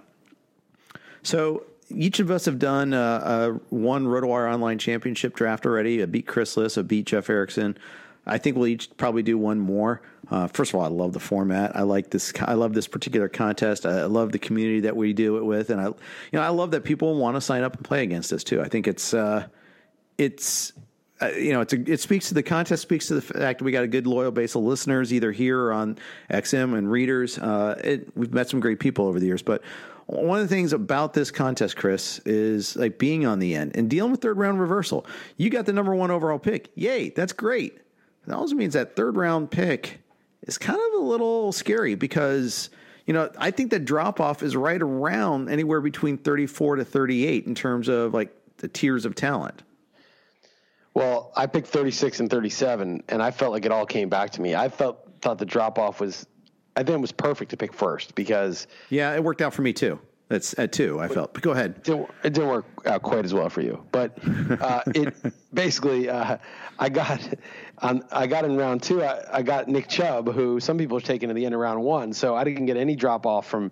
So 1.21 1.63
each 1.89 2.21
of 2.21 2.31
us 2.31 2.45
have 2.45 2.59
done 2.59 2.93
uh, 2.93 2.97
uh, 2.97 3.49
one 3.69 4.05
RotoWire 4.05 4.53
Online 4.53 4.77
Championship 4.77 5.35
draft 5.35 5.65
already. 5.65 6.01
I 6.01 6.05
beat 6.05 6.27
Chris 6.27 6.55
Liss, 6.55 6.77
I 6.77 6.81
beat 6.81 7.07
Jeff 7.07 7.29
Erickson. 7.29 7.77
I 8.25 8.37
think 8.37 8.55
we'll 8.55 8.67
each 8.67 8.95
probably 8.95 9.21
do 9.21 9.37
one 9.37 9.59
more. 9.59 10.01
Uh, 10.31 10.47
first 10.47 10.71
of 10.71 10.79
all, 10.79 10.85
I 10.85 10.87
love 10.87 11.11
the 11.11 11.19
format. 11.19 11.75
I 11.75 11.81
like 11.81 12.09
this. 12.09 12.33
I 12.39 12.53
love 12.53 12.73
this 12.73 12.87
particular 12.87 13.27
contest. 13.27 13.85
I 13.85 14.05
love 14.05 14.31
the 14.31 14.39
community 14.39 14.79
that 14.79 14.95
we 14.95 15.11
do 15.11 15.37
it 15.37 15.43
with, 15.43 15.69
and 15.71 15.81
I, 15.81 15.87
you 15.87 15.95
know, 16.31 16.41
I 16.41 16.49
love 16.49 16.71
that 16.71 16.85
people 16.85 17.15
want 17.17 17.35
to 17.35 17.41
sign 17.41 17.63
up 17.63 17.75
and 17.75 17.83
play 17.83 18.01
against 18.01 18.31
us 18.31 18.45
too. 18.45 18.61
I 18.61 18.69
think 18.69 18.87
it's, 18.87 19.13
uh, 19.13 19.45
it's, 20.17 20.71
uh, 21.21 21.27
you 21.29 21.53
know, 21.53 21.61
a, 21.61 21.65
it 21.71 21.99
speaks 21.99 22.27
to 22.27 22.33
the 22.33 22.43
contest 22.43 22.81
speaks 22.81 23.07
to 23.07 23.13
the 23.13 23.21
fact 23.21 23.59
that 23.59 23.65
we 23.65 23.71
got 23.71 23.83
a 23.83 23.87
good 23.87 24.05
loyal 24.05 24.31
base 24.31 24.55
of 24.55 24.63
listeners 24.63 25.13
either 25.13 25.31
here 25.31 25.59
or 25.59 25.71
on 25.71 25.97
XM 26.29 26.77
and 26.77 26.91
readers. 26.91 27.37
Uh, 27.37 27.79
it, 27.83 28.17
we've 28.17 28.33
met 28.33 28.49
some 28.49 28.59
great 28.59 28.79
people 28.79 29.07
over 29.07 29.19
the 29.19 29.25
years, 29.25 29.41
but 29.41 29.61
one 30.07 30.39
of 30.39 30.47
the 30.47 30.53
things 30.53 30.73
about 30.73 31.13
this 31.13 31.31
contest, 31.31 31.77
Chris, 31.77 32.19
is 32.25 32.75
like 32.75 32.99
being 32.99 33.25
on 33.25 33.39
the 33.39 33.55
end 33.55 33.75
and 33.75 33.89
dealing 33.89 34.11
with 34.11 34.21
third 34.21 34.37
round 34.37 34.59
reversal. 34.59 35.05
You 35.37 35.49
got 35.49 35.65
the 35.65 35.73
number 35.73 35.95
one 35.95 36.11
overall 36.11 36.37
pick. 36.37 36.69
Yay, 36.75 37.09
that's 37.09 37.33
great. 37.33 37.79
That 38.27 38.35
also 38.35 38.55
means 38.55 38.73
that 38.73 38.95
third 38.95 39.15
round 39.15 39.51
pick 39.51 40.01
is 40.43 40.57
kind 40.57 40.79
of 40.79 41.01
a 41.01 41.03
little 41.03 41.51
scary 41.51 41.95
because, 41.95 42.69
you 43.05 43.13
know, 43.13 43.31
I 43.37 43.51
think 43.51 43.71
the 43.71 43.79
drop 43.79 44.19
off 44.19 44.43
is 44.43 44.55
right 44.55 44.81
around 44.81 45.49
anywhere 45.49 45.81
between 45.81 46.17
34 46.17 46.77
to 46.77 46.85
38 46.85 47.47
in 47.47 47.55
terms 47.55 47.87
of 47.87 48.13
like 48.13 48.35
the 48.57 48.67
tiers 48.67 49.05
of 49.05 49.15
talent. 49.15 49.63
Well, 50.95 51.33
I 51.35 51.45
picked 51.45 51.67
36 51.67 52.21
and 52.21 52.29
37, 52.29 53.03
and 53.09 53.21
I 53.21 53.29
felt 53.29 53.51
like 53.51 53.65
it 53.65 53.71
all 53.71 53.85
came 53.85 54.09
back 54.09 54.31
to 54.31 54.41
me. 54.41 54.55
I 54.55 54.69
felt 54.69 55.05
thought 55.21 55.37
the 55.37 55.45
drop 55.45 55.77
off 55.77 55.99
was, 55.99 56.25
I 56.75 56.83
think 56.83 56.95
it 56.95 57.01
was 57.01 57.11
perfect 57.11 57.51
to 57.51 57.57
pick 57.57 57.73
first 57.73 58.15
because 58.15 58.67
Yeah, 58.89 59.13
it 59.13 59.23
worked 59.23 59.41
out 59.41 59.53
for 59.53 59.61
me 59.61 59.73
too. 59.73 59.99
That's 60.29 60.57
at 60.57 60.71
two, 60.71 60.99
I 60.99 61.07
felt. 61.07 61.33
But 61.33 61.43
go 61.43 61.51
ahead. 61.51 61.75
it 61.77 61.83
didn't, 61.83 62.09
it 62.23 62.33
didn't 62.33 62.49
work 62.49 62.65
out 62.87 63.03
quite 63.03 63.25
as 63.25 63.33
well 63.33 63.49
for 63.49 63.61
you. 63.61 63.85
But 63.91 64.17
uh, 64.59 64.81
it 64.87 65.13
basically, 65.53 66.09
uh, 66.09 66.37
I 66.79 66.89
got 66.89 67.27
on, 67.79 68.03
I 68.11 68.25
got 68.25 68.43
in 68.45 68.57
round 68.57 68.81
two. 68.81 69.03
I, 69.03 69.37
I 69.37 69.41
got 69.43 69.67
Nick 69.67 69.87
Chubb, 69.87 70.33
who 70.33 70.59
some 70.59 70.77
people 70.77 70.97
are 70.97 71.01
taking 71.01 71.27
to 71.29 71.35
the 71.35 71.45
end 71.45 71.53
of 71.53 71.61
round 71.61 71.83
one. 71.83 72.11
So 72.11 72.35
I 72.35 72.43
didn't 72.43 72.65
get 72.65 72.77
any 72.77 72.95
drop 72.95 73.27
off 73.27 73.47
from 73.47 73.71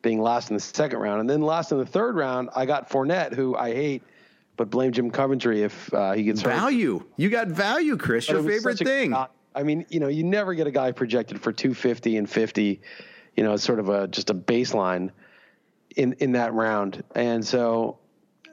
being 0.00 0.20
last 0.20 0.50
in 0.50 0.54
the 0.54 0.60
second 0.60 0.98
round, 0.98 1.20
and 1.20 1.30
then 1.30 1.42
last 1.42 1.70
in 1.70 1.78
the 1.78 1.86
third 1.86 2.16
round, 2.16 2.50
I 2.56 2.66
got 2.66 2.90
Fournette, 2.90 3.34
who 3.34 3.54
I 3.56 3.72
hate 3.72 4.02
but 4.56 4.70
blame 4.70 4.92
Jim 4.92 5.10
Coventry 5.10 5.62
if 5.62 5.92
uh, 5.94 6.12
he 6.12 6.24
gets 6.24 6.42
hurt. 6.42 6.50
Value. 6.50 7.04
You 7.16 7.30
got 7.30 7.48
value, 7.48 7.96
Chris. 7.96 8.26
But 8.26 8.34
Your 8.34 8.42
favorite 8.42 8.80
a- 8.80 8.84
thing. 8.84 9.14
I 9.54 9.62
mean, 9.62 9.84
you 9.90 10.00
know, 10.00 10.08
you 10.08 10.24
never 10.24 10.54
get 10.54 10.66
a 10.66 10.70
guy 10.70 10.92
projected 10.92 11.40
for 11.40 11.52
250 11.52 12.16
and 12.16 12.28
50. 12.28 12.80
You 13.36 13.44
know, 13.44 13.52
it's 13.52 13.64
sort 13.64 13.80
of 13.80 13.88
a 13.88 14.08
just 14.08 14.30
a 14.30 14.34
baseline 14.34 15.10
in 15.96 16.14
in 16.14 16.32
that 16.32 16.52
round, 16.54 17.04
and 17.14 17.44
so 17.46 17.98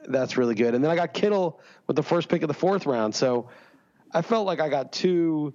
that's 0.06 0.36
really 0.36 0.54
good. 0.54 0.74
And 0.74 0.82
then 0.84 0.90
I 0.90 0.96
got 0.96 1.14
Kittle 1.14 1.60
with 1.86 1.96
the 1.96 2.02
first 2.02 2.28
pick 2.28 2.42
of 2.42 2.48
the 2.48 2.54
fourth 2.54 2.86
round, 2.86 3.14
so 3.14 3.48
I 4.12 4.22
felt 4.22 4.46
like 4.46 4.60
I 4.60 4.68
got 4.68 4.92
two 4.92 5.54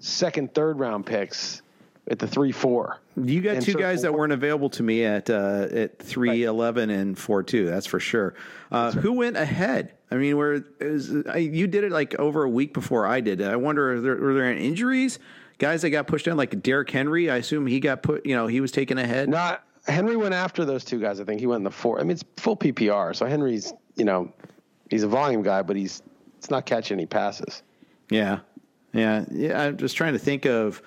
second, 0.00 0.54
third 0.54 0.78
round 0.78 1.06
picks 1.06 1.62
at 2.08 2.18
the 2.18 2.26
three 2.26 2.52
four. 2.52 3.00
You 3.16 3.40
got 3.40 3.56
And 3.56 3.64
two 3.64 3.72
so- 3.72 3.78
guys 3.78 4.02
that 4.02 4.12
weren't 4.12 4.32
available 4.32 4.70
to 4.70 4.82
me 4.82 5.04
at 5.04 5.30
uh, 5.30 5.68
at 5.70 5.98
three 5.98 6.44
eleven 6.44 6.90
and 6.90 7.18
four 7.18 7.42
two. 7.42 7.66
That's 7.66 7.86
for 7.86 8.00
sure. 8.00 8.34
Uh, 8.70 8.92
Who 8.92 9.12
went 9.12 9.36
ahead? 9.36 9.92
I 10.10 10.16
mean, 10.16 10.36
where 10.36 10.64
you 11.38 11.66
did 11.66 11.84
it 11.84 11.90
like 11.92 12.14
over 12.16 12.44
a 12.44 12.48
week 12.50 12.72
before 12.74 13.06
I 13.06 13.20
did. 13.20 13.40
It. 13.40 13.48
I 13.48 13.56
wonder, 13.56 13.94
are 13.94 14.00
there, 14.00 14.16
were 14.16 14.34
there 14.34 14.44
any 14.44 14.66
injuries? 14.66 15.18
Guys 15.58 15.82
that 15.82 15.90
got 15.90 16.06
pushed 16.06 16.26
down, 16.26 16.36
like 16.36 16.62
Derrick 16.62 16.90
Henry. 16.90 17.30
I 17.30 17.36
assume 17.36 17.66
he 17.66 17.80
got 17.80 18.02
put. 18.02 18.26
You 18.26 18.34
know, 18.36 18.46
he 18.46 18.60
was 18.60 18.70
taken 18.72 18.98
ahead. 18.98 19.28
Not 19.28 19.64
Henry 19.86 20.16
went 20.16 20.34
after 20.34 20.64
those 20.64 20.84
two 20.84 21.00
guys. 21.00 21.20
I 21.20 21.24
think 21.24 21.40
he 21.40 21.46
went 21.46 21.58
in 21.60 21.64
the 21.64 21.70
four. 21.70 21.98
I 22.00 22.02
mean, 22.02 22.12
it's 22.12 22.24
full 22.36 22.56
PPR, 22.56 23.14
so 23.14 23.26
Henry's 23.26 23.72
you 23.96 24.04
know 24.04 24.32
he's 24.90 25.02
a 25.04 25.08
volume 25.08 25.42
guy, 25.42 25.62
but 25.62 25.76
he's 25.76 26.02
it's 26.38 26.50
not 26.50 26.66
catching 26.66 26.96
any 26.98 27.06
passes. 27.06 27.62
Yeah, 28.10 28.40
yeah, 28.92 29.24
yeah. 29.30 29.62
I'm 29.62 29.76
just 29.76 29.96
trying 29.96 30.12
to 30.12 30.18
think 30.18 30.44
of, 30.44 30.82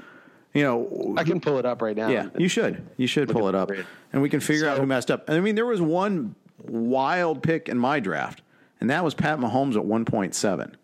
you 0.58 0.64
know, 0.64 1.16
I 1.18 1.24
can 1.24 1.40
pull 1.40 1.60
it 1.60 1.66
up 1.66 1.82
right 1.82 1.96
now. 1.96 2.10
Yeah, 2.10 2.30
you 2.38 2.48
should. 2.48 2.86
You 2.98 3.06
should 3.06 3.30
pull 3.30 3.48
it 3.48 3.56
up, 3.56 3.72
it. 3.72 3.86
and 4.12 4.22
we 4.22 4.30
can 4.30 4.40
figure 4.40 4.68
out 4.68 4.80
who 4.80 4.86
messed 4.86 5.12
up. 5.12 5.30
I 5.30 5.40
mean, 5.40 5.56
there 5.56 5.66
was 5.66 5.82
one 5.82 6.36
wild 6.64 7.44
pick 7.44 7.70
in 7.70 7.78
my 7.78 8.00
draft, 8.00 8.42
and 8.82 8.90
that 8.90 9.04
was 9.04 9.14
Pat 9.14 9.40
Mahomes 9.40 9.76
at 9.76 9.86
one 9.86 10.04
point 10.04 10.34
seven. 10.34 10.76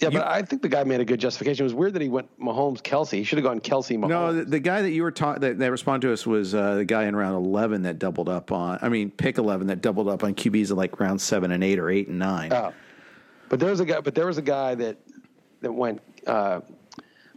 Yeah, 0.00 0.10
but 0.10 0.26
I 0.26 0.42
think 0.42 0.62
the 0.62 0.68
guy 0.68 0.82
made 0.84 1.00
a 1.00 1.04
good 1.04 1.20
justification. 1.20 1.62
It 1.62 1.66
was 1.66 1.74
weird 1.74 1.92
that 1.92 2.02
he 2.02 2.08
went 2.08 2.26
Mahomes 2.40 2.80
Kelce. 2.80 3.12
He 3.12 3.24
should 3.24 3.38
have 3.38 3.44
gone 3.44 3.60
Kelce 3.60 3.98
Mahomes. 3.98 4.08
No, 4.08 4.32
the, 4.32 4.44
the 4.44 4.60
guy 4.60 4.82
that 4.82 4.90
you 4.90 5.02
were 5.02 5.10
ta- 5.10 5.38
that, 5.38 5.58
that 5.58 5.70
responded 5.70 6.08
to 6.08 6.12
us 6.12 6.26
was 6.26 6.54
uh, 6.54 6.76
the 6.76 6.84
guy 6.84 7.04
in 7.04 7.14
round 7.14 7.36
eleven 7.36 7.82
that 7.82 7.98
doubled 7.98 8.28
up 8.28 8.50
on. 8.50 8.78
I 8.82 8.88
mean, 8.88 9.10
pick 9.10 9.38
eleven 9.38 9.66
that 9.66 9.82
doubled 9.82 10.08
up 10.08 10.24
on 10.24 10.34
QBs 10.34 10.70
at 10.70 10.76
like 10.76 10.98
round 10.98 11.20
seven 11.20 11.52
and 11.52 11.62
eight 11.62 11.78
or 11.78 11.90
eight 11.90 12.08
and 12.08 12.18
nine. 12.18 12.52
Oh. 12.52 12.72
But 13.48 13.60
there 13.60 13.70
was 13.70 13.80
a 13.80 13.84
guy. 13.84 14.00
But 14.00 14.14
there 14.14 14.26
was 14.26 14.38
a 14.38 14.42
guy 14.42 14.74
that 14.76 14.96
that 15.60 15.72
went 15.72 16.00
uh, 16.26 16.60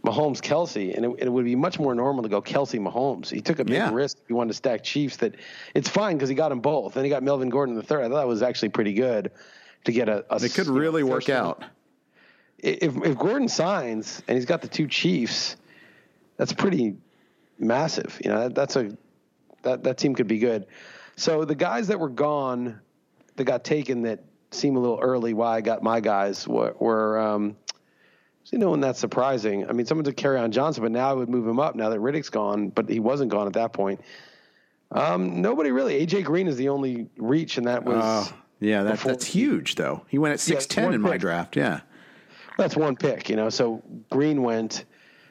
Mahomes 0.04 0.40
Kelce, 0.40 0.94
and 0.94 1.04
it, 1.04 1.24
it 1.24 1.28
would 1.30 1.46
be 1.46 1.56
much 1.56 1.78
more 1.78 1.94
normal 1.94 2.22
to 2.22 2.28
go 2.28 2.42
Kelce 2.42 2.78
Mahomes. 2.78 3.30
He 3.30 3.40
took 3.40 3.58
a 3.58 3.64
big 3.64 3.74
Yeah. 3.74 3.92
risk. 3.92 4.18
If 4.20 4.28
he 4.28 4.34
wanted 4.34 4.48
to 4.48 4.54
stack 4.54 4.82
Chiefs. 4.84 5.16
That 5.16 5.34
it's 5.74 5.88
fine 5.88 6.16
because 6.16 6.28
he 6.28 6.34
got 6.34 6.50
them 6.50 6.60
both. 6.60 6.94
Then 6.94 7.04
he 7.04 7.10
got 7.10 7.22
Melvin 7.22 7.48
Gordon 7.48 7.74
in 7.74 7.80
the 7.80 7.86
third. 7.86 8.04
I 8.04 8.08
thought 8.08 8.16
that 8.16 8.28
was 8.28 8.42
actually 8.42 8.68
pretty 8.68 8.92
good 8.92 9.30
to 9.84 9.92
get 9.92 10.08
a. 10.08 10.24
a 10.30 10.44
it 10.44 10.52
could 10.52 10.66
really 10.66 11.02
work 11.02 11.30
out. 11.30 11.64
If 12.58 12.96
if 12.96 13.18
Gordon 13.18 13.48
signs 13.48 14.22
and 14.28 14.36
he's 14.36 14.46
got 14.46 14.60
the 14.62 14.68
two 14.68 14.86
Chiefs, 14.86 15.56
that's 16.36 16.52
pretty 16.52 16.96
massive. 17.58 18.20
You 18.22 18.30
know, 18.30 18.40
that, 18.42 18.54
that's 18.54 18.76
a 18.76 18.96
that 19.62 19.84
that 19.84 19.96
team 19.96 20.14
could 20.14 20.28
be 20.28 20.38
good. 20.38 20.66
So 21.16 21.44
the 21.44 21.54
guys 21.54 21.88
that 21.88 21.98
were 21.98 22.08
gone, 22.10 22.80
that 23.36 23.44
got 23.44 23.64
taken, 23.64 24.02
that 24.02 24.22
seem 24.50 24.76
a 24.76 24.80
little 24.80 24.98
early. 25.00 25.32
Why 25.32 25.56
I 25.56 25.60
got 25.62 25.82
my 25.82 26.00
guys 26.00 26.46
were, 26.46 26.74
were 26.78 27.18
um, 27.18 27.56
you 28.50 28.58
know, 28.58 28.74
and 28.74 28.82
that's 28.82 28.98
surprising. 28.98 29.68
I 29.68 29.72
mean, 29.72 29.86
someone 29.86 30.04
took 30.04 30.16
Kerryon 30.16 30.50
Johnson, 30.50 30.82
but 30.82 30.92
now 30.92 31.10
I 31.10 31.12
would 31.12 31.28
move 31.28 31.46
him 31.46 31.58
up 31.58 31.74
now 31.74 31.88
that 31.88 32.00
Riddick's 32.00 32.30
gone, 32.30 32.68
but 32.68 32.88
he 32.88 33.00
wasn't 33.00 33.30
gone 33.30 33.46
at 33.46 33.54
that 33.54 33.72
point. 33.72 34.00
Um, 34.90 35.40
nobody 35.40 35.70
really. 35.70 36.06
AJ 36.06 36.24
Green 36.24 36.46
is 36.46 36.56
the 36.56 36.68
only 36.68 37.08
reach, 37.16 37.58
and 37.58 37.66
that 37.66 37.84
was 37.84 38.02
Oh, 38.02 38.36
yeah, 38.60 38.82
that, 38.84 39.00
that's 39.00 39.24
huge 39.24 39.74
though. 39.74 40.04
He 40.08 40.18
went 40.18 40.32
at 40.34 40.40
six 40.40 40.66
ten 40.66 40.84
one 40.84 40.94
in 40.94 41.00
my 41.00 41.16
draft. 41.16 41.56
Yeah, 41.56 41.80
that's 42.56 42.76
one 42.76 42.96
pick, 42.96 43.28
you 43.28 43.36
know. 43.36 43.48
So 43.48 43.82
Green 44.10 44.42
went, 44.42 44.84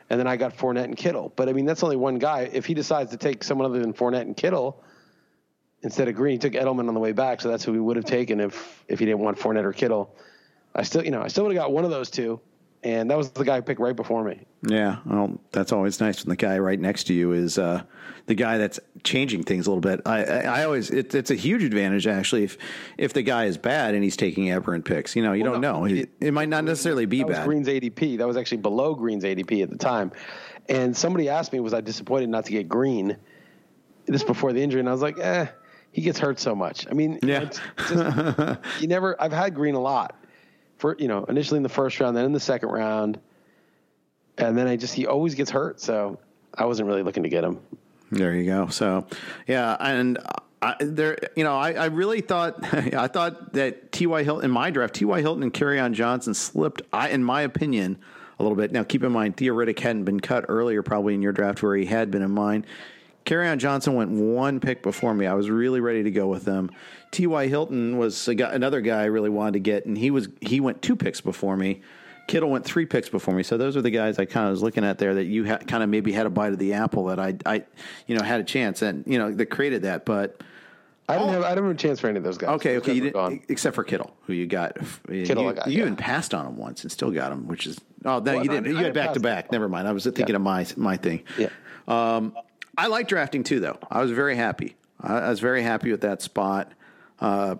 and 0.10 0.20
then 0.20 0.28
I 0.28 0.36
got 0.36 0.58
Fournette 0.58 0.86
and 0.86 0.98
Kittle. 0.98 1.32
But 1.36 1.50
I 1.50 1.54
mean, 1.54 1.66
that's 1.66 1.84
only 1.84 1.96
one 1.96 2.20
guy. 2.20 2.50
If 2.52 2.66
he 2.66 2.74
decides 2.74 3.12
to 3.12 3.18
take 3.18 3.44
someone 3.44 3.66
other 3.66 3.80
than 3.80 3.94
Fournette 3.94 4.22
and 4.22 4.36
Kittle 4.36 4.84
instead 5.84 6.08
of 6.08 6.16
Green, 6.16 6.34
he 6.34 6.38
took 6.40 6.54
Edelman 6.54 6.88
on 6.88 6.94
the 6.94 7.00
way 7.00 7.12
back. 7.12 7.42
So 7.42 7.50
that's 7.50 7.64
who 7.64 7.72
we 7.72 7.80
would 7.80 7.96
have 7.96 8.06
taken 8.06 8.40
if 8.40 8.84
if 8.88 9.00
he 9.00 9.06
didn't 9.06 9.22
want 9.22 9.38
Fournette 9.38 9.64
or 9.64 9.74
Kittle. 9.74 10.16
I 10.76 10.84
still, 10.84 11.06
you 11.06 11.12
know, 11.12 11.22
I 11.22 11.28
still 11.28 11.46
would 11.46 11.56
have 11.56 11.64
got 11.64 11.72
one 11.72 11.86
of 11.86 11.92
those 11.92 12.10
two, 12.10 12.42
and 12.84 13.10
that 13.10 13.18
was 13.18 13.32
the 13.32 13.44
guy 13.46 13.58
I 13.58 13.62
picked 13.62 13.80
right 13.80 13.96
before 13.96 14.24
me. 14.24 14.42
yeah. 14.68 14.98
Well, 15.06 15.40
that's 15.52 15.72
always 15.72 16.00
nice 16.00 16.24
when 16.24 16.30
the 16.30 16.36
guy 16.36 16.58
right 16.60 16.80
next 16.80 17.06
to 17.06 17.14
you 17.14 17.32
is 17.34 17.58
uh, 17.58 17.84
the 18.28 18.36
guy 18.36 18.58
that's 18.58 18.80
changing 19.04 19.44
things 19.44 19.68
a 19.68 19.70
little 19.72 19.82
bit. 19.82 20.02
I, 20.06 20.24
I, 20.24 20.40
I 20.62 20.64
always 20.66 20.90
it, 20.92 21.14
it's 21.16 21.32
a 21.32 21.36
huge 21.36 21.64
advantage 21.64 22.08
actually 22.08 22.44
if 22.44 22.58
if 22.98 23.14
the 23.14 23.22
guy 23.22 23.46
is 23.46 23.58
bad 23.58 23.94
and 23.96 24.04
he's 24.04 24.16
taking 24.18 24.52
aberrant 24.52 24.86
picks. 24.86 25.16
You 25.16 25.24
know, 25.24 25.34
you 25.34 25.44
don't 25.44 25.62
know. 25.62 25.86
It, 25.86 26.10
it 26.20 26.34
might 26.34 26.50
not 26.50 26.64
necessarily 26.64 27.06
be 27.06 27.20
That 27.20 27.28
was 27.28 27.38
bad. 27.38 27.48
Green's 27.48 27.68
ADP. 27.68 28.18
That 28.18 28.28
was 28.28 28.38
actually 28.38 28.58
below 28.62 28.96
Green's 28.96 29.24
ADP 29.24 29.64
at 29.64 29.70
the 29.70 29.78
time. 29.78 30.12
And 30.70 30.96
somebody 30.96 31.28
asked 31.30 31.52
me, 31.52 31.60
was 31.60 31.74
I 31.74 31.82
disappointed 31.82 32.30
not 32.30 32.46
to 32.46 32.52
get 32.52 32.70
Green? 32.70 33.18
This 34.06 34.24
before 34.24 34.52
the 34.54 34.62
injury, 34.62 34.80
and 34.82 34.90
I 34.90 34.92
was 34.92 35.02
like, 35.02 35.18
eh, 35.20 35.48
he 35.94 36.02
gets 36.02 36.20
hurt 36.20 36.38
so 36.40 36.54
much. 36.56 36.86
I 36.90 36.94
mean, 36.94 37.20
Yeah. 37.24 37.46
just, 37.46 37.62
you 38.82 38.88
never. 38.88 39.22
I've 39.22 39.32
had 39.32 39.56
Green 39.56 39.76
a 39.76 39.80
lot. 39.80 40.18
For 40.84 40.98
you 41.00 41.08
know, 41.08 41.24
initially 41.30 41.56
in 41.56 41.64
the 41.64 41.70
first 41.70 41.98
round, 42.02 42.18
then 42.18 42.26
in 42.26 42.34
the 42.34 42.42
second 42.42 42.68
round, 42.68 43.18
and 44.38 44.58
then 44.58 44.68
I 44.68 44.76
just 44.76 44.94
he 44.94 45.08
always 45.08 45.34
gets 45.34 45.50
hurt. 45.50 45.80
So 45.80 46.20
I 46.54 46.66
wasn't 46.66 46.90
really 46.90 47.04
looking 47.04 47.24
to 47.24 47.30
get 47.30 47.42
him. 47.42 47.62
There 48.12 48.36
you 48.36 48.44
go. 48.44 48.68
So, 48.68 49.08
yeah, 49.48 49.78
and 49.80 50.20
I, 50.62 50.76
there, 50.82 51.18
you 51.38 51.46
know, 51.46 51.56
I, 51.56 51.72
I 51.72 51.86
really 51.86 52.20
thought, 52.20 52.62
I 52.74 53.08
thought 53.08 53.54
that 53.54 53.94
T.Y. 53.94 54.24
Hilton 54.24 54.44
in 54.44 54.52
my 54.52 54.72
draft, 54.72 54.96
T.Y. 54.96 55.22
Hilton 55.22 55.42
and 55.42 55.54
Kerryon 55.54 55.94
Johnson 55.94 56.34
slipped, 56.34 56.82
I, 56.92 57.12
in 57.12 57.24
my 57.24 57.44
opinion, 57.44 57.98
a 58.38 58.44
little 58.44 58.58
bit. 58.58 58.74
Now, 58.74 58.84
keep 58.84 59.06
in 59.06 59.14
mind, 59.14 59.38
Theo 59.38 59.56
Riddick 59.56 59.80
hadn't 59.80 60.04
been 60.04 60.20
cut 60.20 60.44
earlier, 60.50 60.84
probably 60.84 61.14
in 61.14 61.22
your 61.22 61.32
draft 61.32 61.64
where 61.64 61.78
he 61.78 61.86
had 61.86 62.12
been 62.12 62.22
in 62.22 62.32
mine. 62.32 62.66
Kerryon 63.26 63.58
Johnson 63.58 63.94
went 63.96 64.12
one 64.12 64.60
pick 64.60 64.84
before 64.84 65.14
me. 65.14 65.26
I 65.28 65.34
was 65.34 65.50
really 65.50 65.80
ready 65.80 66.04
to 66.04 66.12
go 66.12 66.28
with 66.28 66.44
them. 66.46 66.70
T.Y. 67.12 67.48
Hilton 67.48 67.98
was 67.98 68.28
a 68.28 68.36
guy, 68.36 68.52
another 68.54 68.82
guy 68.82 69.02
I 69.02 69.06
really 69.06 69.30
wanted 69.30 69.54
to 69.54 69.60
get, 69.60 69.86
and 69.86 69.98
he 69.98 70.12
was 70.12 70.28
he 70.42 70.60
went 70.60 70.82
two 70.82 70.96
picks 70.96 71.22
before 71.22 71.56
me. 71.56 71.82
Kittle 72.28 72.50
went 72.50 72.64
three 72.66 72.86
picks 72.86 73.10
before 73.10 73.34
me. 73.34 73.44
So 73.44 73.58
those 73.58 73.76
are 73.76 73.82
the 73.82 73.90
guys 73.92 74.18
I 74.18 74.26
kind 74.26 74.48
of 74.48 74.52
was 74.52 74.64
looking 74.64 74.86
at 74.86 74.98
there 74.98 75.14
that 75.16 75.26
you 75.26 75.46
ha- 75.46 75.58
kind 75.58 75.84
of 75.84 75.90
maybe 75.90 76.12
had 76.14 76.26
a 76.26 76.30
bite 76.30 76.54
of 76.54 76.58
the 76.60 76.74
apple 76.74 77.06
that 77.06 77.20
I, 77.20 77.36
I, 77.46 77.64
you 78.08 78.16
know, 78.18 78.24
had 78.24 78.40
a 78.40 78.44
chance 78.46 78.82
and 78.82 79.04
you 79.06 79.18
know 79.20 79.32
that 79.34 79.48
created 79.48 79.82
that. 79.84 80.06
But 80.06 80.42
I 81.10 81.18
didn't 81.18 81.34
have 81.34 81.44
I 81.44 81.50
didn't 81.50 81.66
have 81.66 81.76
a 81.76 81.78
chance 81.80 82.00
for 82.00 82.08
any 82.08 82.18
of 82.18 82.24
those 82.24 82.38
guys. 82.38 82.50
okay, 82.56 82.78
okay, 82.78 82.94
you 82.94 83.02
didn't, 83.02 83.44
except 83.50 83.76
for 83.76 83.84
Kittle, 83.84 84.16
who 84.22 84.34
you 84.34 84.48
got. 84.48 84.76
Kittle 85.08 85.44
you, 85.44 85.50
I 85.50 85.54
got, 85.54 85.68
you 85.68 85.74
yeah. 85.80 85.82
even 85.82 85.96
passed 85.98 86.34
on 86.34 86.46
him 86.48 86.58
once 86.58 86.84
and 86.84 86.92
still 86.92 87.12
got 87.12 87.32
him, 87.32 87.48
which 87.48 87.68
is 87.68 87.80
oh 88.06 88.20
no, 88.20 88.36
Well, 88.36 88.44
you 88.44 88.50
didn't. 88.50 88.68
I 88.68 88.70
You 88.80 88.86
had 88.86 88.94
back 88.94 89.14
to 89.14 89.20
back. 89.20 89.52
Never 89.52 89.68
mind. 89.68 89.88
I 89.88 89.92
was 89.92 90.06
thinking 90.06 90.30
Yeah. 90.30 90.36
of 90.38 90.42
my 90.42 90.66
my 90.78 90.96
thing. 90.98 91.24
Yeah. 91.38 91.50
Um, 91.90 92.34
I 92.78 92.88
like 92.88 93.08
drafting 93.08 93.44
too, 93.44 93.60
though. 93.60 93.78
I 93.90 94.02
was 94.02 94.12
very 94.12 94.36
happy. 94.36 94.76
I, 95.00 95.20
I 95.20 95.30
was 95.30 95.40
very 95.40 95.62
happy 95.64 95.92
with 95.92 96.02
that 96.02 96.22
spot. 96.22 96.72
Uh, 97.20 97.56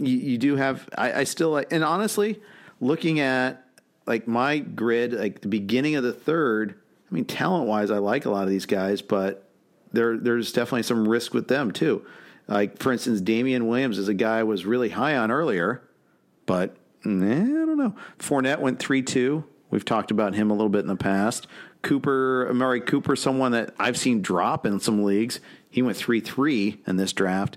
you, 0.00 0.16
you 0.16 0.38
do 0.38 0.56
have. 0.56 0.88
I, 0.96 1.20
I 1.20 1.24
still 1.24 1.50
like, 1.50 1.72
and 1.72 1.84
honestly, 1.84 2.40
looking 2.80 3.20
at 3.20 3.64
like 4.06 4.26
my 4.26 4.58
grid, 4.58 5.12
like 5.12 5.40
the 5.40 5.48
beginning 5.48 5.94
of 5.96 6.02
the 6.02 6.12
third. 6.12 6.74
I 7.10 7.14
mean, 7.14 7.24
talent 7.24 7.66
wise, 7.66 7.90
I 7.90 7.98
like 7.98 8.26
a 8.26 8.30
lot 8.30 8.42
of 8.44 8.50
these 8.50 8.66
guys, 8.66 9.00
but 9.00 9.48
there 9.92 10.16
there's 10.16 10.52
definitely 10.52 10.82
some 10.82 11.06
risk 11.06 11.34
with 11.34 11.48
them 11.48 11.70
too. 11.70 12.04
Like 12.48 12.78
for 12.82 12.92
instance, 12.92 13.20
Damien 13.20 13.66
Williams 13.66 13.98
is 13.98 14.08
a 14.08 14.14
guy 14.14 14.38
I 14.38 14.42
was 14.42 14.66
really 14.66 14.90
high 14.90 15.16
on 15.16 15.30
earlier, 15.30 15.82
but 16.46 16.76
eh, 17.04 17.08
I 17.08 17.10
don't 17.12 17.78
know. 17.78 17.94
Fournette 18.18 18.60
went 18.60 18.78
three 18.78 19.02
two. 19.02 19.44
We've 19.70 19.84
talked 19.84 20.10
about 20.10 20.34
him 20.34 20.50
a 20.50 20.54
little 20.54 20.70
bit 20.70 20.80
in 20.80 20.86
the 20.86 20.96
past. 20.96 21.46
Cooper, 21.82 22.46
Amari 22.50 22.80
Cooper, 22.80 23.16
someone 23.16 23.52
that 23.52 23.74
I've 23.78 23.96
seen 23.96 24.22
drop 24.22 24.66
in 24.66 24.80
some 24.80 25.04
leagues. 25.04 25.40
He 25.70 25.82
went 25.82 25.96
three 25.96 26.20
three 26.20 26.80
in 26.86 26.96
this 26.96 27.12
draft. 27.12 27.56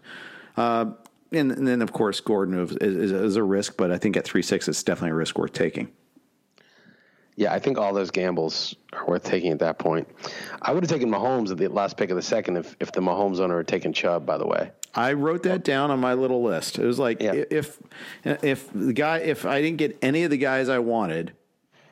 Uh, 0.57 0.91
and, 1.31 1.51
and 1.51 1.65
then 1.67 1.81
of 1.81 1.93
course 1.93 2.19
Gordon 2.19 2.59
is, 2.59 2.71
is, 2.77 3.11
is 3.11 3.35
a 3.37 3.43
risk, 3.43 3.77
but 3.77 3.91
I 3.91 3.97
think 3.97 4.17
at 4.17 4.25
three 4.25 4.41
six 4.41 4.67
it's 4.67 4.83
definitely 4.83 5.11
a 5.11 5.15
risk 5.15 5.37
worth 5.37 5.53
taking. 5.53 5.89
Yeah, 7.37 7.53
I 7.53 7.59
think 7.59 7.77
all 7.77 7.93
those 7.93 8.11
gambles 8.11 8.75
are 8.93 9.05
worth 9.07 9.23
taking 9.23 9.51
at 9.53 9.59
that 9.59 9.79
point. 9.79 10.07
I 10.61 10.73
would 10.73 10.83
have 10.83 10.91
taken 10.91 11.09
Mahomes 11.09 11.49
at 11.49 11.57
the 11.57 11.69
last 11.69 11.95
pick 11.95 12.09
of 12.09 12.17
the 12.17 12.21
second 12.21 12.57
if, 12.57 12.75
if 12.79 12.91
the 12.91 12.99
Mahomes 12.99 13.39
owner 13.39 13.57
had 13.57 13.67
taken 13.67 13.93
Chubb, 13.93 14.25
by 14.25 14.37
the 14.37 14.45
way. 14.45 14.71
I 14.93 15.13
wrote 15.13 15.43
that 15.43 15.63
down 15.63 15.89
on 15.89 15.99
my 15.99 16.13
little 16.13 16.43
list. 16.43 16.77
It 16.77 16.85
was 16.85 16.99
like 16.99 17.21
Yeah. 17.21 17.33
if 17.49 17.79
if 18.25 18.69
the 18.73 18.93
guy 18.93 19.19
if 19.19 19.45
I 19.45 19.61
didn't 19.61 19.77
get 19.77 19.97
any 20.01 20.23
of 20.23 20.29
the 20.29 20.37
guys 20.37 20.67
I 20.67 20.79
wanted, 20.79 21.31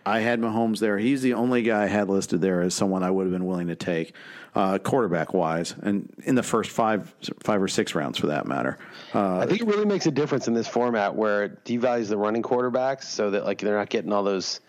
I 0.06 0.20
had 0.20 0.40
Mahomes 0.40 0.80
there. 0.80 0.98
He's 0.98 1.22
the 1.22 1.34
only 1.34 1.62
guy 1.62 1.84
I 1.84 1.88
had 1.88 2.10
listed 2.10 2.42
there 2.42 2.62
as 2.62 2.74
someone 2.74 3.04
I 3.04 3.12
would 3.12 3.24
have 3.24 3.32
been 3.32 3.46
willing 3.46 3.68
to 3.68 3.76
take, 3.76 4.14
uh, 4.56 4.78
quarterback 4.80 5.34
wise, 5.34 5.76
and 5.82 6.12
in 6.24 6.36
the 6.36 6.44
first 6.44 6.72
five 6.72 7.14
five 7.44 7.62
or 7.62 7.68
six 7.68 7.96
rounds 7.96 8.18
for 8.18 8.28
that 8.28 8.48
matter. 8.48 8.78
Uh, 9.14 9.40
I 9.40 9.46
think 9.46 9.62
it 9.62 9.68
really 9.68 9.86
makes 9.86 10.06
a 10.06 10.12
difference 10.12 10.48
in 10.48 10.54
this 10.54 10.68
format 10.68 11.16
where 11.16 11.44
it 11.44 11.66
devalues 11.66 12.08
the 12.08 12.18
running 12.18 12.42
quarterbacks 12.42 13.04
so 13.04 13.32
that 13.32 13.46
like 13.46 13.60
they're 13.60 13.78
not 13.78 13.90
getting 13.90 14.12
all 14.12 14.24
those. 14.24 14.62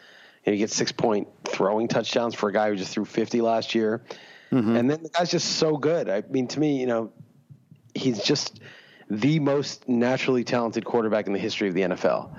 You, 0.45 0.53
know, 0.53 0.55
you 0.55 0.59
get 0.59 0.71
six 0.71 0.93
point 0.93 1.29
throwing 1.45 1.89
touchdowns 1.89 2.35
for 2.35 2.49
a 2.49 2.53
guy 2.53 2.69
who 2.71 2.77
just 2.77 2.93
threw 2.93 3.05
fifty 3.05 3.41
last 3.41 3.75
year, 3.75 4.03
and 4.77 4.91
then 4.91 5.03
the 5.03 5.09
guy's 5.11 5.31
just 5.31 5.57
so 5.57 5.77
good. 5.77 6.09
I 6.09 6.23
mean, 6.29 6.49
to 6.49 6.61
me, 6.61 6.81
you 6.81 6.87
know, 6.87 7.13
he's 7.95 8.23
just 8.23 8.61
the 9.11 9.41
most 9.41 9.89
naturally 9.89 10.45
talented 10.45 10.85
quarterback 10.85 11.27
in 11.27 11.33
the 11.33 11.39
history 11.39 11.69
of 11.69 11.75
the 11.75 11.83
NFL. 11.83 12.31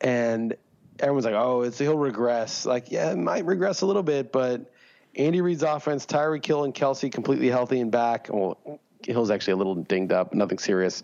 And 0.00 0.56
everyone's 1.00 1.24
like, 1.24 1.34
oh, 1.34 1.62
it's 1.62 1.78
he'll 1.78 1.98
regress. 1.98 2.66
Like, 2.66 2.90
yeah, 2.90 3.10
it 3.10 3.18
might 3.18 3.44
regress 3.44 3.80
a 3.82 3.86
little 3.86 4.02
bit, 4.02 4.32
but 4.32 4.72
Andy 5.14 5.40
Reid's 5.40 5.62
offense, 5.62 6.06
Tyreek 6.06 6.44
Hill 6.44 6.64
and 6.64 6.74
Kelce 6.74 7.10
completely 7.10 7.48
healthy 7.48 7.80
and 7.80 7.90
back. 7.90 8.28
Well, 8.30 8.80
Hill's 9.04 9.30
actually 9.30 9.54
a 9.54 9.56
little 9.56 9.74
dinged 9.74 10.12
up, 10.12 10.34
nothing 10.34 10.58
serious. 10.58 11.02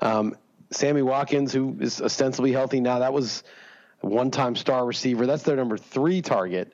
Um, 0.00 0.36
Sammy 0.70 1.02
Watkins, 1.02 1.52
who 1.52 1.76
is 1.80 2.00
ostensibly 2.00 2.52
healthy 2.52 2.80
now, 2.80 3.00
that 3.00 3.12
was 3.12 3.42
a 4.02 4.06
one-time 4.06 4.56
star 4.56 4.84
receiver. 4.84 5.26
That's 5.26 5.42
their 5.42 5.56
number 5.56 5.76
three 5.76 6.22
target. 6.22 6.72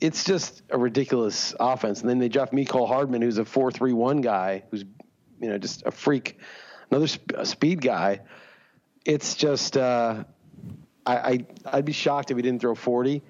It's 0.00 0.24
just 0.24 0.62
a 0.70 0.78
ridiculous 0.78 1.54
offense. 1.60 2.00
And 2.00 2.10
then 2.10 2.18
they 2.18 2.28
draft 2.28 2.52
Mecole 2.52 2.88
Hardman, 2.88 3.22
who's 3.22 3.38
a 3.38 3.44
four-three-one 3.44 4.20
guy, 4.20 4.64
who's 4.70 4.84
you 5.40 5.48
know 5.48 5.58
just 5.58 5.84
a 5.86 5.90
freak, 5.90 6.38
another 6.90 7.06
sp- 7.06 7.44
speed 7.44 7.80
guy. 7.80 8.20
It's 9.04 9.34
just 9.34 9.76
uh, 9.76 10.24
I, 11.04 11.16
I 11.16 11.46
I'd 11.64 11.84
be 11.84 11.92
shocked 11.92 12.30
if 12.30 12.36
he 12.36 12.42
didn't 12.42 12.60
throw 12.60 12.74
forty. 12.74 13.22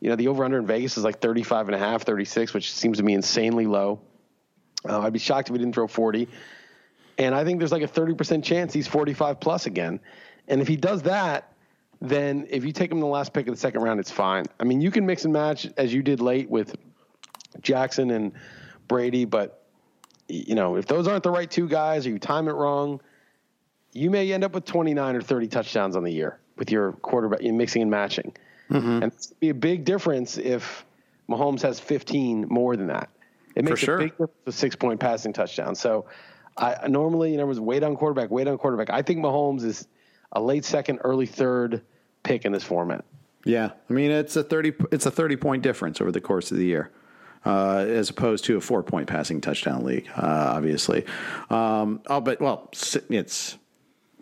You 0.00 0.10
know, 0.10 0.16
the 0.16 0.28
over-under 0.28 0.58
in 0.58 0.66
Vegas 0.66 0.98
is 0.98 1.04
like 1.04 1.20
35 1.20 1.68
and 1.68 1.74
a 1.74 1.78
half, 1.78 2.02
36, 2.02 2.52
which 2.52 2.70
seems 2.70 2.98
to 2.98 3.02
me 3.02 3.14
insanely 3.14 3.66
low. 3.66 4.02
Uh, 4.86 5.00
I'd 5.00 5.14
be 5.14 5.18
shocked 5.18 5.48
if 5.48 5.54
he 5.54 5.58
didn't 5.58 5.74
throw 5.74 5.86
40. 5.86 6.28
And 7.16 7.34
I 7.34 7.42
think 7.42 7.58
there's 7.58 7.72
like 7.72 7.82
a 7.82 7.88
30% 7.88 8.44
chance 8.44 8.74
he's 8.74 8.86
45 8.86 9.40
plus 9.40 9.64
again. 9.64 10.00
And 10.46 10.60
if 10.60 10.68
he 10.68 10.76
does 10.76 11.04
that, 11.04 11.54
then 12.02 12.46
if 12.50 12.66
you 12.66 12.72
take 12.72 12.92
him 12.92 13.00
the 13.00 13.06
last 13.06 13.32
pick 13.32 13.46
of 13.46 13.54
the 13.54 13.58
second 13.60 13.80
round, 13.80 13.98
it's 13.98 14.10
fine. 14.10 14.44
I 14.60 14.64
mean, 14.64 14.82
you 14.82 14.90
can 14.90 15.06
mix 15.06 15.24
and 15.24 15.32
match 15.32 15.66
as 15.78 15.94
you 15.94 16.02
did 16.02 16.20
late 16.20 16.50
with 16.50 16.76
Jackson 17.62 18.10
and 18.10 18.32
Brady, 18.88 19.24
but 19.24 19.64
you 20.28 20.54
know, 20.54 20.76
if 20.76 20.84
those 20.84 21.08
aren't 21.08 21.22
the 21.22 21.30
right 21.30 21.50
two 21.50 21.66
guys 21.66 22.06
or 22.06 22.10
you 22.10 22.18
time 22.18 22.48
it 22.48 22.52
wrong, 22.52 23.00
you 23.92 24.10
may 24.10 24.30
end 24.32 24.44
up 24.44 24.52
with 24.52 24.66
29 24.66 25.16
or 25.16 25.22
30 25.22 25.48
touchdowns 25.48 25.96
on 25.96 26.02
the 26.02 26.12
year 26.12 26.40
with 26.56 26.70
your 26.70 26.92
quarterback, 26.92 27.42
you 27.42 27.52
mixing 27.52 27.82
and 27.82 27.90
matching. 27.90 28.34
Mm-hmm. 28.70 29.02
And 29.02 29.04
it's 29.04 29.26
be 29.28 29.50
a 29.50 29.54
big 29.54 29.84
difference 29.84 30.38
if 30.38 30.84
Mahomes 31.28 31.62
has 31.62 31.80
15 31.80 32.46
more 32.48 32.76
than 32.76 32.86
that. 32.88 33.10
It 33.54 33.64
makes 33.64 33.80
sure. 33.80 33.96
a 33.96 33.98
big 33.98 34.10
difference 34.12 34.32
with 34.44 34.54
six 34.54 34.74
point 34.74 35.00
passing 35.00 35.32
touchdown. 35.32 35.74
So 35.74 36.06
I 36.56 36.88
normally, 36.88 37.32
you 37.32 37.36
know, 37.36 37.46
was 37.46 37.60
wait 37.60 37.82
on 37.82 37.96
quarterback, 37.96 38.30
wait 38.30 38.48
on 38.48 38.58
quarterback. 38.58 38.90
I 38.90 39.02
think 39.02 39.20
Mahomes 39.20 39.64
is 39.64 39.86
a 40.32 40.40
late 40.40 40.64
second, 40.64 41.00
early 41.04 41.26
third 41.26 41.82
pick 42.22 42.44
in 42.44 42.52
this 42.52 42.64
format. 42.64 43.04
Yeah, 43.44 43.70
I 43.90 43.92
mean 43.92 44.10
it's 44.10 44.36
a 44.36 44.42
thirty 44.42 44.72
it's 44.90 45.06
a 45.06 45.10
thirty 45.10 45.36
point 45.36 45.62
difference 45.62 46.00
over 46.00 46.10
the 46.10 46.20
course 46.20 46.50
of 46.50 46.56
the 46.56 46.64
year. 46.64 46.90
Uh, 47.44 47.84
as 47.86 48.08
opposed 48.08 48.46
to 48.46 48.56
a 48.56 48.60
four 48.60 48.82
point 48.82 49.06
passing 49.06 49.38
touchdown 49.38 49.84
league, 49.84 50.08
uh, 50.16 50.54
obviously. 50.56 51.04
Um, 51.50 52.00
oh, 52.06 52.18
but 52.18 52.40
well, 52.40 52.70
it's 52.72 53.58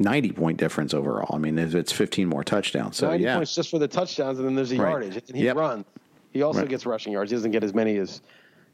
90 0.03 0.33
point 0.33 0.59
difference 0.59 0.95
overall. 0.95 1.35
I 1.35 1.39
mean, 1.39 1.59
it's 1.59 1.93
15 1.93 2.29
more 2.29 2.45
touchdowns. 2.45 2.97
So, 2.97 3.09
90 3.09 3.25
yeah. 3.25 3.37
points 3.37 3.55
just 3.55 3.71
for 3.71 3.79
the 3.79 3.89
touchdowns, 3.89 4.39
and 4.39 4.47
then 4.47 4.55
there's 4.55 4.71
the 4.71 4.79
right. 4.79 4.91
yardage. 4.91 5.17
And 5.29 5.37
he 5.37 5.45
yep. 5.45 5.57
runs. 5.57 5.85
He 6.33 6.43
also 6.43 6.61
right. 6.61 6.69
gets 6.69 6.87
rushing 6.87 7.13
yards. 7.13 7.31
He 7.31 7.37
doesn't 7.37 7.51
get 7.51 7.63
as 7.63 7.75
many 7.75 7.97
as, 7.97 8.23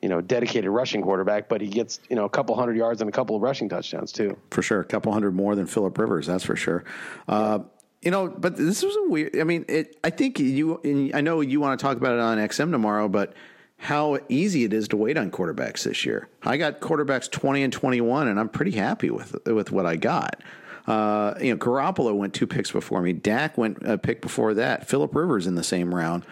you 0.00 0.08
know, 0.08 0.20
dedicated 0.20 0.70
rushing 0.70 1.02
quarterback, 1.02 1.48
but 1.48 1.60
he 1.60 1.68
gets, 1.68 2.00
you 2.08 2.16
know, 2.16 2.24
a 2.24 2.28
couple 2.28 2.54
hundred 2.54 2.76
yards 2.76 3.00
and 3.00 3.08
a 3.08 3.12
couple 3.12 3.34
of 3.36 3.42
rushing 3.42 3.68
touchdowns, 3.68 4.12
too. 4.12 4.36
For 4.50 4.62
sure. 4.62 4.80
A 4.80 4.84
couple 4.84 5.12
hundred 5.12 5.34
more 5.34 5.54
than 5.56 5.66
Philip 5.66 5.98
Rivers, 5.98 6.26
that's 6.26 6.44
for 6.44 6.56
sure. 6.56 6.84
Uh, 7.26 7.60
you 8.02 8.10
know, 8.10 8.28
but 8.28 8.56
this 8.56 8.82
was 8.82 8.96
a 8.96 9.08
weird. 9.08 9.38
I 9.38 9.44
mean, 9.44 9.64
it. 9.68 9.98
I 10.04 10.10
think 10.10 10.38
you. 10.38 10.80
I 11.12 11.20
know 11.20 11.40
you 11.40 11.60
want 11.60 11.78
to 11.78 11.82
talk 11.84 11.96
about 11.96 12.12
it 12.12 12.20
on 12.20 12.38
XM 12.38 12.70
tomorrow, 12.70 13.08
but 13.08 13.34
how 13.78 14.18
easy 14.28 14.64
it 14.64 14.72
is 14.72 14.88
to 14.88 14.96
wait 14.96 15.16
on 15.16 15.30
quarterbacks 15.30 15.84
this 15.84 16.04
year. 16.04 16.28
I 16.42 16.56
got 16.56 16.80
quarterbacks 16.80 17.30
twenty 17.30 17.62
and 17.62 17.72
twenty 17.72 18.00
one, 18.00 18.28
and 18.28 18.38
I'm 18.38 18.48
pretty 18.48 18.72
happy 18.72 19.10
with 19.10 19.36
with 19.46 19.72
what 19.72 19.84
I 19.84 19.96
got. 19.96 20.42
Uh, 20.88 21.34
you 21.38 21.50
know, 21.50 21.58
Garoppolo 21.58 22.16
went 22.16 22.32
two 22.32 22.46
picks 22.46 22.72
before 22.72 23.02
me. 23.02 23.12
Dak 23.12 23.58
went 23.58 23.76
a 23.82 23.98
pick 23.98 24.22
before 24.22 24.54
that. 24.54 24.88
Philip 24.88 25.14
Rivers 25.14 25.46
in 25.46 25.54
the 25.54 25.62
same 25.62 25.94
round. 25.94 26.24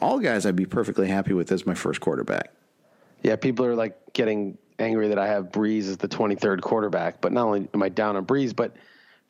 All 0.00 0.20
guys 0.20 0.46
I'd 0.46 0.54
be 0.54 0.66
perfectly 0.66 1.08
happy 1.08 1.32
with 1.34 1.50
as 1.50 1.66
my 1.66 1.74
first 1.74 2.00
quarterback. 2.00 2.52
Yeah, 3.24 3.34
people 3.34 3.66
are 3.66 3.74
like 3.74 3.98
getting 4.12 4.56
angry 4.78 5.08
that 5.08 5.18
I 5.18 5.26
have 5.26 5.50
Brees 5.50 5.88
as 5.88 5.96
the 5.96 6.06
23rd 6.06 6.60
quarterback, 6.60 7.20
but 7.20 7.32
not 7.32 7.44
only 7.46 7.68
am 7.74 7.82
I 7.82 7.88
down 7.88 8.14
on 8.16 8.24
Brees, 8.24 8.54
but 8.54 8.76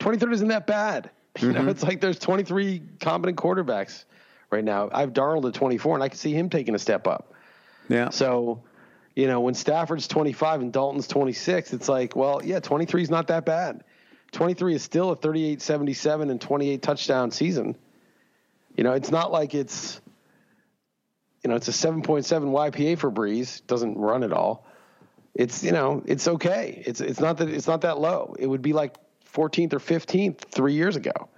23rd 0.01 0.33
isn't 0.33 0.47
that 0.49 0.67
bad. 0.67 1.09
You 1.39 1.49
mm-hmm. 1.49 1.65
know, 1.65 1.71
it's 1.71 1.83
like 1.83 1.99
there's 1.99 2.17
23 2.17 2.81
competent 3.01 3.37
quarterbacks 3.37 4.05
right 4.51 4.63
now. 4.63 4.89
I 4.93 5.01
have 5.01 5.11
Darnold 5.11 5.45
at 5.45 5.53
24, 5.53 5.95
and 5.95 6.01
I 6.01 6.07
can 6.07 6.17
see 6.17 6.31
him 6.31 6.49
taking 6.49 6.75
a 6.75 6.79
step 6.79 7.07
up. 7.07 7.33
Yeah. 7.89 8.09
So, 8.09 8.63
you 9.17 9.27
know, 9.27 9.41
when 9.41 9.53
Stafford's 9.53 10.07
25 10.07 10.61
and 10.61 10.71
Dalton's 10.71 11.09
26, 11.09 11.73
it's 11.73 11.89
like, 11.89 12.15
well, 12.15 12.39
yeah, 12.41 12.61
23 12.61 13.01
is 13.01 13.09
not 13.09 13.27
that 13.27 13.45
bad. 13.45 13.83
23 14.35 14.75
is 14.75 14.83
still 14.83 15.11
a 15.11 15.15
38 15.15 15.61
77 15.61 16.29
and 16.29 16.39
28 16.39 16.81
touchdown 16.81 17.31
season. 17.31 17.75
You 18.75 18.83
know, 18.83 18.91
it's 18.91 19.09
not 19.09 19.31
like 19.31 19.55
it's, 19.55 20.01
you 21.43 21.49
know, 21.49 21.55
it's 21.55 21.69
a 21.69 21.71
7.7 21.71 22.25
YPA 22.25 22.97
for 22.97 23.09
Brees, 23.09 23.65
Doesn't 23.65 23.97
run 23.97 24.23
at 24.23 24.33
all. 24.33 24.65
It's, 25.33 25.63
you 25.63 25.71
know, 25.71 26.03
it's 26.05 26.27
okay. 26.27 26.83
It's, 26.85 27.01
it's 27.01 27.19
not 27.19 27.37
that, 27.37 27.49
it's 27.49 27.67
not 27.67 27.81
that 27.81 27.99
low. 27.99 28.35
It 28.37 28.47
would 28.47 28.61
be 28.61 28.73
like 28.73 28.95
14th 29.33 29.73
or 29.73 29.79
15th 29.79 30.39
three 30.51 30.73
years 30.73 30.97
ago. 30.97 31.29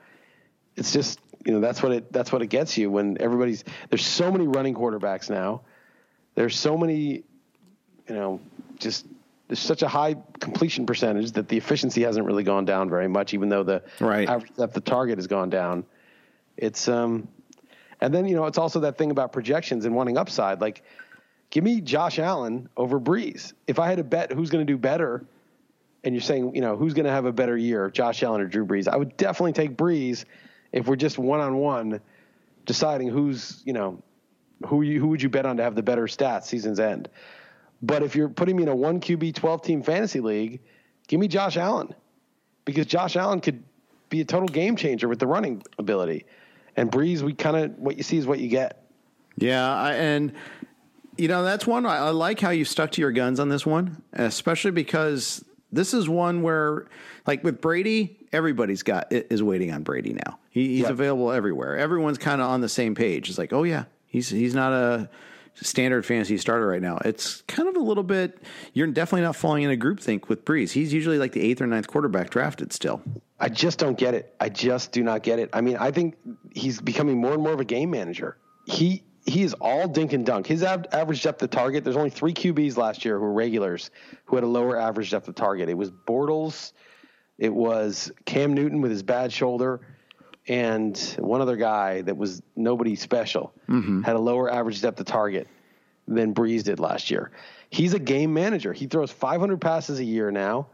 It's 0.76 0.92
just, 0.92 1.20
you 1.46 1.52
know, 1.52 1.60
that's 1.60 1.82
what 1.84 1.92
it, 1.92 2.12
that's 2.12 2.32
what 2.32 2.42
it 2.42 2.48
gets 2.48 2.78
you 2.78 2.90
when 2.90 3.18
everybody's, 3.20 3.64
there's 3.90 4.06
so 4.06 4.32
many 4.32 4.48
running 4.48 4.74
quarterbacks 4.74 5.30
now. 5.30 5.62
There's 6.36 6.58
so 6.58 6.78
many, 6.78 7.24
you 8.08 8.16
know, 8.16 8.40
just 8.78 9.06
there's 9.48 9.60
such 9.60 9.82
a 9.82 9.88
high 9.88 10.16
completion 10.40 10.86
percentage 10.86 11.32
that 11.34 11.48
the 11.48 11.58
efficiency 11.58 12.02
hasn't 12.02 12.26
really 12.26 12.44
gone 12.44 12.66
down 12.66 12.90
very 12.90 13.08
much, 13.08 13.34
even 13.34 13.50
though 13.50 13.64
the 13.64 13.84
right. 14.00 14.28
average 14.28 14.54
depth 14.56 14.76
of 14.76 14.84
target 14.84 15.18
has 15.18 15.28
gone 15.28 15.50
down. 15.50 15.86
It's 16.58 16.88
um, 16.88 17.28
and 18.02 18.14
then 18.14 18.28
you 18.28 18.36
know 18.36 18.46
it's 18.46 18.58
also 18.58 18.82
that 18.82 18.98
thing 18.98 19.12
about 19.12 19.32
projections 19.32 19.86
and 19.86 19.96
wanting 19.96 20.18
upside. 20.18 20.60
Like, 20.60 20.84
give 21.50 21.64
me 21.64 21.82
Josh 21.82 22.20
Allen 22.20 22.70
over 22.76 23.00
Brees. 23.00 23.54
If 23.68 23.80
I 23.80 23.88
had 23.88 23.98
to 23.98 24.04
bet 24.04 24.34
who's 24.34 24.50
going 24.50 24.66
to 24.66 24.72
do 24.72 24.78
better, 24.78 25.26
and 26.04 26.14
you're 26.14 26.22
saying 26.22 26.54
you 26.54 26.62
know 26.62 26.76
who's 26.76 26.94
going 26.94 27.06
to 27.06 27.12
have 27.12 27.26
a 27.26 27.32
better 27.32 27.56
year, 27.56 27.90
Josh 27.90 28.24
Allen 28.24 28.42
or 28.42 28.48
Drew 28.48 28.66
Brees, 28.66 28.88
I 28.88 28.98
would 28.98 29.16
definitely 29.16 29.54
take 29.54 29.78
Brees 29.78 30.26
if 30.74 30.88
we're 30.88 30.98
just 30.98 31.18
one 31.18 31.40
on 31.40 31.56
one, 31.58 32.02
deciding 32.66 33.08
who's 33.08 33.62
you 33.66 33.74
know 33.74 34.02
who 34.66 34.82
you, 34.82 35.00
who 35.00 35.08
would 35.08 35.22
you 35.22 35.30
bet 35.30 35.46
on 35.46 35.58
to 35.58 35.64
have 35.64 35.76
the 35.76 35.84
better 35.84 36.04
stats 36.04 36.46
season's 36.46 36.80
end. 36.80 37.08
But 37.82 38.04
if 38.04 38.16
you're 38.16 38.30
putting 38.30 38.56
me 38.56 38.64
in 38.64 38.70
a 38.70 38.76
one 38.76 39.00
QB 39.00 39.36
12 39.36 39.62
team 39.62 39.84
fantasy 39.84 40.20
league, 40.20 40.62
give 41.08 41.20
me 41.20 41.28
Josh 41.28 41.58
Allen 41.58 41.94
because 42.66 42.86
Josh 42.86 43.16
Allen 43.16 43.40
could 43.40 43.64
be 44.10 44.22
a 44.22 44.26
total 44.26 44.48
game 44.48 44.76
changer 44.76 45.08
with 45.08 45.20
the 45.20 45.28
running 45.28 45.64
ability. 45.78 46.26
And 46.76 46.92
Brees, 46.92 47.22
we 47.22 47.34
kind 47.34 47.58
of 47.58 47.78
what 47.78 47.98
you 47.98 48.04
see 48.04 48.18
is 48.18 48.28
what 48.28 48.40
you 48.40 48.48
get. 48.48 48.84
Yeah, 49.38 49.74
I, 49.74 49.94
and 49.94 50.34
you 51.18 51.28
know 51.28 51.44
that's 51.44 51.66
one 51.66 51.86
I, 51.86 51.98
I 51.98 52.10
like 52.10 52.40
how 52.40 52.50
you 52.50 52.66
stuck 52.66 52.92
to 52.94 53.02
your 53.02 53.12
guns 53.12 53.40
on 53.40 53.50
this 53.50 53.66
one, 53.66 54.02
especially 54.14 54.72
because 54.72 55.44
this 55.72 55.94
is 55.94 56.08
one 56.08 56.42
where, 56.42 56.88
like 57.26 57.44
with 57.44 57.62
Brady, 57.62 58.18
everybody's 58.32 58.84
got 58.84 59.08
is 59.12 59.44
waiting 59.44 59.72
on 59.72 59.84
Brady 59.84 60.14
now. 60.14 60.40
He, 60.50 60.70
he's 60.70 60.82
yep. 60.82 60.92
available 60.92 61.32
everywhere. 61.32 61.78
Everyone's 61.78 62.18
kind 62.18 62.42
of 62.42 62.50
on 62.50 62.62
the 62.62 62.70
same 62.70 62.96
page. 62.96 63.30
It's 63.30 63.38
like, 63.38 63.54
oh 63.54 63.64
yeah, 63.64 63.86
he's 64.08 64.30
he's 64.30 64.56
not 64.56 64.74
a 64.74 65.10
standard 65.62 66.06
fantasy 66.06 66.38
starter 66.38 66.68
right 66.68 66.82
now. 66.82 66.98
It's 67.04 67.42
kind 67.48 67.68
of 67.68 67.76
a 67.76 67.80
little 67.80 68.04
bit. 68.04 68.42
You're 68.74 68.88
definitely 68.88 69.22
not 69.22 69.36
falling 69.36 69.64
in 69.64 69.72
a 69.72 69.76
group 69.76 70.00
think 70.00 70.30
with 70.30 70.46
Brees. 70.46 70.72
He's 70.72 70.94
usually 70.94 71.18
like 71.18 71.32
the 71.32 71.42
eighth 71.42 71.62
or 71.62 71.68
ninth 71.68 71.88
quarterback 71.88 72.30
drafted 72.30 72.74
still. 72.74 73.02
I 73.40 73.50
just 73.50 73.80
don't 73.80 73.98
get 73.98 74.14
it. 74.14 74.36
I 74.40 74.50
just 74.50 74.92
do 74.92 75.04
not 75.04 75.24
get 75.24 75.40
it. 75.40 75.50
I 75.54 75.62
mean, 75.62 75.78
I 75.78 75.92
think 75.92 76.18
he's 76.54 76.82
becoming 76.82 77.20
more 77.20 77.34
and 77.34 77.44
more 77.44 77.54
of 77.54 77.60
a 77.60 77.66
game 77.66 77.92
manager. 77.92 78.38
He 78.66 79.04
he 79.26 79.44
is 79.44 79.54
all 79.56 79.88
dink 79.90 80.14
and 80.14 80.26
dunk. 80.26 80.48
His 80.48 80.64
av- 80.64 80.86
average 80.94 81.22
depth 81.22 81.44
of 81.44 81.50
target. 81.50 81.84
There's 81.84 81.98
only 81.98 82.10
three 82.10 82.34
QBs 82.34 82.78
last 82.78 83.04
year 83.04 83.20
who 83.20 83.26
were 83.26 83.34
regulars 83.34 83.92
who 84.26 84.38
had 84.38 84.44
a 84.44 84.48
lower 84.48 84.80
average 84.80 85.12
depth 85.12 85.28
of 85.28 85.36
target. 85.36 85.68
It 85.70 85.78
was 85.78 85.92
Bortles, 85.92 86.72
it 87.38 87.54
was 87.54 88.12
Cam 88.26 88.54
Newton 88.54 88.82
with 88.82 88.92
his 88.92 89.04
bad 89.04 89.32
shoulder, 89.32 89.82
and 90.48 90.98
one 91.20 91.42
other 91.42 91.58
guy 91.58 92.02
that 92.02 92.18
was 92.18 92.42
nobody 92.56 92.96
special 92.96 93.54
mm-hmm. 93.68 94.02
had 94.02 94.16
a 94.16 94.20
lower 94.20 94.52
average 94.52 94.82
depth 94.82 95.00
of 95.00 95.06
target 95.06 95.48
than 96.08 96.34
Brees 96.34 96.64
did 96.64 96.80
last 96.80 97.12
year. 97.12 97.32
He's 97.70 97.94
a 97.94 98.00
game 98.00 98.34
manager. 98.34 98.72
He 98.72 98.88
throws 98.88 99.12
500 99.12 99.60
passes 99.60 100.00
a 100.00 100.04
year 100.04 100.32
now. 100.32 100.68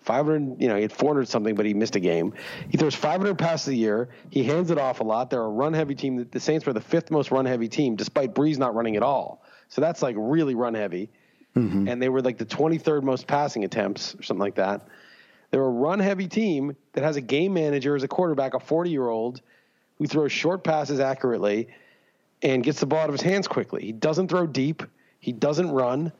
500, 0.00 0.60
you 0.60 0.66
know, 0.66 0.74
he 0.74 0.82
had 0.82 0.92
400 0.92 1.28
something, 1.28 1.54
but 1.54 1.64
he 1.64 1.74
missed 1.74 1.94
a 1.94 2.00
game. 2.00 2.34
He 2.68 2.76
throws 2.76 2.94
500 2.94 3.38
passes 3.38 3.68
a 3.68 3.74
year. 3.76 4.08
He 4.30 4.42
hands 4.42 4.72
it 4.72 4.78
off 4.78 4.98
a 4.98 5.04
lot. 5.04 5.30
They're 5.30 5.40
a 5.40 5.48
run 5.48 5.72
heavy 5.74 5.94
team. 5.94 6.26
The 6.28 6.40
Saints 6.40 6.66
were 6.66 6.72
the 6.72 6.80
fifth 6.80 7.12
most 7.12 7.30
run 7.30 7.46
heavy 7.46 7.68
team, 7.68 7.94
despite 7.94 8.34
Brees 8.34 8.58
not 8.58 8.74
running 8.74 8.96
at 8.96 9.04
all. 9.04 9.44
So 9.68 9.80
that's 9.80 10.02
like 10.02 10.16
really 10.18 10.56
run 10.56 10.74
heavy. 10.74 11.10
Mm-hmm. 11.54 11.86
And 11.86 12.02
they 12.02 12.08
were 12.08 12.20
like 12.20 12.38
the 12.38 12.46
23rd 12.46 13.04
most 13.04 13.28
passing 13.28 13.62
attempts 13.62 14.16
or 14.16 14.22
something 14.22 14.40
like 14.40 14.56
that. 14.56 14.88
They're 15.52 15.62
a 15.62 15.68
run 15.68 16.00
heavy 16.00 16.28
team 16.28 16.76
that 16.94 17.04
has 17.04 17.16
a 17.16 17.20
game 17.20 17.52
manager 17.52 17.94
as 17.94 18.02
a 18.02 18.08
quarterback, 18.08 18.54
a 18.54 18.60
40 18.60 18.90
year 18.90 19.06
old 19.06 19.42
who 19.98 20.06
throws 20.06 20.32
short 20.32 20.64
passes 20.64 20.98
accurately 20.98 21.68
and 22.42 22.64
gets 22.64 22.80
the 22.80 22.86
ball 22.86 23.00
out 23.00 23.10
of 23.10 23.12
his 23.14 23.20
hands 23.20 23.46
quickly. 23.46 23.82
He 23.84 23.92
doesn't 23.92 24.28
throw 24.28 24.46
deep, 24.46 24.82
he 25.20 25.30
doesn't 25.30 25.70
run, 25.70 26.10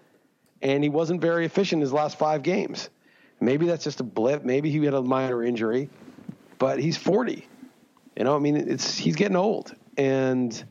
and 0.60 0.84
he 0.84 0.90
wasn't 0.90 1.22
very 1.22 1.46
efficient 1.46 1.78
in 1.78 1.80
his 1.80 1.94
last 1.94 2.18
five 2.18 2.42
games. 2.42 2.90
Maybe 3.40 3.66
that's 3.66 3.82
just 3.82 4.00
a 4.00 4.04
blip. 4.04 4.44
Maybe 4.44 4.70
he 4.70 4.84
had 4.84 4.94
a 4.94 5.02
minor 5.02 5.42
injury, 5.42 5.88
but 6.58 6.78
he's 6.78 6.98
40. 6.98 7.48
You 8.16 8.24
know, 8.24 8.36
I 8.36 8.38
mean, 8.38 8.56
it's 8.56 8.98
he's 8.98 9.16
getting 9.16 9.36
old, 9.36 9.74
and 9.96 10.62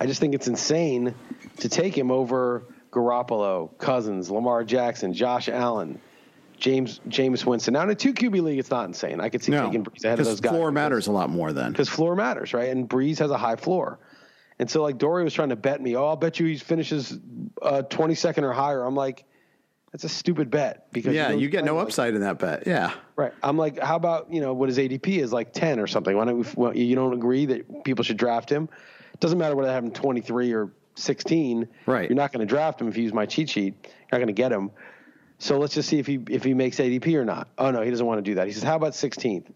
I 0.00 0.06
just 0.06 0.18
think 0.18 0.34
it's 0.34 0.48
insane 0.48 1.14
to 1.58 1.68
take 1.68 1.96
him 1.96 2.10
over 2.10 2.64
Garoppolo, 2.90 3.76
Cousins, 3.76 4.30
Lamar 4.30 4.64
Jackson, 4.64 5.12
Josh 5.12 5.50
Allen, 5.50 6.00
James 6.58 7.00
Jameis 7.08 7.44
Winston. 7.46 7.74
Now 7.74 7.82
in 7.82 7.90
a 7.90 7.94
two 7.94 8.12
QB 8.12 8.42
league, 8.42 8.58
it's 8.58 8.70
not 8.70 8.86
insane. 8.86 9.20
I 9.20 9.28
could 9.28 9.42
see 9.42 9.52
No, 9.52 9.66
taking 9.66 9.84
Brees 9.84 10.04
ahead 10.04 10.18
of 10.18 10.26
those 10.26 10.40
guys. 10.40 10.50
floor 10.52 10.70
matters 10.72 11.06
a 11.06 11.12
lot 11.12 11.30
more 11.30 11.52
then. 11.52 11.70
because 11.72 11.88
floor 11.88 12.14
matters, 12.16 12.52
right? 12.54 12.68
And 12.70 12.88
Brees 12.88 13.18
has 13.18 13.30
a 13.30 13.38
high 13.38 13.56
floor. 13.56 13.98
And 14.60 14.68
so, 14.68 14.82
like, 14.82 14.98
Dory 14.98 15.22
was 15.22 15.32
trying 15.34 15.50
to 15.50 15.56
bet 15.56 15.80
me, 15.80 15.94
oh, 15.94 16.04
I'll 16.06 16.16
bet 16.16 16.40
you 16.40 16.46
he 16.46 16.56
finishes 16.56 17.16
uh, 17.62 17.82
22nd 17.88 18.42
or 18.42 18.52
higher. 18.52 18.82
I'm 18.82 18.96
like, 18.96 19.24
that's 19.92 20.02
a 20.02 20.08
stupid 20.08 20.50
bet 20.50 20.92
because 20.92 21.14
Yeah, 21.14 21.28
don't 21.28 21.38
you 21.38 21.48
get 21.48 21.64
no 21.64 21.76
like- 21.76 21.84
upside 21.86 22.14
in 22.14 22.22
that 22.22 22.40
bet. 22.40 22.66
Yeah. 22.66 22.92
Right. 23.14 23.32
I'm 23.42 23.56
like, 23.56 23.78
how 23.78 23.94
about 23.96 24.32
you 24.32 24.40
know 24.40 24.52
what 24.54 24.68
his 24.68 24.78
ADP 24.78 25.06
is 25.18 25.32
like 25.32 25.52
10 25.52 25.78
or 25.78 25.86
something? 25.86 26.16
Why 26.16 26.24
don't 26.24 26.38
we? 26.38 26.44
Well, 26.56 26.76
you 26.76 26.94
don't 26.96 27.12
agree 27.14 27.46
that 27.46 27.84
people 27.84 28.02
should 28.04 28.16
draft 28.16 28.50
him? 28.50 28.68
It 29.14 29.20
doesn't 29.20 29.38
matter 29.38 29.54
whether 29.56 29.70
I 29.70 29.74
have 29.74 29.84
him 29.84 29.92
23 29.92 30.52
or 30.52 30.72
16. 30.96 31.68
Right. 31.86 32.10
You're 32.10 32.16
not 32.16 32.32
going 32.32 32.40
to 32.46 32.46
draft 32.46 32.80
him 32.80 32.88
if 32.88 32.96
you 32.96 33.04
use 33.04 33.12
my 33.14 33.26
cheat 33.26 33.48
sheet. 33.48 33.74
You're 33.84 33.92
not 34.12 34.18
going 34.18 34.26
to 34.26 34.32
get 34.32 34.50
him. 34.52 34.70
So 35.38 35.58
let's 35.58 35.74
just 35.74 35.88
see 35.88 35.98
if 35.98 36.06
he 36.06 36.18
if 36.30 36.42
he 36.42 36.52
makes 36.52 36.78
ADP 36.78 37.14
or 37.14 37.24
not. 37.24 37.48
Oh 37.56 37.70
no, 37.70 37.82
he 37.82 37.90
doesn't 37.90 38.04
want 38.04 38.18
to 38.18 38.22
do 38.22 38.34
that. 38.36 38.46
He 38.46 38.52
says, 38.52 38.64
how 38.64 38.76
about 38.76 38.92
16th? 38.92 39.46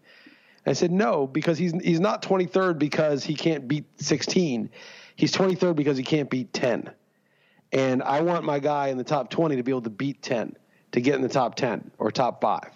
I 0.65 0.73
said 0.73 0.91
no 0.91 1.27
because 1.27 1.57
he's 1.57 1.73
he's 1.73 1.99
not 1.99 2.21
23rd 2.21 2.79
because 2.79 3.23
he 3.23 3.35
can't 3.35 3.67
beat 3.67 3.85
16. 3.97 4.69
He's 5.15 5.33
23rd 5.33 5.75
because 5.75 5.97
he 5.97 6.03
can't 6.03 6.29
beat 6.29 6.53
10. 6.53 6.89
And 7.73 8.01
I 8.01 8.21
want 8.21 8.45
my 8.45 8.59
guy 8.59 8.87
in 8.87 8.97
the 8.97 9.03
top 9.03 9.29
20 9.29 9.57
to 9.57 9.63
be 9.63 9.71
able 9.71 9.81
to 9.81 9.89
beat 9.89 10.21
10, 10.21 10.55
to 10.93 11.01
get 11.01 11.15
in 11.15 11.21
the 11.21 11.29
top 11.29 11.55
10 11.55 11.91
or 11.97 12.11
top 12.11 12.39
five. 12.39 12.69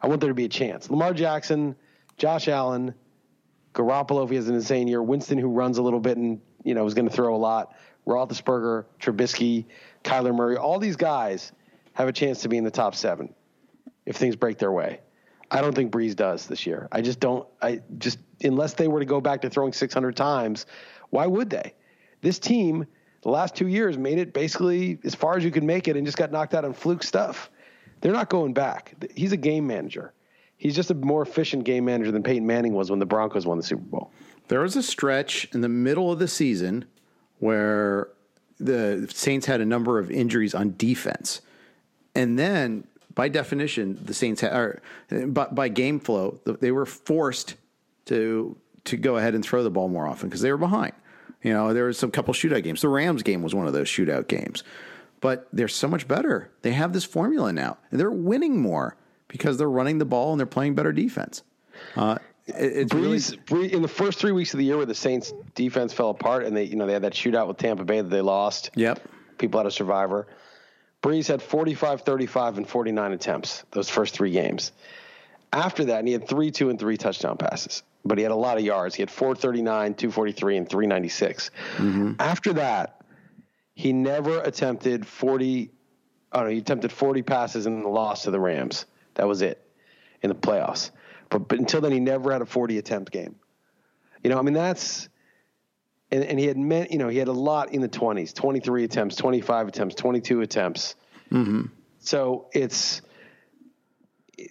I 0.00 0.06
want 0.06 0.20
there 0.20 0.30
to 0.30 0.34
be 0.34 0.44
a 0.44 0.48
chance. 0.48 0.88
Lamar 0.88 1.12
Jackson, 1.12 1.76
Josh 2.16 2.48
Allen, 2.48 2.94
Garoppolo 3.74 4.24
if 4.24 4.30
he 4.30 4.36
has 4.36 4.48
an 4.48 4.54
insane 4.54 4.86
year, 4.86 5.02
Winston 5.02 5.38
who 5.38 5.48
runs 5.48 5.78
a 5.78 5.82
little 5.82 6.00
bit 6.00 6.16
and 6.16 6.40
you 6.62 6.74
know 6.74 6.86
is 6.86 6.94
going 6.94 7.08
to 7.08 7.14
throw 7.14 7.34
a 7.34 7.36
lot, 7.36 7.74
Roethlisberger, 8.06 8.86
Trubisky, 9.00 9.66
Kyler 10.02 10.34
Murray, 10.34 10.56
all 10.56 10.78
these 10.78 10.96
guys 10.96 11.52
have 11.94 12.08
a 12.08 12.12
chance 12.12 12.42
to 12.42 12.48
be 12.48 12.56
in 12.56 12.64
the 12.64 12.70
top 12.70 12.94
seven 12.94 13.34
if 14.06 14.16
things 14.16 14.36
break 14.36 14.58
their 14.58 14.72
way. 14.72 15.00
I 15.50 15.60
don't 15.60 15.74
think 15.74 15.92
Brees 15.92 16.14
does 16.16 16.46
this 16.46 16.66
year. 16.66 16.88
I 16.92 17.00
just 17.00 17.20
don't. 17.20 17.46
I 17.62 17.80
just 17.98 18.18
unless 18.42 18.74
they 18.74 18.88
were 18.88 19.00
to 19.00 19.06
go 19.06 19.20
back 19.20 19.42
to 19.42 19.50
throwing 19.50 19.72
600 19.72 20.16
times, 20.16 20.66
why 21.10 21.26
would 21.26 21.50
they? 21.50 21.74
This 22.20 22.38
team, 22.38 22.86
the 23.22 23.28
last 23.28 23.54
two 23.54 23.68
years, 23.68 23.96
made 23.96 24.18
it 24.18 24.32
basically 24.32 24.98
as 25.04 25.14
far 25.14 25.36
as 25.36 25.44
you 25.44 25.50
could 25.50 25.62
make 25.62 25.88
it, 25.88 25.96
and 25.96 26.06
just 26.06 26.18
got 26.18 26.32
knocked 26.32 26.54
out 26.54 26.64
on 26.64 26.72
fluke 26.72 27.02
stuff. 27.02 27.50
They're 28.00 28.12
not 28.12 28.28
going 28.28 28.52
back. 28.52 28.94
He's 29.14 29.32
a 29.32 29.36
game 29.36 29.66
manager. 29.66 30.12
He's 30.56 30.74
just 30.74 30.90
a 30.90 30.94
more 30.94 31.22
efficient 31.22 31.64
game 31.64 31.84
manager 31.84 32.12
than 32.12 32.22
Peyton 32.22 32.46
Manning 32.46 32.74
was 32.74 32.90
when 32.90 32.98
the 32.98 33.06
Broncos 33.06 33.46
won 33.46 33.56
the 33.56 33.62
Super 33.62 33.82
Bowl. 33.82 34.12
There 34.48 34.60
was 34.60 34.76
a 34.76 34.82
stretch 34.82 35.48
in 35.52 35.60
the 35.62 35.68
middle 35.68 36.12
of 36.12 36.18
the 36.18 36.28
season 36.28 36.84
where 37.38 38.08
the 38.58 39.10
Saints 39.12 39.46
had 39.46 39.60
a 39.60 39.64
number 39.64 39.98
of 39.98 40.10
injuries 40.10 40.54
on 40.54 40.74
defense. 40.76 41.40
And 42.14 42.38
then, 42.38 42.86
by 43.14 43.28
definition, 43.28 43.98
the 44.04 44.14
Saints 44.14 44.40
had, 44.40 44.52
or, 44.52 44.82
by, 45.26 45.46
by 45.46 45.68
game 45.68 46.00
flow, 46.00 46.40
they 46.44 46.70
were 46.72 46.86
forced 46.86 47.56
to 48.06 48.56
to 48.84 48.96
go 48.98 49.16
ahead 49.16 49.34
and 49.34 49.42
throw 49.42 49.62
the 49.62 49.70
ball 49.70 49.88
more 49.88 50.06
often 50.06 50.28
because 50.28 50.42
they 50.42 50.50
were 50.52 50.58
behind. 50.58 50.92
You 51.42 51.52
know, 51.54 51.72
there 51.72 51.84
was 51.86 51.98
some 51.98 52.10
couple 52.10 52.34
shootout 52.34 52.62
games. 52.62 52.82
The 52.82 52.88
Rams 52.88 53.22
game 53.22 53.42
was 53.42 53.54
one 53.54 53.66
of 53.66 53.72
those 53.72 53.88
shootout 53.88 54.28
games. 54.28 54.62
But 55.20 55.48
they're 55.54 55.68
so 55.68 55.88
much 55.88 56.06
better. 56.06 56.50
They 56.60 56.72
have 56.72 56.92
this 56.92 57.04
formula 57.04 57.50
now, 57.52 57.78
and 57.90 57.98
they're 57.98 58.10
winning 58.10 58.60
more 58.60 58.96
because 59.28 59.56
they're 59.56 59.70
running 59.70 59.96
the 59.98 60.04
ball 60.04 60.32
and 60.32 60.38
they're 60.38 60.46
playing 60.46 60.74
better 60.74 60.92
defense. 60.92 61.42
Uh, 61.96 62.18
it- 62.46 62.54
it's 62.76 62.94
really 62.94 63.16
Brees, 63.16 63.46
Bree 63.46 63.72
in 63.72 63.80
the 63.80 63.88
first 63.88 64.18
three 64.18 64.32
weeks 64.32 64.52
of 64.52 64.58
the 64.58 64.64
year 64.66 64.76
where 64.76 64.84
the 64.84 64.94
Saints 64.94 65.32
defense 65.54 65.94
fell 65.94 66.10
apart 66.10 66.44
and 66.44 66.54
they, 66.54 66.64
you 66.64 66.76
know, 66.76 66.86
they 66.86 66.92
had 66.92 67.02
that 67.02 67.14
shootout 67.14 67.48
with 67.48 67.56
Tampa 67.56 67.84
Bay 67.84 68.02
that 68.02 68.10
they 68.10 68.20
lost. 68.20 68.70
Yep. 68.74 69.00
People 69.38 69.60
had 69.60 69.66
a 69.66 69.70
survivor. 69.70 70.26
Brees 71.04 71.28
had 71.28 71.42
45, 71.42 72.00
35, 72.00 72.56
and 72.56 72.66
49 72.66 73.12
attempts 73.12 73.62
those 73.72 73.90
first 73.90 74.14
three 74.14 74.30
games. 74.30 74.72
After 75.52 75.84
that, 75.84 75.98
and 75.98 76.08
he 76.08 76.14
had 76.14 76.26
three, 76.26 76.50
two, 76.50 76.70
and 76.70 76.78
three 76.78 76.96
touchdown 76.96 77.36
passes, 77.36 77.82
but 78.06 78.16
he 78.16 78.22
had 78.22 78.32
a 78.32 78.36
lot 78.36 78.56
of 78.56 78.64
yards. 78.64 78.94
He 78.94 79.02
had 79.02 79.10
439, 79.10 79.96
243, 79.96 80.56
and 80.56 80.66
396. 80.66 81.50
Mm-hmm. 81.76 82.12
After 82.18 82.54
that, 82.54 83.02
he 83.74 83.92
never 83.92 84.40
attempted 84.40 85.06
40. 85.06 85.70
Oh 86.32 86.40
no, 86.44 86.48
he 86.48 86.56
attempted 86.56 86.90
40 86.90 87.20
passes 87.20 87.66
and 87.66 87.84
lost 87.84 88.24
to 88.24 88.30
the 88.30 88.40
Rams. 88.40 88.86
That 89.16 89.28
was 89.28 89.42
it 89.42 89.62
in 90.22 90.30
the 90.30 90.34
playoffs. 90.34 90.90
But, 91.28 91.48
but 91.48 91.58
until 91.58 91.82
then, 91.82 91.92
he 91.92 92.00
never 92.00 92.32
had 92.32 92.40
a 92.40 92.46
40 92.46 92.78
attempt 92.78 93.12
game. 93.12 93.36
You 94.22 94.30
know, 94.30 94.38
I 94.38 94.42
mean, 94.42 94.54
that's 94.54 95.10
and, 96.14 96.24
and 96.24 96.38
he 96.38 96.46
had 96.46 96.56
meant, 96.56 96.92
you 96.92 96.98
know, 96.98 97.08
he 97.08 97.18
had 97.18 97.28
a 97.28 97.32
lot 97.32 97.74
in 97.74 97.80
the 97.80 97.88
20s 97.88 98.32
23 98.32 98.84
attempts, 98.84 99.16
25 99.16 99.66
attempts, 99.68 99.96
22 99.96 100.42
attempts. 100.42 100.94
So 101.98 102.46
it's, 102.52 103.02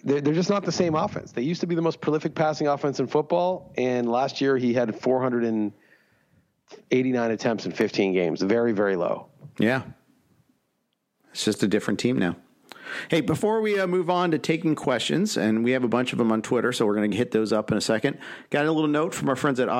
they're, 0.04 0.20
they're 0.20 0.34
just 0.34 0.50
not 0.50 0.64
the 0.64 0.72
same 0.72 0.94
offense. 0.94 1.32
They 1.32 1.42
used 1.42 1.62
to 1.62 1.66
be 1.66 1.74
the 1.74 1.82
most 1.82 2.02
prolific 2.02 2.34
passing 2.34 2.66
offense 2.66 3.00
in 3.00 3.06
football, 3.06 3.72
and 3.78 4.10
last 4.10 4.42
year 4.42 4.58
he 4.58 4.74
had 4.74 5.00
489 5.00 7.30
attempts 7.30 7.64
in 7.64 7.72
15 7.72 8.12
games. 8.12 8.42
Very, 8.42 8.72
very 8.72 8.96
low. 8.96 9.28
Yeah. 9.58 9.84
It's 11.30 11.44
just 11.44 11.62
a 11.62 11.68
different 11.68 11.98
team 11.98 12.18
now. 12.18 12.36
Hey, 13.08 13.22
before 13.22 13.62
we 13.62 13.80
uh, 13.80 13.86
move 13.86 14.10
on 14.10 14.30
to 14.32 14.38
taking 14.38 14.74
questions, 14.74 15.38
and 15.38 15.64
we 15.64 15.70
have 15.70 15.84
a 15.84 15.88
bunch 15.88 16.12
of 16.12 16.18
them 16.18 16.30
on 16.30 16.42
Twitter, 16.42 16.72
so 16.72 16.84
we're 16.86 16.94
going 16.94 17.10
to 17.10 17.16
hit 17.16 17.30
those 17.30 17.50
up 17.52 17.72
in 17.72 17.78
a 17.78 17.80
second. 17.80 18.18
Got 18.50 18.66
a 18.66 18.72
little 18.72 18.88
note 18.88 19.14
from 19.14 19.30
our 19.30 19.36
friends 19.36 19.58
at 19.58 19.70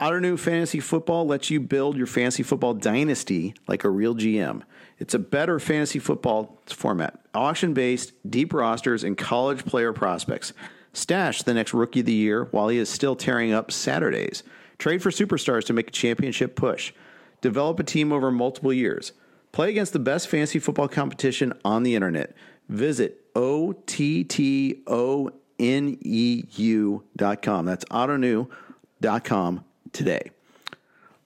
Ottoneu. 0.00 0.34
Ottoneu 0.34 0.38
Fantasy 0.38 0.80
Football 0.80 1.26
lets 1.26 1.50
you 1.50 1.60
build 1.60 1.96
your 1.96 2.06
fantasy 2.06 2.42
football 2.42 2.74
dynasty 2.74 3.54
like 3.66 3.84
a 3.84 3.90
real 3.90 4.14
GM. 4.14 4.62
It's 4.98 5.14
a 5.14 5.18
better 5.18 5.58
fantasy 5.60 5.98
football 5.98 6.60
format, 6.66 7.20
auction 7.34 7.74
based, 7.74 8.12
deep 8.28 8.52
rosters, 8.52 9.04
and 9.04 9.16
college 9.16 9.64
player 9.64 9.92
prospects. 9.92 10.52
Stash 10.92 11.42
the 11.42 11.54
next 11.54 11.74
rookie 11.74 12.00
of 12.00 12.06
the 12.06 12.12
year 12.12 12.44
while 12.50 12.68
he 12.68 12.78
is 12.78 12.88
still 12.88 13.14
tearing 13.14 13.52
up 13.52 13.70
Saturdays. 13.70 14.42
Trade 14.78 15.02
for 15.02 15.10
superstars 15.10 15.64
to 15.66 15.72
make 15.72 15.88
a 15.88 15.92
championship 15.92 16.56
push. 16.56 16.92
Develop 17.40 17.78
a 17.78 17.84
team 17.84 18.12
over 18.12 18.30
multiple 18.32 18.72
years. 18.72 19.12
Play 19.52 19.70
against 19.70 19.92
the 19.92 19.98
best 19.98 20.28
fantasy 20.28 20.58
football 20.58 20.88
competition 20.88 21.52
on 21.64 21.82
the 21.82 21.94
internet. 21.94 22.34
Visit 22.68 23.24
O-T-T-O-N-E-U.com. 23.34 24.84
That's 27.64 27.84
ottoneu.com 27.84 29.64
today. 29.92 30.30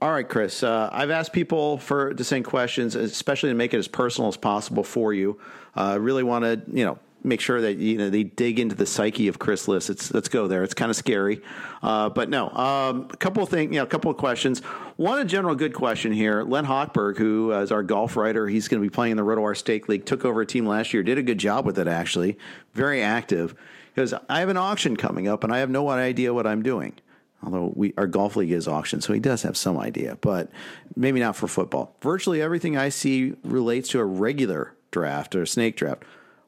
All 0.03 0.11
right, 0.11 0.29
Chris. 0.29 0.65
Uh, 0.65 0.91
I've 0.93 1.11
asked 1.11 1.33
people 1.33 1.79
for 1.79 2.13
to 2.13 2.25
send 2.25 2.45
questions, 2.45 2.97
especially 2.97 3.51
to 3.51 3.55
make 3.55 3.73
it 3.73 3.79
as 3.79 3.87
personal 3.87 4.29
as 4.29 4.37
possible 4.37 4.83
for 4.83 5.15
you. 5.15 5.41
I 5.77 5.93
uh, 5.93 5.99
really 5.99 6.25
want 6.25 6.45
to, 6.45 6.61
you 6.77 6.85
know, 6.85 6.99
make 7.25 7.41
sure 7.41 7.61
that 7.61 7.77
you 7.79 7.99
know 7.99 8.11
they 8.11 8.25
dig 8.25 8.59
into 8.59 8.75
the 8.75 8.85
psyche 8.85 9.29
of 9.29 9.39
Chris 9.39 9.69
Liss. 9.69 9.91
It's 9.91 10.13
let's 10.13 10.29
go 10.29 10.49
there. 10.49 10.65
It's 10.65 10.75
kind 10.75 10.91
of 10.91 10.97
scary, 10.97 11.41
uh, 11.85 12.09
but 12.09 12.29
no. 12.29 12.51
Um, 12.51 13.09
a 13.13 13.17
couple 13.17 13.45
of 13.45 13.49
things, 13.49 13.73
you 13.73 13.79
know, 13.79 13.85
a 13.85 13.87
couple 13.87 14.11
of 14.11 14.17
questions. 14.17 14.59
One, 14.97 15.21
a 15.21 15.25
general 15.25 15.55
good 15.55 15.73
question 15.73 16.13
here. 16.13 16.43
Len 16.43 16.67
Hochberg, 16.67 17.17
who 17.17 17.53
is 17.53 17.71
our 17.71 17.85
golf 17.85 18.17
writer, 18.17 18.49
he's 18.49 18.67
going 18.67 18.83
to 18.83 18.85
be 18.85 18.93
playing 18.93 19.13
in 19.13 19.17
the 19.19 19.23
RotoWire 19.23 19.57
Stake 19.57 19.89
League. 19.89 20.05
Took 20.05 20.25
over 20.25 20.41
a 20.41 20.47
team 20.47 20.67
last 20.67 20.93
year. 20.93 21.05
Did 21.05 21.19
a 21.19 21.23
good 21.23 21.39
job 21.39 21.65
with 21.65 21.79
it 21.79 21.87
actually. 21.87 22.39
Very 22.75 23.03
active. 23.03 23.55
Because 23.95 24.15
I 24.29 24.41
have 24.41 24.49
an 24.49 24.57
auction 24.57 24.97
coming 24.97 25.29
up, 25.29 25.45
and 25.45 25.53
I 25.53 25.59
have 25.59 25.71
no 25.71 25.89
idea 25.91 26.33
what 26.35 26.47
I'm 26.47 26.63
doing 26.63 26.95
although 27.43 27.73
we 27.75 27.93
our 27.97 28.07
golf 28.07 28.37
league 28.37 28.51
is 28.51 28.69
auction, 28.69 29.01
so 29.01 29.13
he 29.13 29.21
does 29.21 29.43
have 29.43 29.57
some 29.57 29.79
idea, 29.79 30.17
but 30.21 30.51
maybe 30.97 31.21
not 31.21 31.37
for 31.37 31.49
football. 31.49 31.97
Virtually 32.01 32.41
everything 32.41 32.77
I 32.77 32.89
see 32.89 33.35
relates 33.45 33.89
to 33.91 34.01
a 34.01 34.05
regular 34.05 34.75
draft 34.91 35.35
or 35.35 35.47
snake 35.47 35.77
draft. 35.77 36.05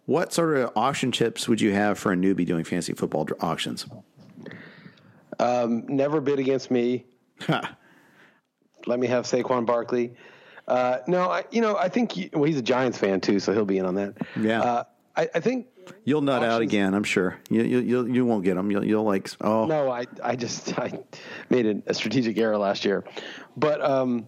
What 0.06 0.32
sort 0.32 0.56
of 0.58 0.70
auction 0.76 1.12
chips 1.12 1.48
would 1.48 1.60
you 1.60 1.72
have 1.72 1.98
for 1.98 2.12
a 2.12 2.16
newbie 2.16 2.44
doing 2.46 2.64
fantasy 2.64 2.92
football 2.92 3.26
auctions? 3.40 3.86
Um, 5.38 5.86
never 5.88 6.20
bid 6.20 6.38
against 6.38 6.70
me. 6.70 7.06
Let 8.86 9.00
me 9.00 9.06
have 9.06 9.24
Saquon 9.24 9.64
Barkley. 9.64 10.14
Uh, 10.68 10.98
no, 11.06 11.30
I, 11.30 11.44
you 11.50 11.60
know, 11.60 11.76
I 11.76 11.88
think 11.88 12.16
you, 12.16 12.30
well, 12.32 12.44
he's 12.44 12.58
a 12.58 12.62
Giants 12.62 12.98
fan 12.98 13.20
too, 13.20 13.38
so 13.38 13.52
he'll 13.52 13.64
be 13.64 13.78
in 13.78 13.86
on 13.86 13.94
that. 13.94 14.14
Yeah. 14.38 14.60
Uh, 14.62 14.84
I, 15.16 15.28
I 15.34 15.40
think 15.40 15.66
You'll 16.04 16.20
nut 16.20 16.42
out 16.42 16.62
again, 16.62 16.94
I'm 16.94 17.04
sure. 17.04 17.38
You 17.50 17.62
you 17.62 17.78
you, 17.80 18.06
you 18.06 18.26
won't 18.26 18.44
get 18.44 18.56
them. 18.56 18.70
You'll, 18.70 18.84
you'll 18.84 19.04
like 19.04 19.30
oh 19.40 19.66
No, 19.66 19.90
I 19.90 20.06
I 20.22 20.36
just 20.36 20.78
I 20.78 21.00
made 21.50 21.82
a, 21.86 21.94
strategic 21.94 22.38
error 22.38 22.58
last 22.58 22.84
year, 22.84 23.04
but 23.56 23.82
um, 23.82 24.26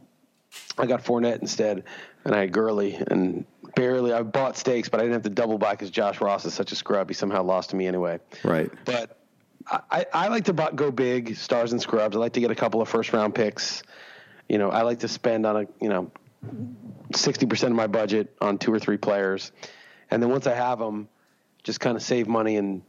I 0.79 0.87
got 0.87 1.05
Fournette 1.05 1.41
instead, 1.41 1.85
and 2.25 2.35
I 2.35 2.41
had 2.41 2.53
Gurley 2.53 2.95
and 2.95 3.45
barely 3.75 4.13
I 4.13 4.23
bought 4.23 4.57
stakes, 4.57 4.89
but 4.89 5.01
I 5.01 5.05
didn't 5.05 5.15
have 5.15 5.23
to 5.23 5.31
double 5.31 5.59
buy 5.59 5.73
because 5.73 5.91
Josh 5.91 6.21
Ross 6.21 6.45
is 6.45 6.55
such 6.55 6.73
a 6.73 6.77
scrub. 6.77 7.09
He 7.09 7.15
somehow 7.15 7.43
lost 7.43 7.71
to 7.71 7.77
me 7.77 7.87
anyway. 7.87 8.19
right. 8.43 8.71
But 8.85 9.19
I, 9.69 10.07
I, 10.13 10.29
like 10.29 10.45
to 10.45 10.53
bu- 10.53 10.75
go 10.75 10.91
big, 10.91 11.37
stars 11.37 11.73
and 11.73 11.81
scrubs. 11.81 12.17
I 12.17 12.21
like 12.21 12.35
to 12.35 12.41
get 12.41 12.51
a 12.51 12.55
couple 12.55 12.81
of 12.81 12.89
first 12.89 13.13
round 13.13 13.35
picks. 13.35 13.83
You 14.49 14.59
know, 14.59 14.71
I 14.71 14.83
like 14.83 15.01
to 15.01 15.09
spend 15.09 15.45
on 15.45 15.57
a 15.57 15.67
you 15.81 15.89
know 15.89 16.11
sixty 17.15 17.47
percent 17.47 17.73
of 17.73 17.77
my 17.77 17.87
budget 17.87 18.35
on 18.41 18.59
two 18.59 18.73
or 18.73 18.79
three 18.79 18.97
players, 18.97 19.53
and 20.11 20.23
then 20.23 20.31
once 20.31 20.47
I 20.47 20.55
have 20.55 20.79
them, 20.79 21.09
just 21.67 21.81
kind 21.81 21.97
of 21.97 22.03
save 22.03 22.29
money 22.29 22.57
and 22.57 22.81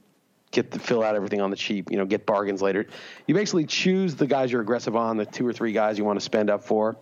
get 0.52 0.70
the 0.70 0.78
fill 0.80 1.02
out 1.04 1.16
everything 1.16 1.42
on 1.42 1.50
the 1.50 1.56
cheap. 1.58 1.90
You 1.92 1.98
know, 1.98 2.06
get 2.06 2.26
bargains 2.28 2.62
later. 2.62 2.86
You 3.26 3.34
basically 3.34 3.66
choose 3.66 4.16
the 4.16 4.28
guys 4.28 4.52
you're 4.52 4.62
aggressive 4.62 4.96
on, 4.96 5.18
the 5.18 5.26
two 5.26 5.46
or 5.48 5.52
three 5.52 5.72
guys 5.72 5.98
you 5.98 6.06
want 6.06 6.20
to 6.20 6.24
spend 6.24 6.52
up 6.52 6.64
for, 6.64 6.96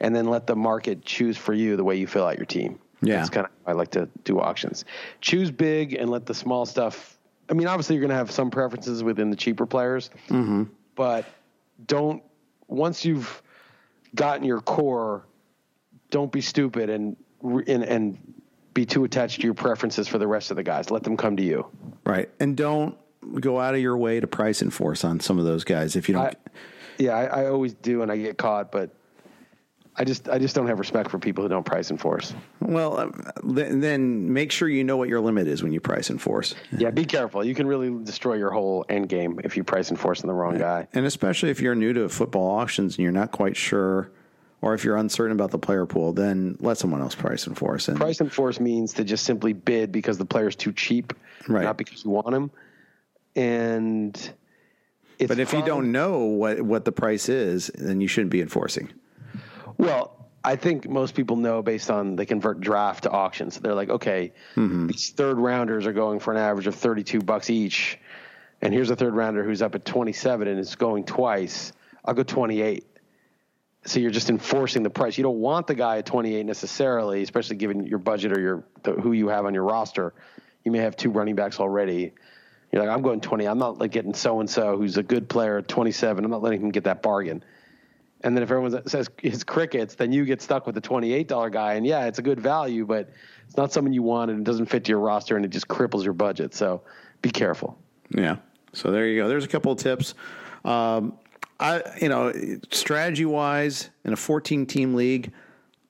and 0.00 0.14
then 0.14 0.26
let 0.26 0.48
the 0.48 0.56
market 0.56 1.04
choose 1.04 1.36
for 1.36 1.54
you 1.54 1.76
the 1.76 1.84
way 1.84 1.94
you 1.96 2.08
fill 2.08 2.26
out 2.26 2.36
your 2.36 2.46
team. 2.46 2.80
Yeah. 3.00 3.16
That's 3.18 3.30
kind 3.30 3.46
of 3.46 3.52
I 3.64 3.72
like 3.72 3.92
to 3.92 4.08
do 4.24 4.40
auctions. 4.40 4.84
Choose 5.20 5.52
big 5.52 5.94
and 5.94 6.10
let 6.10 6.26
the 6.26 6.34
small 6.34 6.66
stuff. 6.66 7.16
I 7.48 7.52
mean, 7.54 7.68
obviously 7.68 7.94
you're 7.94 8.02
going 8.02 8.10
to 8.10 8.16
have 8.16 8.30
some 8.32 8.50
preferences 8.50 9.02
within 9.04 9.30
the 9.30 9.36
cheaper 9.36 9.66
players, 9.66 10.10
Mm-hmm. 10.28 10.64
but 10.96 11.24
don't 11.86 12.22
once 12.66 13.04
you've 13.04 13.40
gotten 14.14 14.44
your 14.44 14.60
core, 14.60 15.24
don't 16.10 16.30
be 16.32 16.40
stupid 16.40 16.90
and 16.90 17.16
and 17.42 17.82
and 17.84 18.39
be 18.74 18.86
too 18.86 19.04
attached 19.04 19.40
to 19.40 19.46
your 19.46 19.54
preferences 19.54 20.08
for 20.08 20.18
the 20.18 20.26
rest 20.26 20.50
of 20.50 20.56
the 20.56 20.62
guys. 20.62 20.90
Let 20.90 21.02
them 21.02 21.16
come 21.16 21.36
to 21.36 21.42
you. 21.42 21.66
Right. 22.04 22.30
And 22.38 22.56
don't 22.56 22.96
go 23.40 23.60
out 23.60 23.74
of 23.74 23.80
your 23.80 23.96
way 23.96 24.20
to 24.20 24.26
price 24.26 24.62
enforce 24.62 25.04
on 25.04 25.20
some 25.20 25.38
of 25.38 25.44
those 25.44 25.64
guys 25.64 25.96
if 25.96 26.08
you 26.08 26.14
don't. 26.14 26.26
I, 26.26 26.34
yeah, 26.98 27.12
I, 27.12 27.42
I 27.42 27.46
always 27.48 27.74
do, 27.74 28.02
and 28.02 28.12
I 28.12 28.16
get 28.16 28.38
caught, 28.38 28.70
but 28.70 28.90
I 29.96 30.04
just 30.04 30.28
I 30.28 30.38
just 30.38 30.54
don't 30.54 30.66
have 30.66 30.78
respect 30.78 31.10
for 31.10 31.18
people 31.18 31.42
who 31.42 31.48
don't 31.48 31.64
price 31.64 31.90
enforce. 31.90 32.32
well, 32.60 33.00
um, 33.00 33.22
then, 33.42 33.80
then 33.80 34.32
make 34.32 34.52
sure 34.52 34.68
you 34.68 34.84
know 34.84 34.96
what 34.96 35.08
your 35.08 35.20
limit 35.20 35.46
is 35.46 35.62
when 35.62 35.72
you 35.72 35.80
price 35.80 36.10
enforce. 36.10 36.54
Yeah, 36.76 36.90
be 36.90 37.04
careful. 37.04 37.44
You 37.44 37.54
can 37.54 37.66
really 37.66 37.90
destroy 38.04 38.34
your 38.34 38.50
whole 38.50 38.84
end 38.88 39.08
game 39.08 39.40
if 39.44 39.56
you 39.56 39.64
price 39.64 39.90
enforce 39.90 40.22
on 40.22 40.28
the 40.28 40.34
wrong 40.34 40.58
guy. 40.58 40.88
And 40.92 41.04
especially 41.06 41.50
if 41.50 41.60
you're 41.60 41.74
new 41.74 41.92
to 41.92 42.08
football 42.08 42.50
auctions 42.50 42.96
and 42.96 43.02
you're 43.02 43.12
not 43.12 43.32
quite 43.32 43.56
sure, 43.56 44.10
or 44.62 44.74
if 44.74 44.84
you're 44.84 44.96
uncertain 44.96 45.32
about 45.32 45.50
the 45.50 45.58
player 45.58 45.86
pool, 45.86 46.12
then 46.12 46.56
let 46.60 46.78
someone 46.78 47.00
else 47.00 47.14
price 47.14 47.46
enforce. 47.46 47.88
And 47.88 47.96
Price 47.96 48.20
enforce 48.20 48.60
means 48.60 48.94
to 48.94 49.04
just 49.04 49.24
simply 49.24 49.52
bid 49.52 49.90
because 49.92 50.18
the 50.18 50.26
player's 50.26 50.56
too 50.56 50.72
cheap, 50.72 51.12
Right. 51.48 51.64
not 51.64 51.76
because 51.78 52.04
you 52.04 52.10
want 52.10 52.34
him. 52.34 52.50
And 53.36 54.14
it's 55.18 55.28
but 55.28 55.38
if 55.38 55.52
you 55.52 55.62
don't 55.62 55.92
know 55.92 56.18
what 56.20 56.60
what 56.62 56.84
the 56.84 56.92
price 56.92 57.28
is, 57.28 57.70
then 57.74 58.00
you 58.00 58.08
shouldn't 58.08 58.32
be 58.32 58.40
enforcing. 58.40 58.90
Well, 59.78 60.28
I 60.42 60.56
think 60.56 60.88
most 60.88 61.14
people 61.14 61.36
know 61.36 61.62
based 61.62 61.90
on 61.90 62.16
they 62.16 62.26
convert 62.26 62.60
draft 62.60 63.04
to 63.04 63.10
auctions. 63.10 63.58
They're 63.58 63.74
like, 63.74 63.90
okay, 63.90 64.32
mm-hmm. 64.56 64.86
these 64.88 65.10
third 65.10 65.38
rounders 65.38 65.86
are 65.86 65.92
going 65.92 66.20
for 66.20 66.32
an 66.32 66.38
average 66.38 66.66
of 66.66 66.74
32 66.74 67.20
bucks 67.20 67.50
each. 67.50 67.98
And 68.62 68.72
here's 68.74 68.90
a 68.90 68.96
third 68.96 69.14
rounder 69.14 69.44
who's 69.44 69.62
up 69.62 69.74
at 69.74 69.84
27 69.84 70.48
and 70.48 70.58
is 70.58 70.74
going 70.74 71.04
twice. 71.04 71.72
I'll 72.04 72.14
go 72.14 72.22
28. 72.22 72.84
So 73.86 73.98
you're 73.98 74.10
just 74.10 74.28
enforcing 74.28 74.82
the 74.82 74.90
price. 74.90 75.16
You 75.16 75.24
don't 75.24 75.38
want 75.38 75.66
the 75.66 75.74
guy 75.74 75.98
at 75.98 76.06
28 76.06 76.44
necessarily, 76.44 77.22
especially 77.22 77.56
given 77.56 77.86
your 77.86 77.98
budget 77.98 78.32
or 78.32 78.40
your 78.40 78.64
the, 78.82 78.92
who 78.92 79.12
you 79.12 79.28
have 79.28 79.46
on 79.46 79.54
your 79.54 79.64
roster. 79.64 80.12
You 80.64 80.72
may 80.72 80.78
have 80.78 80.96
two 80.96 81.10
running 81.10 81.34
backs 81.34 81.58
already. 81.60 82.12
You're 82.70 82.84
like, 82.84 82.94
I'm 82.94 83.02
going 83.02 83.20
20. 83.20 83.46
I'm 83.46 83.58
not 83.58 83.78
like 83.78 83.90
getting 83.90 84.14
so 84.14 84.40
and 84.40 84.48
so 84.48 84.76
who's 84.76 84.96
a 84.98 85.02
good 85.02 85.28
player 85.28 85.58
at 85.58 85.68
27. 85.68 86.24
I'm 86.24 86.30
not 86.30 86.42
letting 86.42 86.60
him 86.60 86.70
get 86.70 86.84
that 86.84 87.02
bargain. 87.02 87.42
And 88.22 88.36
then 88.36 88.42
if 88.42 88.50
everyone 88.50 88.86
says 88.86 89.08
it's 89.22 89.44
crickets, 89.44 89.94
then 89.94 90.12
you 90.12 90.26
get 90.26 90.42
stuck 90.42 90.66
with 90.66 90.74
the 90.74 90.80
$28 90.80 91.50
guy. 91.50 91.74
And 91.74 91.86
yeah, 91.86 92.04
it's 92.04 92.18
a 92.18 92.22
good 92.22 92.38
value, 92.38 92.84
but 92.84 93.10
it's 93.46 93.56
not 93.56 93.72
someone 93.72 93.94
you 93.94 94.02
want 94.02 94.30
and 94.30 94.40
it 94.40 94.44
doesn't 94.44 94.66
fit 94.66 94.84
to 94.84 94.90
your 94.90 95.00
roster 95.00 95.36
and 95.36 95.44
it 95.44 95.48
just 95.48 95.68
cripples 95.68 96.04
your 96.04 96.12
budget. 96.12 96.54
So 96.54 96.82
be 97.22 97.30
careful. 97.30 97.78
Yeah. 98.10 98.36
So 98.72 98.90
there 98.90 99.06
you 99.06 99.20
go. 99.20 99.28
There's 99.28 99.44
a 99.44 99.48
couple 99.48 99.72
of 99.72 99.78
tips. 99.78 100.14
Um, 100.64 101.14
I, 101.60 101.82
you 102.00 102.08
know, 102.08 102.32
strategy 102.70 103.26
wise, 103.26 103.90
in 104.04 104.14
a 104.14 104.16
14 104.16 104.64
team 104.66 104.94
league, 104.94 105.30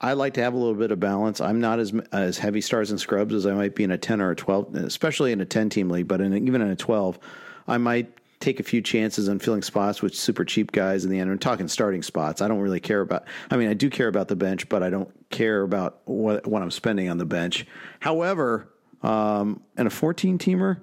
I 0.01 0.13
like 0.13 0.33
to 0.33 0.43
have 0.43 0.53
a 0.53 0.57
little 0.57 0.75
bit 0.75 0.91
of 0.91 0.99
balance. 0.99 1.39
I'm 1.39 1.61
not 1.61 1.79
as 1.79 1.93
as 2.11 2.37
heavy 2.37 2.59
stars 2.59 2.91
and 2.91 2.99
scrubs 2.99 3.33
as 3.33 3.45
I 3.45 3.53
might 3.53 3.75
be 3.75 3.83
in 3.83 3.91
a 3.91 3.97
10 3.97 4.19
or 4.19 4.31
a 4.31 4.35
12, 4.35 4.75
especially 4.75 5.31
in 5.31 5.39
a 5.39 5.45
10 5.45 5.69
team 5.69 5.89
league. 5.89 6.07
But 6.07 6.19
in 6.19 6.33
even 6.33 6.61
in 6.61 6.69
a 6.69 6.75
12, 6.75 7.19
I 7.67 7.77
might 7.77 8.11
take 8.41 8.59
a 8.59 8.63
few 8.63 8.81
chances 8.81 9.29
on 9.29 9.39
filling 9.39 9.61
spots 9.61 10.01
with 10.01 10.15
super 10.15 10.43
cheap 10.43 10.71
guys 10.71 11.05
in 11.05 11.11
the 11.11 11.19
end. 11.19 11.29
I'm 11.29 11.37
talking 11.39 11.67
starting 11.67 12.01
spots. 12.01 12.41
I 12.41 12.47
don't 12.47 12.59
really 12.59 12.79
care 12.79 12.99
about. 12.99 13.25
I 13.49 13.55
mean, 13.55 13.69
I 13.69 13.73
do 13.73 13.89
care 13.89 14.07
about 14.07 14.27
the 14.27 14.35
bench, 14.35 14.67
but 14.67 14.83
I 14.83 14.89
don't 14.89 15.09
care 15.29 15.61
about 15.61 16.01
what 16.05 16.45
what 16.47 16.61
I'm 16.61 16.71
spending 16.71 17.07
on 17.07 17.17
the 17.17 17.25
bench. 17.25 17.65
However, 18.01 18.67
um, 19.03 19.61
in 19.77 19.87
a 19.87 19.91
14 19.91 20.37
teamer, 20.37 20.81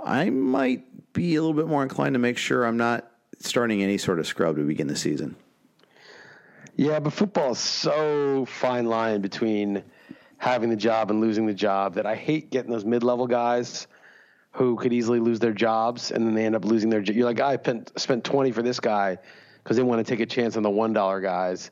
I 0.00 0.30
might 0.30 1.12
be 1.12 1.36
a 1.36 1.42
little 1.42 1.54
bit 1.54 1.68
more 1.68 1.82
inclined 1.82 2.14
to 2.14 2.18
make 2.18 2.38
sure 2.38 2.66
I'm 2.66 2.76
not 2.76 3.10
starting 3.38 3.82
any 3.82 3.98
sort 3.98 4.18
of 4.18 4.26
scrub 4.26 4.56
to 4.56 4.62
begin 4.62 4.86
the 4.86 4.96
season. 4.96 5.36
Yeah, 6.76 7.00
but 7.00 7.12
football 7.12 7.52
is 7.52 7.58
so 7.58 8.44
fine 8.44 8.86
line 8.86 9.22
between 9.22 9.82
having 10.38 10.68
the 10.68 10.76
job 10.76 11.10
and 11.10 11.20
losing 11.20 11.46
the 11.46 11.54
job 11.54 11.94
that 11.94 12.06
I 12.06 12.14
hate 12.14 12.50
getting 12.50 12.70
those 12.70 12.84
mid 12.84 13.02
level 13.02 13.26
guys 13.26 13.86
who 14.52 14.76
could 14.76 14.92
easily 14.92 15.18
lose 15.18 15.38
their 15.38 15.52
jobs 15.52 16.10
and 16.10 16.26
then 16.26 16.34
they 16.34 16.44
end 16.44 16.54
up 16.54 16.64
losing 16.64 16.90
their. 16.90 17.00
You're 17.00 17.24
like, 17.24 17.40
I 17.40 17.56
spent 17.56 17.98
spent 17.98 18.24
twenty 18.24 18.52
for 18.52 18.62
this 18.62 18.80
guy 18.80 19.18
because 19.62 19.76
they 19.76 19.82
want 19.82 20.04
to 20.06 20.10
take 20.10 20.20
a 20.20 20.26
chance 20.26 20.56
on 20.56 20.62
the 20.62 20.70
one 20.70 20.92
dollar 20.92 21.20
guys, 21.20 21.70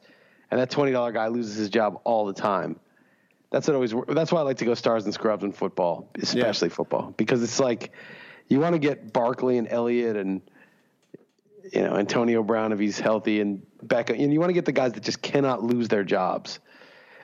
and 0.51 0.59
that 0.59 0.71
twenty 0.71 0.93
dollar 0.93 1.13
guy 1.13 1.29
loses 1.29 1.57
his 1.57 1.69
job 1.69 2.01
all 2.05 2.27
the 2.27 2.33
time. 2.33 2.81
That's 3.51 3.69
what 3.69 3.75
always. 3.75 3.95
That's 4.09 4.33
why 4.33 4.41
I 4.41 4.43
like 4.43 4.57
to 4.59 4.65
go 4.65 4.75
stars 4.75 5.05
and 5.05 5.15
scrubs 5.15 5.45
in 5.45 5.53
football, 5.53 6.09
especially 6.21 6.71
football, 6.71 7.15
because 7.17 7.43
it's 7.43 7.61
like 7.61 7.93
you 8.49 8.59
want 8.59 8.75
to 8.75 8.79
get 8.79 9.13
Barkley 9.13 9.59
and 9.59 9.69
Elliott 9.69 10.17
and 10.17 10.41
you 11.73 11.83
know 11.83 11.97
Antonio 11.97 12.43
Brown 12.43 12.73
if 12.73 12.79
he's 12.79 12.99
healthy 12.99 13.41
and 13.41 13.63
Beckham, 13.85 14.23
and 14.23 14.33
you 14.33 14.41
want 14.41 14.51
to 14.51 14.55
get 14.55 14.65
the 14.65 14.73
guys 14.73 14.93
that 14.93 15.03
just 15.03 15.23
cannot 15.23 15.63
lose 15.63 15.89
their 15.89 16.05
jobs. 16.05 16.61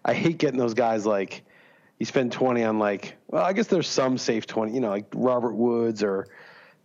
I 0.04 0.14
hate 0.14 0.38
getting 0.38 0.58
those 0.58 0.74
guys 0.74 1.04
like 1.04 1.44
you 1.98 2.06
spend 2.06 2.32
twenty 2.32 2.64
on 2.64 2.78
like. 2.78 3.16
Well, 3.28 3.44
I 3.44 3.52
guess 3.52 3.66
there's 3.66 3.88
some 3.88 4.18
safe 4.18 4.46
twenty, 4.46 4.72
you 4.74 4.80
know, 4.80 4.90
like 4.90 5.06
Robert 5.14 5.54
Woods 5.54 6.02
or 6.02 6.26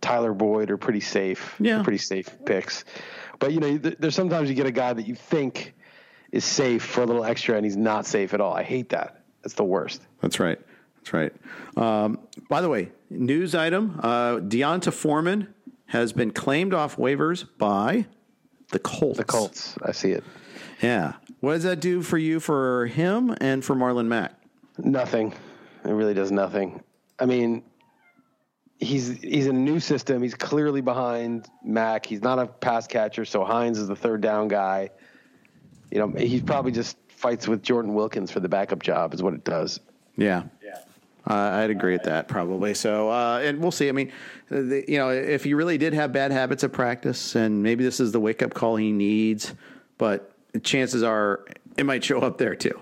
Tyler 0.00 0.34
Boyd 0.34 0.70
are 0.70 0.76
pretty 0.76 1.00
safe. 1.00 1.54
Yeah. 1.58 1.82
pretty 1.82 1.98
safe 1.98 2.28
picks. 2.44 2.84
But 3.38 3.52
you 3.52 3.60
know, 3.60 3.78
th- 3.78 3.96
there's 3.98 4.14
sometimes 4.14 4.48
you 4.48 4.54
get 4.54 4.66
a 4.66 4.72
guy 4.72 4.92
that 4.92 5.06
you 5.06 5.14
think 5.14 5.74
is 6.32 6.44
safe 6.44 6.82
for 6.84 7.02
a 7.02 7.06
little 7.06 7.24
extra, 7.24 7.56
and 7.56 7.64
he's 7.64 7.76
not 7.76 8.06
safe 8.06 8.34
at 8.34 8.40
all. 8.40 8.52
I 8.52 8.62
hate 8.62 8.90
that. 8.90 9.22
That's 9.42 9.54
the 9.54 9.64
worst. 9.64 10.02
That's 10.20 10.40
right. 10.40 10.58
That's 10.98 11.12
right. 11.12 11.32
Um, 11.76 12.18
by 12.48 12.60
the 12.60 12.68
way, 12.68 12.90
news 13.10 13.54
item: 13.54 14.00
uh, 14.02 14.40
D'Onta 14.40 14.92
Foreman 14.92 15.54
has 15.86 16.12
been 16.12 16.30
claimed 16.32 16.74
off 16.74 16.96
waivers 16.96 17.46
by 17.58 18.06
the 18.70 18.78
Colts. 18.78 19.18
The 19.18 19.24
Colts, 19.24 19.76
I 19.82 19.92
see 19.92 20.10
it. 20.10 20.24
Yeah. 20.82 21.14
What 21.40 21.54
does 21.54 21.62
that 21.62 21.80
do 21.80 22.02
for 22.02 22.18
you, 22.18 22.40
for 22.40 22.86
him, 22.86 23.34
and 23.40 23.64
for 23.64 23.74
Marlon 23.74 24.06
Mack? 24.06 24.34
Nothing. 24.78 25.32
It 25.84 25.90
really 25.90 26.14
does 26.14 26.30
nothing. 26.32 26.82
I 27.18 27.26
mean, 27.26 27.62
he's 28.78 29.20
he's 29.20 29.46
in 29.46 29.56
a 29.56 29.58
new 29.58 29.80
system. 29.80 30.22
He's 30.22 30.34
clearly 30.34 30.80
behind 30.80 31.48
Mack. 31.64 32.04
He's 32.04 32.22
not 32.22 32.38
a 32.38 32.46
pass 32.46 32.86
catcher, 32.86 33.24
so 33.24 33.44
Hines 33.44 33.78
is 33.78 33.88
the 33.88 33.96
third 33.96 34.20
down 34.20 34.48
guy. 34.48 34.90
You 35.90 35.98
know, 36.00 36.08
he 36.08 36.40
probably 36.40 36.72
just 36.72 36.96
fights 37.08 37.46
with 37.46 37.62
Jordan 37.62 37.94
Wilkins 37.94 38.30
for 38.30 38.40
the 38.40 38.48
backup 38.48 38.82
job, 38.82 39.14
is 39.14 39.22
what 39.22 39.34
it 39.34 39.44
does. 39.44 39.80
Yeah. 40.16 40.44
Yeah. 40.62 40.78
Uh, 41.28 41.34
I'd 41.34 41.70
agree 41.70 41.92
with 41.92 42.04
that 42.04 42.28
probably. 42.28 42.72
So, 42.74 43.10
uh, 43.10 43.40
and 43.42 43.60
we'll 43.60 43.72
see. 43.72 43.88
I 43.88 43.92
mean, 43.92 44.12
the, 44.48 44.84
you 44.86 44.98
know, 44.98 45.10
if 45.10 45.42
he 45.42 45.54
really 45.54 45.76
did 45.76 45.92
have 45.92 46.12
bad 46.12 46.30
habits 46.30 46.62
of 46.62 46.72
practice, 46.72 47.34
and 47.34 47.62
maybe 47.62 47.82
this 47.82 47.98
is 47.98 48.12
the 48.12 48.20
wake 48.20 48.42
up 48.42 48.54
call 48.54 48.76
he 48.76 48.92
needs, 48.92 49.52
but 49.98 50.32
chances 50.62 51.02
are 51.02 51.44
it 51.76 51.84
might 51.84 52.04
show 52.04 52.20
up 52.20 52.38
there 52.38 52.54
too. 52.54 52.78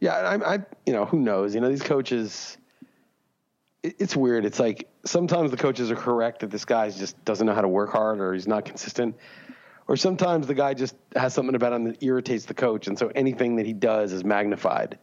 Yeah, 0.00 0.14
I, 0.14 0.54
I 0.54 0.58
you 0.86 0.92
know, 0.94 1.04
who 1.04 1.20
knows? 1.20 1.54
You 1.54 1.60
know, 1.60 1.68
these 1.68 1.82
coaches. 1.82 2.56
It, 3.82 3.96
it's 3.98 4.16
weird. 4.16 4.46
It's 4.46 4.58
like 4.58 4.88
sometimes 5.04 5.50
the 5.50 5.58
coaches 5.58 5.90
are 5.90 5.96
correct 5.96 6.40
that 6.40 6.50
this 6.50 6.64
guy 6.64 6.88
just 6.88 7.22
doesn't 7.26 7.46
know 7.46 7.54
how 7.54 7.60
to 7.60 7.68
work 7.68 7.92
hard 7.92 8.18
or 8.18 8.32
he's 8.32 8.48
not 8.48 8.64
consistent, 8.64 9.14
or 9.88 9.96
sometimes 9.98 10.46
the 10.46 10.54
guy 10.54 10.72
just 10.72 10.96
has 11.16 11.34
something 11.34 11.54
about 11.54 11.74
him 11.74 11.84
that 11.84 12.02
irritates 12.02 12.46
the 12.46 12.54
coach, 12.54 12.86
and 12.86 12.98
so 12.98 13.12
anything 13.14 13.56
that 13.56 13.66
he 13.66 13.74
does 13.74 14.14
is 14.14 14.24
magnified. 14.24 14.98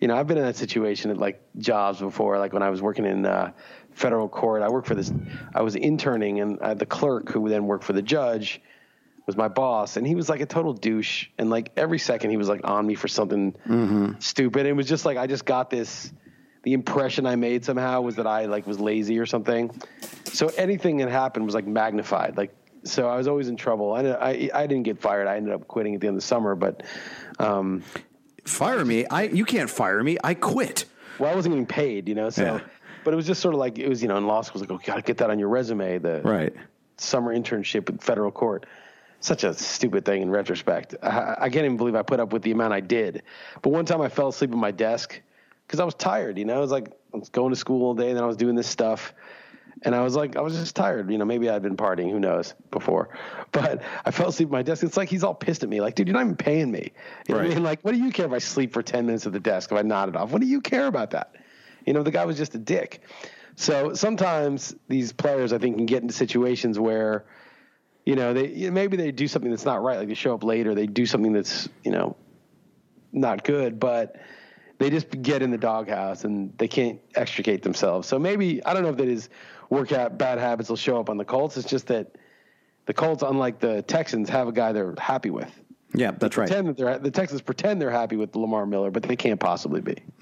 You 0.00 0.08
know, 0.08 0.16
I've 0.16 0.26
been 0.26 0.38
in 0.38 0.44
that 0.44 0.56
situation 0.56 1.10
at 1.10 1.18
like 1.18 1.42
jobs 1.58 2.00
before, 2.00 2.38
like 2.38 2.52
when 2.54 2.62
I 2.62 2.70
was 2.70 2.80
working 2.80 3.04
in 3.04 3.26
uh, 3.26 3.52
federal 3.92 4.28
court. 4.28 4.62
I 4.62 4.68
worked 4.68 4.88
for 4.88 4.94
this. 4.94 5.12
I 5.54 5.62
was 5.62 5.76
interning, 5.76 6.40
and 6.40 6.58
uh, 6.58 6.74
the 6.74 6.86
clerk 6.86 7.28
who 7.28 7.48
then 7.48 7.66
worked 7.66 7.84
for 7.84 7.92
the 7.92 8.02
judge 8.02 8.62
was 9.26 9.36
my 9.36 9.48
boss, 9.48 9.96
and 9.96 10.06
he 10.06 10.14
was 10.14 10.28
like 10.28 10.40
a 10.40 10.46
total 10.46 10.72
douche. 10.72 11.28
And 11.38 11.50
like 11.50 11.72
every 11.76 11.98
second, 11.98 12.30
he 12.30 12.36
was 12.38 12.48
like 12.48 12.62
on 12.64 12.86
me 12.86 12.94
for 12.94 13.08
something 13.08 13.54
stupid. 14.20 14.66
It 14.66 14.72
was 14.72 14.88
just 14.88 15.04
like 15.04 15.18
I 15.18 15.26
just 15.26 15.44
got 15.44 15.70
this. 15.70 16.12
The 16.62 16.72
impression 16.72 17.26
I 17.26 17.36
made 17.36 17.64
somehow 17.64 18.02
was 18.02 18.16
that 18.16 18.26
I 18.26 18.46
like 18.46 18.66
was 18.66 18.80
lazy 18.80 19.18
or 19.18 19.26
something. 19.26 19.70
So 20.24 20.48
anything 20.48 20.98
that 20.98 21.10
happened 21.10 21.46
was 21.46 21.54
like 21.54 21.66
magnified. 21.66 22.36
Like 22.36 22.54
so, 22.84 23.08
I 23.08 23.16
was 23.16 23.28
always 23.28 23.48
in 23.48 23.56
trouble. 23.56 23.92
I 23.92 24.02
I, 24.02 24.50
I 24.54 24.66
didn't 24.66 24.84
get 24.84 24.98
fired. 24.98 25.26
I 25.26 25.36
ended 25.36 25.52
up 25.52 25.68
quitting 25.68 25.94
at 25.94 26.00
the 26.00 26.06
end 26.06 26.16
of 26.16 26.22
the 26.22 26.26
summer, 26.26 26.54
but. 26.54 26.84
Um, 27.38 27.82
Fire 28.44 28.84
me? 28.84 29.06
I 29.06 29.22
you 29.24 29.44
can't 29.44 29.70
fire 29.70 30.02
me. 30.02 30.16
I 30.24 30.34
quit. 30.34 30.84
well, 31.18 31.30
I 31.32 31.34
wasn't 31.34 31.54
getting 31.54 31.66
paid, 31.66 32.08
you 32.08 32.14
know. 32.14 32.30
So, 32.30 32.42
Yeah. 32.44 32.60
but 33.04 33.12
it 33.12 33.16
was 33.16 33.26
just 33.26 33.40
sort 33.40 33.54
of 33.54 33.60
like 33.60 33.78
it 33.78 33.88
was, 33.88 34.02
you 34.02 34.08
know, 34.08 34.16
in 34.16 34.26
law 34.26 34.40
school, 34.42 34.60
it 34.62 34.68
was 34.68 34.78
like, 34.78 34.88
oh, 34.88 34.92
gotta 34.92 35.02
get 35.02 35.18
that 35.18 35.30
on 35.30 35.38
your 35.38 35.48
resume. 35.48 35.98
The 35.98 36.22
Right. 36.22 36.54
summer 36.96 37.34
internship 37.36 37.90
with 37.90 38.02
federal 38.02 38.30
court. 38.30 38.66
Such 39.22 39.44
a 39.44 39.52
stupid 39.52 40.06
thing 40.06 40.22
in 40.22 40.30
retrospect. 40.30 40.94
I, 41.02 41.36
I 41.40 41.48
can't 41.50 41.64
even 41.66 41.76
believe 41.76 41.94
I 41.94 42.02
put 42.02 42.20
up 42.20 42.32
with 42.32 42.40
the 42.42 42.52
amount 42.52 42.72
I 42.72 42.80
did. 42.80 43.22
But 43.60 43.70
one 43.70 43.84
time 43.84 44.00
I 44.00 44.08
fell 44.08 44.28
asleep 44.28 44.50
at 44.52 44.56
my 44.56 44.70
desk 44.70 45.20
because 45.66 45.78
I 45.78 45.84
was 45.84 45.94
tired. 45.94 46.38
You 46.38 46.46
know, 46.46 46.56
I 46.56 46.58
was 46.60 46.70
like 46.70 46.88
I 47.12 47.18
was 47.18 47.28
going 47.28 47.50
to 47.50 47.56
school 47.56 47.84
all 47.84 47.94
day, 47.94 48.08
and 48.08 48.16
then 48.16 48.24
I 48.24 48.26
was 48.26 48.36
doing 48.38 48.54
this 48.54 48.66
stuff, 48.68 49.12
and 49.82 49.94
I 49.94 50.02
was 50.02 50.14
like 50.14 50.36
I 50.36 50.40
was 50.40 50.54
just 50.54 50.76
tired. 50.76 51.10
You 51.10 51.18
know, 51.18 51.24
maybe 51.24 51.48
I'd 51.48 51.62
been 51.62 51.76
partying, 51.76 52.10
who 52.10 52.20
knows, 52.20 52.54
before, 52.70 53.10
but 53.52 53.82
I 54.04 54.10
fell 54.10 54.28
asleep 54.28 54.48
at 54.48 54.52
my 54.52 54.62
desk. 54.62 54.82
It's 54.82 54.96
like 54.96 55.08
he's 55.08 55.24
all 55.24 55.34
pissed 55.34 55.62
at 55.62 55.68
me, 55.68 55.80
like, 55.80 55.94
dude, 55.94 56.08
you're 56.08 56.14
not 56.14 56.22
even 56.24 56.36
paying 56.36 56.70
me. 56.70 56.92
You 57.26 57.34
know 57.34 57.40
what 57.40 57.44
I 57.44 57.48
Right. 57.48 57.54
mean? 57.56 57.64
Like, 57.64 57.82
what 57.82 57.92
do 57.92 57.98
you 57.98 58.10
care 58.10 58.26
if 58.26 58.32
I 58.32 58.38
sleep 58.38 58.72
for 58.72 58.82
ten 58.82 59.06
minutes 59.06 59.26
at 59.26 59.32
the 59.32 59.40
desk 59.40 59.72
if 59.72 59.78
I 59.78 59.82
nodded 59.82 60.16
off? 60.16 60.30
What 60.32 60.40
do 60.40 60.46
you 60.46 60.60
care 60.60 60.86
about 60.86 61.10
that? 61.10 61.34
You 61.86 61.92
know, 61.92 62.02
the 62.02 62.10
guy 62.10 62.24
was 62.24 62.36
just 62.36 62.54
a 62.54 62.58
dick. 62.58 63.02
So 63.56 63.94
sometimes 63.94 64.74
these 64.88 65.12
players, 65.12 65.52
I 65.52 65.58
think, 65.58 65.76
can 65.76 65.86
get 65.86 66.02
into 66.02 66.14
situations 66.14 66.78
where, 66.78 67.26
you 68.06 68.16
know, 68.16 68.32
they 68.32 68.70
maybe 68.70 68.96
they 68.96 69.12
do 69.12 69.28
something 69.28 69.50
that's 69.50 69.64
not 69.64 69.82
right, 69.82 69.98
like 69.98 70.08
they 70.08 70.14
show 70.14 70.34
up 70.34 70.44
later, 70.44 70.74
they 70.74 70.86
do 70.86 71.04
something 71.06 71.32
that's 71.32 71.68
you 71.84 71.90
know 71.90 72.16
not 73.12 73.44
good, 73.44 73.80
but 73.80 74.16
they 74.78 74.88
just 74.88 75.10
get 75.22 75.42
in 75.42 75.50
the 75.50 75.58
doghouse 75.58 76.24
and 76.24 76.56
they 76.56 76.68
can't 76.68 77.00
extricate 77.14 77.62
themselves. 77.62 78.08
So 78.08 78.18
maybe 78.18 78.64
I 78.64 78.72
don't 78.72 78.82
know 78.82 78.88
if 78.90 78.96
that 78.96 79.08
is 79.08 79.28
work 79.70 79.92
out 79.92 80.18
bad 80.18 80.38
habits 80.38 80.68
will 80.68 80.76
show 80.76 81.00
up 81.00 81.08
on 81.08 81.16
the 81.16 81.24
Colts. 81.24 81.56
It's 81.56 81.68
just 81.68 81.86
that 81.86 82.16
the 82.86 82.92
Colts, 82.92 83.22
unlike 83.22 83.60
the 83.60 83.82
Texans, 83.82 84.28
have 84.28 84.48
a 84.48 84.52
guy 84.52 84.72
they're 84.72 84.94
happy 84.98 85.30
with. 85.30 85.50
Yeah, 85.94 86.12
that's 86.12 86.36
right. 86.36 86.46
Pretend 86.46 86.68
that 86.68 86.76
they're 86.76 86.98
the 86.98 87.10
Texans 87.10 87.40
pretend 87.40 87.80
they're 87.80 87.90
happy 87.90 88.16
with 88.16 88.36
Lamar 88.36 88.66
Miller, 88.66 88.90
but 88.90 89.02
they 89.02 89.16
can't 89.16 89.40
possibly 89.40 89.80
be. 89.80 89.96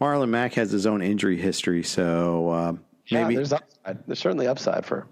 Marlon 0.00 0.28
Mack 0.28 0.54
has 0.54 0.70
his 0.70 0.86
own 0.86 1.02
injury 1.02 1.36
history, 1.36 1.82
so 1.82 2.48
uh, 2.48 2.72
Yeah, 3.06 3.22
maybe 3.24 3.36
there's 3.36 3.52
upside. 3.52 4.06
There's 4.06 4.18
certainly 4.18 4.46
upside 4.46 4.86
for. 4.86 5.06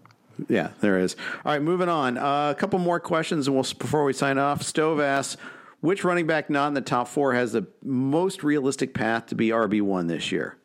Yeah, 0.49 0.71
there 0.81 0.99
is. 0.99 1.17
All 1.45 1.53
right, 1.53 1.61
moving 1.61 1.89
on. 1.89 2.17
Uh, 2.17 2.51
a 2.51 2.55
couple 2.55 2.79
more 2.79 3.01
questions, 3.01 3.49
and 3.49 3.57
we'll 3.57 3.67
before 3.79 4.05
we 4.05 4.13
sign 4.13 4.39
off. 4.39 4.63
Stove 4.63 5.01
asks, 5.01 5.37
which 5.81 6.05
running 6.05 6.27
back 6.27 6.49
not 6.49 6.69
in 6.69 6.75
the 6.75 6.81
top 6.81 7.09
four 7.09 7.35
has 7.35 7.53
the 7.53 7.67
most 7.83 8.43
realistic 8.43 8.95
path 8.95 9.27
to 9.27 9.35
be 9.35 9.49
RB 9.49 9.83
one 9.83 10.07
this 10.07 10.33
year? 10.33 10.57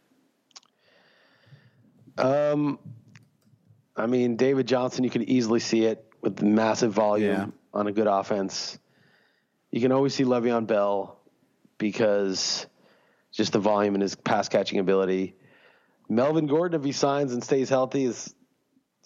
Um, 2.17 2.79
I 3.95 4.05
mean, 4.07 4.35
David 4.35 4.67
Johnson, 4.67 5.03
you 5.03 5.09
can 5.09 5.23
easily 5.29 5.59
see 5.59 5.85
it 5.85 6.05
with 6.21 6.41
massive 6.41 6.91
volume 6.93 7.31
Yeah. 7.31 7.45
on 7.73 7.87
a 7.87 7.91
good 7.91 8.07
offense. 8.07 8.77
You 9.71 9.81
can 9.81 9.91
always 9.91 10.13
see 10.13 10.23
Le'Veon 10.23 10.67
Bell 10.67 11.17
because 11.77 12.65
just 13.31 13.53
the 13.53 13.59
volume 13.59 13.95
and 13.95 14.01
his 14.01 14.15
pass 14.15 14.47
catching 14.47 14.79
ability. 14.79 15.35
Melvin 16.09 16.47
Gordon, 16.47 16.79
if 16.79 16.85
he 16.85 16.91
signs 16.91 17.33
and 17.33 17.43
stays 17.43 17.69
healthy, 17.69 18.05
is 18.05 18.33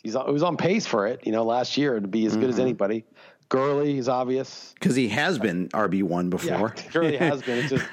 he's 0.03 0.15
on, 0.15 0.25
he 0.25 0.31
was 0.33 0.43
on 0.43 0.57
pace 0.57 0.85
for 0.85 1.07
it. 1.07 1.25
You 1.25 1.31
know, 1.31 1.43
last 1.43 1.77
year 1.77 1.99
to 1.99 2.07
be 2.07 2.25
as 2.25 2.35
good 2.35 2.49
as 2.49 2.59
anybody. 2.59 3.05
Gurley 3.49 3.97
is 3.97 4.09
obvious. 4.09 4.73
Because 4.73 4.95
he 4.95 5.07
has 5.09 5.39
been 5.39 5.69
RB 5.69 6.03
one 6.03 6.29
before. 6.29 6.75
Yeah, 6.77 6.91
Gurley 6.91 7.15
has 7.17 7.41
been. 7.43 7.59
It's 7.59 7.69
just 7.69 7.85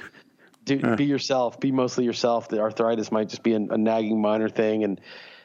do, 0.65 0.97
be 0.97 1.05
yourself. 1.05 1.61
Be 1.61 1.73
mostly 1.73 2.05
yourself. 2.05 2.49
The 2.49 2.61
arthritis 2.61 3.13
might 3.13 3.29
just 3.29 3.43
be 3.43 3.55
a, 3.55 3.57
a 3.57 3.79
nagging 3.79 4.21
minor 4.21 4.49
thing, 4.49 4.85
and 4.85 5.01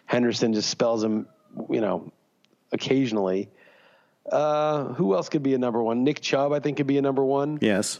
Henderson 0.05 0.53
just 0.53 0.69
spells 0.69 1.03
him. 1.03 1.27
You 1.69 1.81
know, 1.81 2.11
occasionally. 2.71 3.49
Uh, 4.31 4.93
who 4.93 5.15
else 5.15 5.27
could 5.27 5.41
be 5.41 5.55
a 5.55 5.57
number 5.57 5.81
one? 5.81 6.03
Nick 6.03 6.21
Chubb, 6.21 6.51
I 6.53 6.59
think, 6.59 6.77
could 6.77 6.85
be 6.85 6.99
a 6.99 7.01
number 7.01 7.23
one. 7.23 7.57
Yes. 7.61 7.99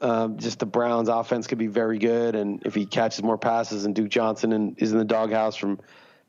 Um, 0.00 0.38
just 0.38 0.60
the 0.60 0.66
Browns' 0.66 1.08
offense 1.08 1.46
could 1.46 1.58
be 1.58 1.66
very 1.66 1.98
good, 1.98 2.34
and 2.34 2.62
if 2.64 2.74
he 2.74 2.86
catches 2.86 3.22
more 3.22 3.36
passes, 3.36 3.84
and 3.84 3.94
Duke 3.94 4.08
Johnson 4.08 4.52
and 4.52 4.80
is 4.80 4.92
in 4.92 4.98
the 4.98 5.04
doghouse 5.04 5.56
from 5.56 5.80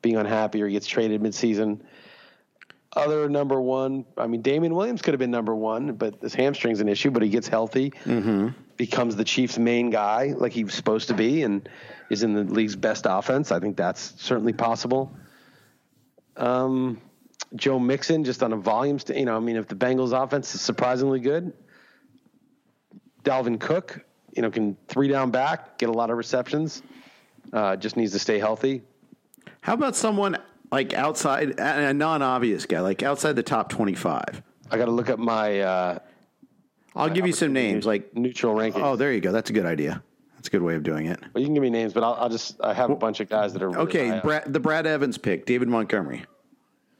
being 0.01 0.15
unhappy 0.15 0.61
or 0.61 0.67
he 0.67 0.73
gets 0.73 0.87
traded 0.87 1.21
midseason. 1.21 1.81
Other 2.95 3.29
number 3.29 3.61
one, 3.61 4.05
I 4.17 4.25
mean, 4.25 4.41
Damien 4.41 4.73
Williams 4.73 5.01
could 5.01 5.13
have 5.13 5.19
been 5.19 5.31
number 5.31 5.55
one, 5.55 5.93
but 5.93 6.21
his 6.21 6.33
hamstring's 6.33 6.81
an 6.81 6.89
issue. 6.89 7.11
But 7.11 7.21
he 7.21 7.29
gets 7.29 7.47
healthy, 7.47 7.93
becomes 8.79 9.17
the 9.17 9.25
Chiefs' 9.25 9.59
main 9.59 9.89
guy, 9.89 10.33
like 10.37 10.53
he 10.53 10.63
was 10.63 10.73
supposed 10.73 11.09
to 11.09 11.13
be, 11.13 11.43
and 11.43 11.67
is 12.09 12.23
in 12.23 12.33
the 12.33 12.45
league's 12.45 12.77
best 12.77 13.05
offense. 13.07 13.51
I 13.51 13.59
think 13.59 13.75
that's 13.75 14.13
certainly 14.17 14.53
possible. 14.53 15.11
Um, 16.37 17.01
Joe 17.55 17.77
Mixon, 17.77 18.23
just 18.23 18.41
on 18.41 18.53
a 18.53 18.55
volume, 18.55 18.97
st- 18.97 19.19
you 19.19 19.25
know, 19.25 19.35
I 19.35 19.41
mean, 19.41 19.57
if 19.57 19.67
the 19.67 19.75
Bengals' 19.75 20.13
offense 20.13 20.55
is 20.55 20.61
surprisingly 20.61 21.19
good, 21.19 21.51
Dalvin 23.23 23.59
Cook, 23.59 24.05
you 24.33 24.41
know, 24.41 24.49
can 24.49 24.77
three 24.87 25.09
down 25.09 25.29
back, 25.29 25.77
get 25.77 25.89
a 25.89 25.91
lot 25.91 26.09
of 26.09 26.15
receptions. 26.17 26.81
Uh, 27.51 27.75
just 27.75 27.97
needs 27.97 28.13
to 28.13 28.19
stay 28.19 28.39
healthy. 28.39 28.81
How 29.59 29.73
about 29.73 29.95
someone 29.95 30.37
like 30.71 30.93
outside, 30.93 31.59
a 31.59 31.93
non-obvious 31.93 32.65
guy, 32.65 32.79
like 32.79 33.03
outside 33.03 33.35
the 33.35 33.43
top 33.43 33.69
twenty-five? 33.69 34.41
I 34.71 34.77
got 34.77 34.85
to 34.85 34.91
look 34.91 35.09
up 35.09 35.19
my 35.19 35.59
uh, 35.59 35.99
I'll 36.95 37.09
give 37.09 37.25
you 37.27 37.33
some 37.33 37.53
names. 37.53 37.85
Like, 37.85 38.15
neutral 38.15 38.53
ranking. 38.55 38.81
oh, 38.83 38.95
there 38.95 39.11
you 39.13 39.21
go. 39.21 39.31
That's 39.31 39.49
a 39.49 39.53
good 39.53 39.65
idea. 39.65 40.03
That's 40.35 40.47
a 40.47 40.51
good 40.51 40.61
way 40.61 40.75
of 40.75 40.83
doing 40.83 41.07
it. 41.07 41.19
Well, 41.33 41.41
you 41.41 41.47
can 41.47 41.53
give 41.53 41.63
me 41.63 41.69
names, 41.69 41.91
but 41.93 42.01
I'll, 42.03 42.13
I'll 42.13 42.29
just 42.29 42.59
I 42.61 42.73
have 42.73 42.89
a 42.89 42.95
bunch 42.95 43.19
of 43.19 43.27
guys 43.29 43.51
that 43.53 43.61
are 43.61 43.69
really 43.69 43.81
Okay. 43.83 44.19
Brad, 44.23 44.51
the 44.53 44.59
Brad 44.59 44.87
Evans 44.87 45.17
pick, 45.17 45.45
David 45.45 45.67
Montgomery. 45.67 46.23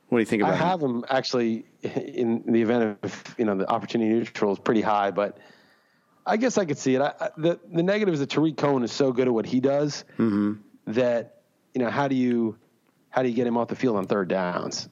What 0.10 0.18
do 0.18 0.22
you 0.22 0.26
think 0.26 0.42
about 0.42 0.56
him? 0.56 0.62
I 0.62 0.66
have 0.70 0.82
him 0.82 1.06
actually 1.10 1.66
in 1.84 2.44
the 2.48 2.62
event 2.62 2.98
of 3.04 3.36
you 3.38 3.46
know 3.46 3.56
the 3.56 3.70
opportunity 3.70 4.10
neutral 4.12 4.52
is 4.52 4.60
pretty 4.60 4.82
high, 4.82 5.12
but 5.12 5.38
I 6.26 6.36
guess 6.36 6.58
I 6.58 6.66
could 6.66 6.78
see 6.78 6.96
it. 6.96 7.02
I, 7.02 7.14
I, 7.20 7.30
the 7.38 7.60
the 7.72 7.84
negative 7.84 8.14
is 8.16 8.20
that 8.20 8.30
Tarik 8.30 8.58
Cohen 8.58 8.84
is 8.84 8.92
so 8.92 9.12
good 9.14 9.28
at 9.28 9.34
what 9.34 9.46
he 9.46 9.60
does 9.60 10.04
Mm-hmm. 10.18 10.54
that 10.88 11.42
you 11.74 11.82
know 11.82 11.90
how 11.90 12.08
do 12.08 12.16
you 12.16 12.58
how 13.10 13.22
do 13.24 13.30
you 13.30 13.36
get 13.36 13.48
him 13.48 13.56
off 13.56 13.68
the 13.70 13.76
field 13.76 13.96
on 13.96 14.06
third 14.08 14.28
downs? 14.28 14.90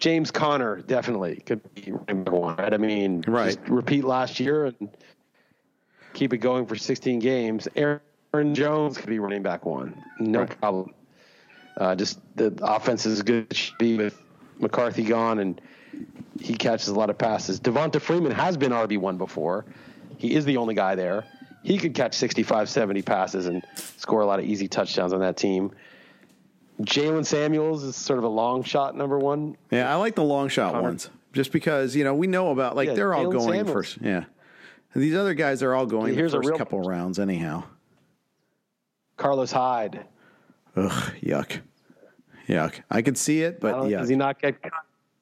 James 0.00 0.30
Conner 0.30 0.80
definitely 0.80 1.36
could 1.36 1.60
be 1.74 1.92
number 2.08 2.32
one. 2.32 2.58
I 2.58 2.76
mean, 2.78 3.22
Right. 3.28 3.54
just 3.56 3.68
repeat 3.68 4.02
last 4.04 4.40
year 4.40 4.66
and 4.66 4.88
keep 6.14 6.32
it 6.32 6.38
going 6.38 6.66
for 6.66 6.74
16 6.74 7.18
games. 7.18 7.68
Aaron 7.76 8.54
Jones 8.54 8.96
could 8.98 9.10
be 9.10 9.18
running 9.18 9.42
back 9.42 9.64
one, 9.64 10.02
no 10.18 10.46
problem. 10.46 10.94
Uh, 11.76 11.94
just 11.94 12.18
the 12.36 12.52
offense 12.62 13.06
is 13.06 13.22
good 13.22 13.46
it 13.50 13.56
should 13.56 13.78
be 13.78 13.96
with 13.96 14.20
McCarthy 14.58 15.04
gone, 15.04 15.38
and 15.38 15.60
he 16.40 16.54
catches 16.54 16.88
a 16.88 16.94
lot 16.94 17.10
of 17.10 17.18
passes. 17.18 17.60
Devonta 17.60 18.00
Freeman 18.00 18.32
has 18.32 18.56
been 18.56 18.72
RB 18.72 18.98
one 18.98 19.18
before. 19.18 19.66
He 20.16 20.34
is 20.34 20.44
the 20.44 20.56
only 20.56 20.74
guy 20.74 20.94
there. 20.94 21.24
He 21.62 21.76
could 21.78 21.94
catch 21.94 22.14
65, 22.14 22.68
70 22.70 23.02
passes 23.02 23.46
and 23.46 23.62
score 23.96 24.22
a 24.22 24.26
lot 24.26 24.38
of 24.38 24.46
easy 24.46 24.66
touchdowns 24.66 25.12
on 25.12 25.20
that 25.20 25.36
team. 25.36 25.72
Jaylen 26.80 27.26
Samuels 27.26 27.82
is 27.84 27.96
sort 27.96 28.18
of 28.18 28.24
a 28.24 28.28
long 28.28 28.62
shot 28.62 28.96
number 28.96 29.18
one. 29.18 29.56
Yeah, 29.70 29.92
I 29.92 29.96
like 29.96 30.14
the 30.14 30.24
long 30.24 30.48
shot 30.48 30.72
Conner. 30.72 30.82
ones 30.82 31.10
just 31.32 31.52
because 31.52 31.94
you 31.94 32.04
know 32.04 32.14
we 32.14 32.26
know 32.26 32.50
about 32.50 32.74
like 32.76 32.88
Yeah, 32.88 32.94
they're 32.94 33.14
all 33.14 33.30
going 33.30 33.46
Samuels. 33.58 33.70
first. 33.72 33.98
Yeah, 34.00 34.24
these 34.94 35.14
other 35.14 35.34
guys 35.34 35.62
are 35.62 35.74
all 35.74 35.86
going 35.86 36.06
Dude, 36.06 36.14
the 36.14 36.18
here's 36.18 36.34
a 36.34 36.38
first 36.38 36.48
real- 36.50 36.58
couple 36.58 36.80
rounds 36.80 37.18
anyhow. 37.18 37.64
Carlos 39.16 39.52
Hyde. 39.52 40.06
Ugh, 40.76 41.12
yuck, 41.20 41.60
yuck. 42.48 42.80
I 42.90 43.02
could 43.02 43.18
see 43.18 43.42
it, 43.42 43.60
but 43.60 43.88
yeah, 43.90 43.98
does 43.98 44.08
he 44.08 44.16
not 44.16 44.40
get 44.40 44.62
cut, 44.62 44.72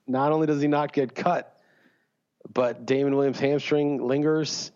not 0.06 0.30
only 0.30 0.46
does 0.46 0.60
he 0.62 0.68
not 0.68 0.92
get 0.92 1.14
cut, 1.14 1.60
but 2.54 2.86
Damien 2.86 3.16
Williams' 3.16 3.40
hamstring 3.40 4.06
lingers. 4.06 4.70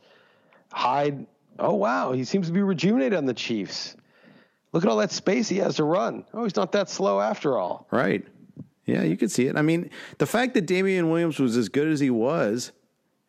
Hyde, 0.72 1.26
oh 1.58 1.74
wow, 1.74 2.12
he 2.12 2.24
seems 2.24 2.46
to 2.48 2.52
be 2.52 2.62
rejuvenated 2.62 3.16
on 3.16 3.26
the 3.26 3.34
Chiefs. 3.34 3.94
Look 4.72 4.84
at 4.84 4.90
all 4.90 4.96
that 4.98 5.12
space 5.12 5.48
he 5.48 5.58
has 5.58 5.76
to 5.76 5.84
run. 5.84 6.24
Oh, 6.32 6.44
he's 6.44 6.56
not 6.56 6.72
that 6.72 6.88
slow 6.88 7.20
after 7.20 7.58
all. 7.58 7.86
right. 7.90 8.24
Yeah, 8.84 9.02
you 9.02 9.16
could 9.16 9.30
see 9.30 9.46
it. 9.46 9.56
I 9.56 9.62
mean, 9.62 9.90
the 10.18 10.26
fact 10.26 10.54
that 10.54 10.66
Damien 10.66 11.08
Williams 11.08 11.38
was 11.38 11.56
as 11.56 11.68
good 11.68 11.86
as 11.86 12.00
he 12.00 12.10
was, 12.10 12.72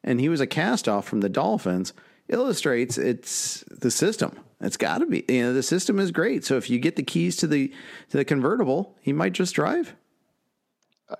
and 0.03 0.19
he 0.19 0.27
was 0.27 0.41
a 0.41 0.47
cast 0.47 0.89
off 0.89 1.07
from 1.07 1.21
the 1.21 1.29
Dolphins, 1.29 1.93
illustrates 2.27 2.97
it's 2.97 3.63
the 3.69 3.91
system. 3.91 4.39
It's 4.61 4.77
got 4.77 4.99
to 4.99 5.05
be. 5.05 5.23
You 5.27 5.43
know, 5.43 5.53
the 5.53 5.61
system 5.61 5.99
is 5.99 6.11
great. 6.11 6.43
So 6.43 6.57
if 6.57 6.69
you 6.69 6.79
get 6.79 6.95
the 6.95 7.03
keys 7.03 7.35
to 7.37 7.47
the 7.47 7.67
to 8.09 8.17
the 8.17 8.25
convertible, 8.25 8.97
he 9.01 9.13
might 9.13 9.33
just 9.33 9.53
drive. 9.53 9.95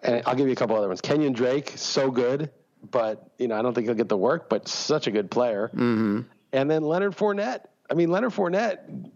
And 0.01 0.23
I'll 0.25 0.35
give 0.35 0.47
you 0.47 0.53
a 0.53 0.55
couple 0.55 0.75
other 0.75 0.87
ones. 0.87 1.01
Kenyon 1.01 1.33
Drake, 1.33 1.73
so 1.75 2.09
good, 2.09 2.49
but 2.89 3.29
you 3.37 3.47
know 3.47 3.55
I 3.55 3.61
don't 3.61 3.73
think 3.73 3.85
he'll 3.85 3.95
get 3.95 4.09
the 4.09 4.17
work, 4.17 4.49
but 4.49 4.67
such 4.67 5.07
a 5.07 5.11
good 5.11 5.29
player. 5.29 5.69
Mm-hmm. 5.73 6.21
And 6.53 6.71
then 6.71 6.83
Leonard 6.83 7.15
Fournette. 7.15 7.65
I 7.91 7.93
mean, 7.93 8.09
Leonard 8.09 8.31
Fournette 8.31 9.11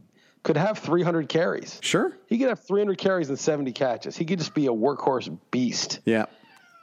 could 0.47 0.55
have 0.55 0.79
300 0.79 1.27
carries. 1.27 1.77
Sure. 1.83 2.17
He 2.27 2.37
could 2.37 2.47
have 2.47 2.61
300 2.61 2.97
carries 2.97 3.27
and 3.27 3.37
70 3.37 3.73
catches. 3.73 4.15
He 4.15 4.23
could 4.23 4.39
just 4.39 4.53
be 4.53 4.67
a 4.67 4.71
workhorse 4.71 5.37
beast. 5.51 5.99
Yeah. 6.05 6.27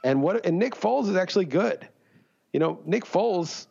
And 0.03 0.21
what? 0.21 0.45
And 0.45 0.59
Nick 0.59 0.75
Foles 0.75 1.09
is 1.09 1.15
actually 1.15 1.45
good. 1.45 1.87
You 2.53 2.59
know, 2.59 2.79
Nick 2.85 3.05
Foles, 3.05 3.65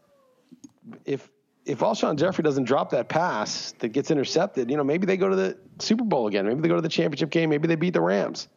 if 1.05 1.30
if 1.64 1.78
Alshon 1.78 2.16
Jeffery 2.16 2.42
doesn't 2.42 2.64
drop 2.64 2.90
that 2.90 3.09
pass 3.09 3.72
that 3.78 3.90
gets 3.90 4.11
intercepted, 4.11 4.68
you 4.68 4.76
know, 4.76 4.82
maybe 4.82 5.07
they 5.07 5.16
go 5.16 5.28
to 5.28 5.36
the 5.36 5.57
Super 5.78 6.03
Bowl 6.03 6.26
again. 6.26 6.45
Maybe 6.45 6.61
they 6.61 6.68
go 6.68 6.74
to 6.74 6.82
the 6.82 6.88
championship 6.88 7.30
game. 7.30 7.49
Maybe 7.49 7.68
they 7.68 7.76
beat 7.76 7.92
the 7.92 8.01
Rams. 8.01 8.49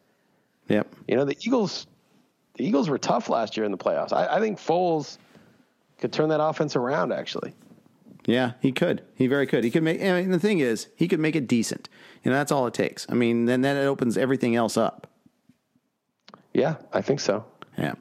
Yep. 0.66 0.92
You 1.06 1.14
know, 1.14 1.24
the 1.24 1.36
Eagles, 1.40 1.86
the 2.54 2.66
Eagles 2.66 2.90
were 2.90 2.98
tough 2.98 3.28
last 3.28 3.56
year 3.56 3.64
in 3.64 3.70
the 3.70 3.78
playoffs. 3.78 4.12
I, 4.12 4.26
I 4.26 4.40
think 4.40 4.58
Foles 4.58 5.18
could 5.98 6.12
turn 6.12 6.30
that 6.30 6.42
offense 6.42 6.74
around. 6.74 7.12
Actually, 7.12 7.54
Yeah, 8.28 8.52
he 8.60 8.72
could. 8.72 9.02
He 9.14 9.26
very 9.26 9.46
could. 9.46 9.64
He 9.64 9.70
could 9.70 9.82
make. 9.82 10.02
I 10.02 10.20
mean, 10.20 10.30
the 10.30 10.38
thing 10.38 10.58
is, 10.58 10.88
he 10.96 11.08
could 11.08 11.18
make 11.18 11.34
it 11.34 11.48
decent. 11.48 11.88
You 12.22 12.30
know, 12.30 12.36
that's 12.36 12.52
all 12.52 12.66
it 12.66 12.74
takes. 12.74 13.06
I 13.08 13.14
mean, 13.14 13.46
then 13.46 13.62
then 13.62 13.78
it 13.78 13.86
opens 13.86 14.18
everything 14.18 14.54
else 14.54 14.76
up. 14.76 15.06
yeah, 16.52 16.74
I 16.92 17.00
think 17.00 17.20
so. 17.20 17.46
Yeah. 17.78 17.94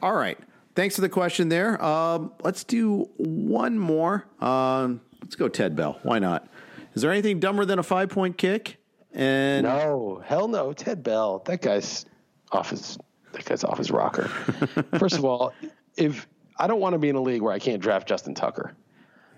All 0.00 0.14
right. 0.14 0.38
Thanks 0.74 0.94
for 0.94 1.02
the 1.02 1.10
question 1.10 1.50
there. 1.50 1.82
Um, 1.84 2.32
let's 2.42 2.64
do 2.64 3.10
one 3.18 3.78
more. 3.78 4.26
Um, 4.40 5.02
let's 5.20 5.36
go 5.36 5.46
Ted 5.46 5.76
Bell. 5.76 5.98
Why 6.02 6.20
not? 6.20 6.48
Is 6.94 7.02
there 7.02 7.12
anything 7.12 7.38
dumber 7.38 7.66
than 7.66 7.78
a 7.78 7.82
five 7.82 8.08
point 8.08 8.38
kick? 8.38 8.78
And 9.12 9.64
No, 9.64 10.22
hell 10.24 10.48
no. 10.48 10.72
Ted 10.72 11.02
Bell, 11.02 11.42
that 11.44 11.60
guy's 11.60 12.06
off 12.50 12.70
his 12.70 12.96
that 13.32 13.44
guy's 13.44 13.62
off 13.62 13.76
his 13.76 13.90
rocker. 13.90 14.28
First 14.98 15.16
of 15.18 15.26
all, 15.26 15.52
if 15.98 16.26
I 16.58 16.66
don't 16.66 16.80
want 16.80 16.94
to 16.94 16.98
be 16.98 17.10
in 17.10 17.16
a 17.16 17.20
league 17.22 17.42
where 17.42 17.52
I 17.52 17.58
can't 17.58 17.82
draft 17.82 18.08
Justin 18.08 18.34
Tucker, 18.34 18.74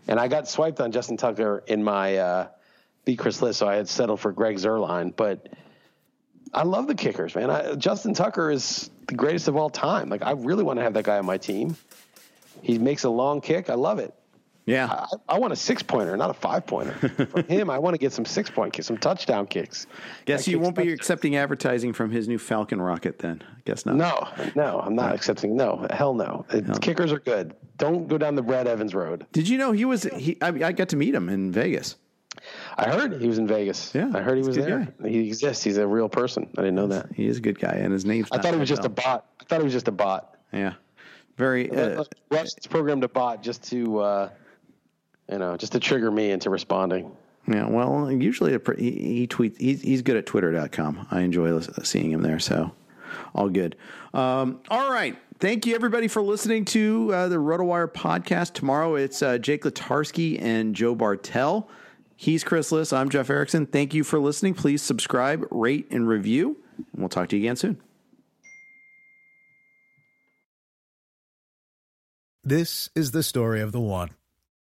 and 0.09 0.19
I 0.19 0.27
got 0.27 0.49
swiped 0.49 0.81
on 0.81 0.91
Justin 0.91 1.19
Tucker 1.19 1.63
in 1.67 1.85
my 1.85 2.17
uh, 2.17 2.49
Chris 3.17 3.41
list, 3.41 3.59
so 3.59 3.69
I 3.69 3.77
had 3.77 3.89
settled 3.89 4.21
for 4.21 4.33
Greg 4.33 4.57
Zuerlein. 4.57 5.15
But 5.15 5.49
I 6.53 6.65
love 6.65 6.87
the 6.87 6.95
kickers, 6.95 7.35
man. 7.35 7.51
I, 7.51 7.75
Justin 7.75 8.15
Tucker 8.15 8.51
is 8.51 8.91
the 9.07 9.15
greatest 9.15 9.49
of 9.49 9.57
all 9.57 9.71
time. 9.71 10.09
Like 10.09 10.23
I 10.23 10.33
really 10.33 10.65
want 10.65 10.79
to 10.79 10.83
have 10.83 10.95
that 10.95 11.05
guy 11.05 11.19
on 11.19 11.27
my 11.27 11.39
team. 11.39 11.77
He 12.63 12.79
makes 12.79 13.05
a 13.05 13.11
long 13.11 13.41
kick. 13.41 13.71
I 13.71 13.75
love 13.75 13.99
it. 13.99 14.15
Yeah, 14.69 15.07
I, 15.29 15.35
I 15.35 15.39
want 15.39 15.53
a 15.53 15.57
six 15.57 15.83
pointer, 15.83 16.17
not 16.17 16.31
a 16.31 16.35
five 16.35 16.67
pointer. 16.67 16.93
From 17.27 17.45
him, 17.49 17.71
I 17.71 17.79
want 17.79 17.95
to 17.95 17.99
get 17.99 18.13
some 18.13 18.25
six 18.25 18.51
point 18.51 18.73
kicks, 18.73 18.87
some 18.87 18.99
touchdown 18.99 19.47
kicks. 19.47 19.87
guess 20.25 20.45
That 20.45 20.51
you 20.51 20.59
won't 20.61 20.77
be 20.77 20.93
accepting 20.93 21.37
advertising 21.37 21.93
from 21.93 22.11
his 22.11 22.29
new 22.29 22.39
Falcon 22.39 22.81
rocket 22.81 23.19
then. 23.19 23.43
I 23.49 23.61
guess 23.65 23.87
not. 23.87 23.97
No, 23.97 24.29
no, 24.55 24.81
I'm 24.81 24.95
not 24.95 25.15
accepting. 25.15 25.57
No, 25.57 25.87
hell 25.91 26.15
no. 26.15 26.45
It- 26.51 26.81
Kickers 26.81 27.13
are 27.13 27.21
good. 27.21 27.55
Don't 27.79 28.09
go 28.09 28.19
down 28.19 28.35
the 28.35 28.43
Brad 28.43 28.67
Evans 28.67 28.95
road. 28.95 29.27
Did 29.33 29.49
you 29.49 29.57
know 29.57 29.73
he 29.73 29.85
was? 29.85 30.03
He, 30.03 30.37
I, 30.43 30.49
I 30.49 30.73
got 30.73 30.89
to 30.91 30.97
meet 30.97 31.15
him 31.15 31.29
in 31.29 31.53
Vegas. 31.53 31.97
I 32.77 32.91
heard 32.91 33.21
he 33.21 33.27
was 33.27 33.39
in 33.39 33.47
Vegas. 33.47 33.93
Yeah, 33.95 34.11
I 34.15 34.21
heard 34.21 34.37
he 34.37 34.45
was 34.45 34.57
there. 34.57 34.89
He 35.05 35.27
exists. 35.29 35.65
He's 35.65 35.77
a 35.77 35.87
real 35.87 36.09
person. 36.09 36.49
I 36.57 36.63
didn't 36.63 36.77
know 36.77 36.87
that. 36.89 37.13
He 37.15 37.27
is 37.27 37.39
a 37.39 37.41
good 37.41 37.59
guy, 37.59 37.73
and 37.73 37.93
his 37.93 38.05
name's. 38.05 38.29
I 38.33 38.39
thought 38.39 38.55
he 38.55 38.61
was 38.61 38.69
just 38.69 38.85
a 38.85 38.89
bot. 38.89 39.27
I 39.41 39.45
thought 39.45 39.59
he 39.61 39.65
was 39.65 39.73
just 39.73 39.89
a 39.89 39.93
bot. 39.93 40.37
Yeah, 40.53 40.75
very. 41.37 41.71
Uh, 41.71 42.05
Russ 42.31 42.55
programmed 42.69 43.05
a 43.05 43.09
bot 43.09 43.43
just 43.43 43.63
to, 43.71 43.99
uh, 43.99 44.29
you 45.31 45.39
know, 45.39 45.57
just 45.57 45.73
to 45.73 45.81
trigger 45.81 46.11
me 46.11 46.31
into 46.31 46.51
responding. 46.51 47.11
Yeah, 47.47 47.67
well, 47.67 48.11
usually 48.11 48.55
a, 48.55 48.59
pr- 48.59 48.75
he, 48.75 48.91
he 48.91 49.27
tweets. 49.27 49.59
He's, 49.59 49.81
he's 49.81 50.03
good 50.03 50.17
at 50.17 50.27
twitter.com. 50.27 51.07
I 51.11 51.21
enjoy 51.21 51.59
seeing 51.83 52.11
him 52.11 52.23
there. 52.23 52.39
So, 52.39 52.73
all 53.35 53.49
good. 53.49 53.77
Um, 54.13 54.61
all 54.69 54.91
right. 54.91 55.17
Thank 55.39 55.67
you, 55.67 55.75
everybody, 55.75 56.09
for 56.09 56.21
listening 56.21 56.65
to 56.67 57.15
uh, 57.15 57.29
the 57.29 57.37
RotoWire 57.37 57.93
podcast. 57.93 58.55
Tomorrow 58.55 58.97
it's 58.97 59.23
uh, 59.23 59.39
Jake 59.39 59.63
Latarsky 59.63 60.41
and 60.43 60.75
Joe 60.75 60.95
Bartel. 60.95 61.69
He's 62.17 62.43
Chris 62.43 62.73
Liss. 62.73 62.93
I'm 62.93 63.09
Jeff 63.09 63.31
Erickson. 63.31 63.65
Thank 63.65 63.95
you 63.95 64.03
for 64.03 64.19
listening. 64.19 64.55
Please 64.55 64.83
subscribe, 64.83 65.47
rate, 65.53 65.87
and 65.91 66.09
review. 66.09 66.57
And 66.77 66.87
we'll 66.97 67.09
talk 67.09 67.29
to 67.29 67.37
you 67.37 67.43
again 67.43 67.55
soon. 67.55 67.81
This 72.43 72.89
is 72.97 73.13
the 73.13 73.23
story 73.23 73.61
of 73.61 73.73
the 73.73 73.81
one. 73.81 74.11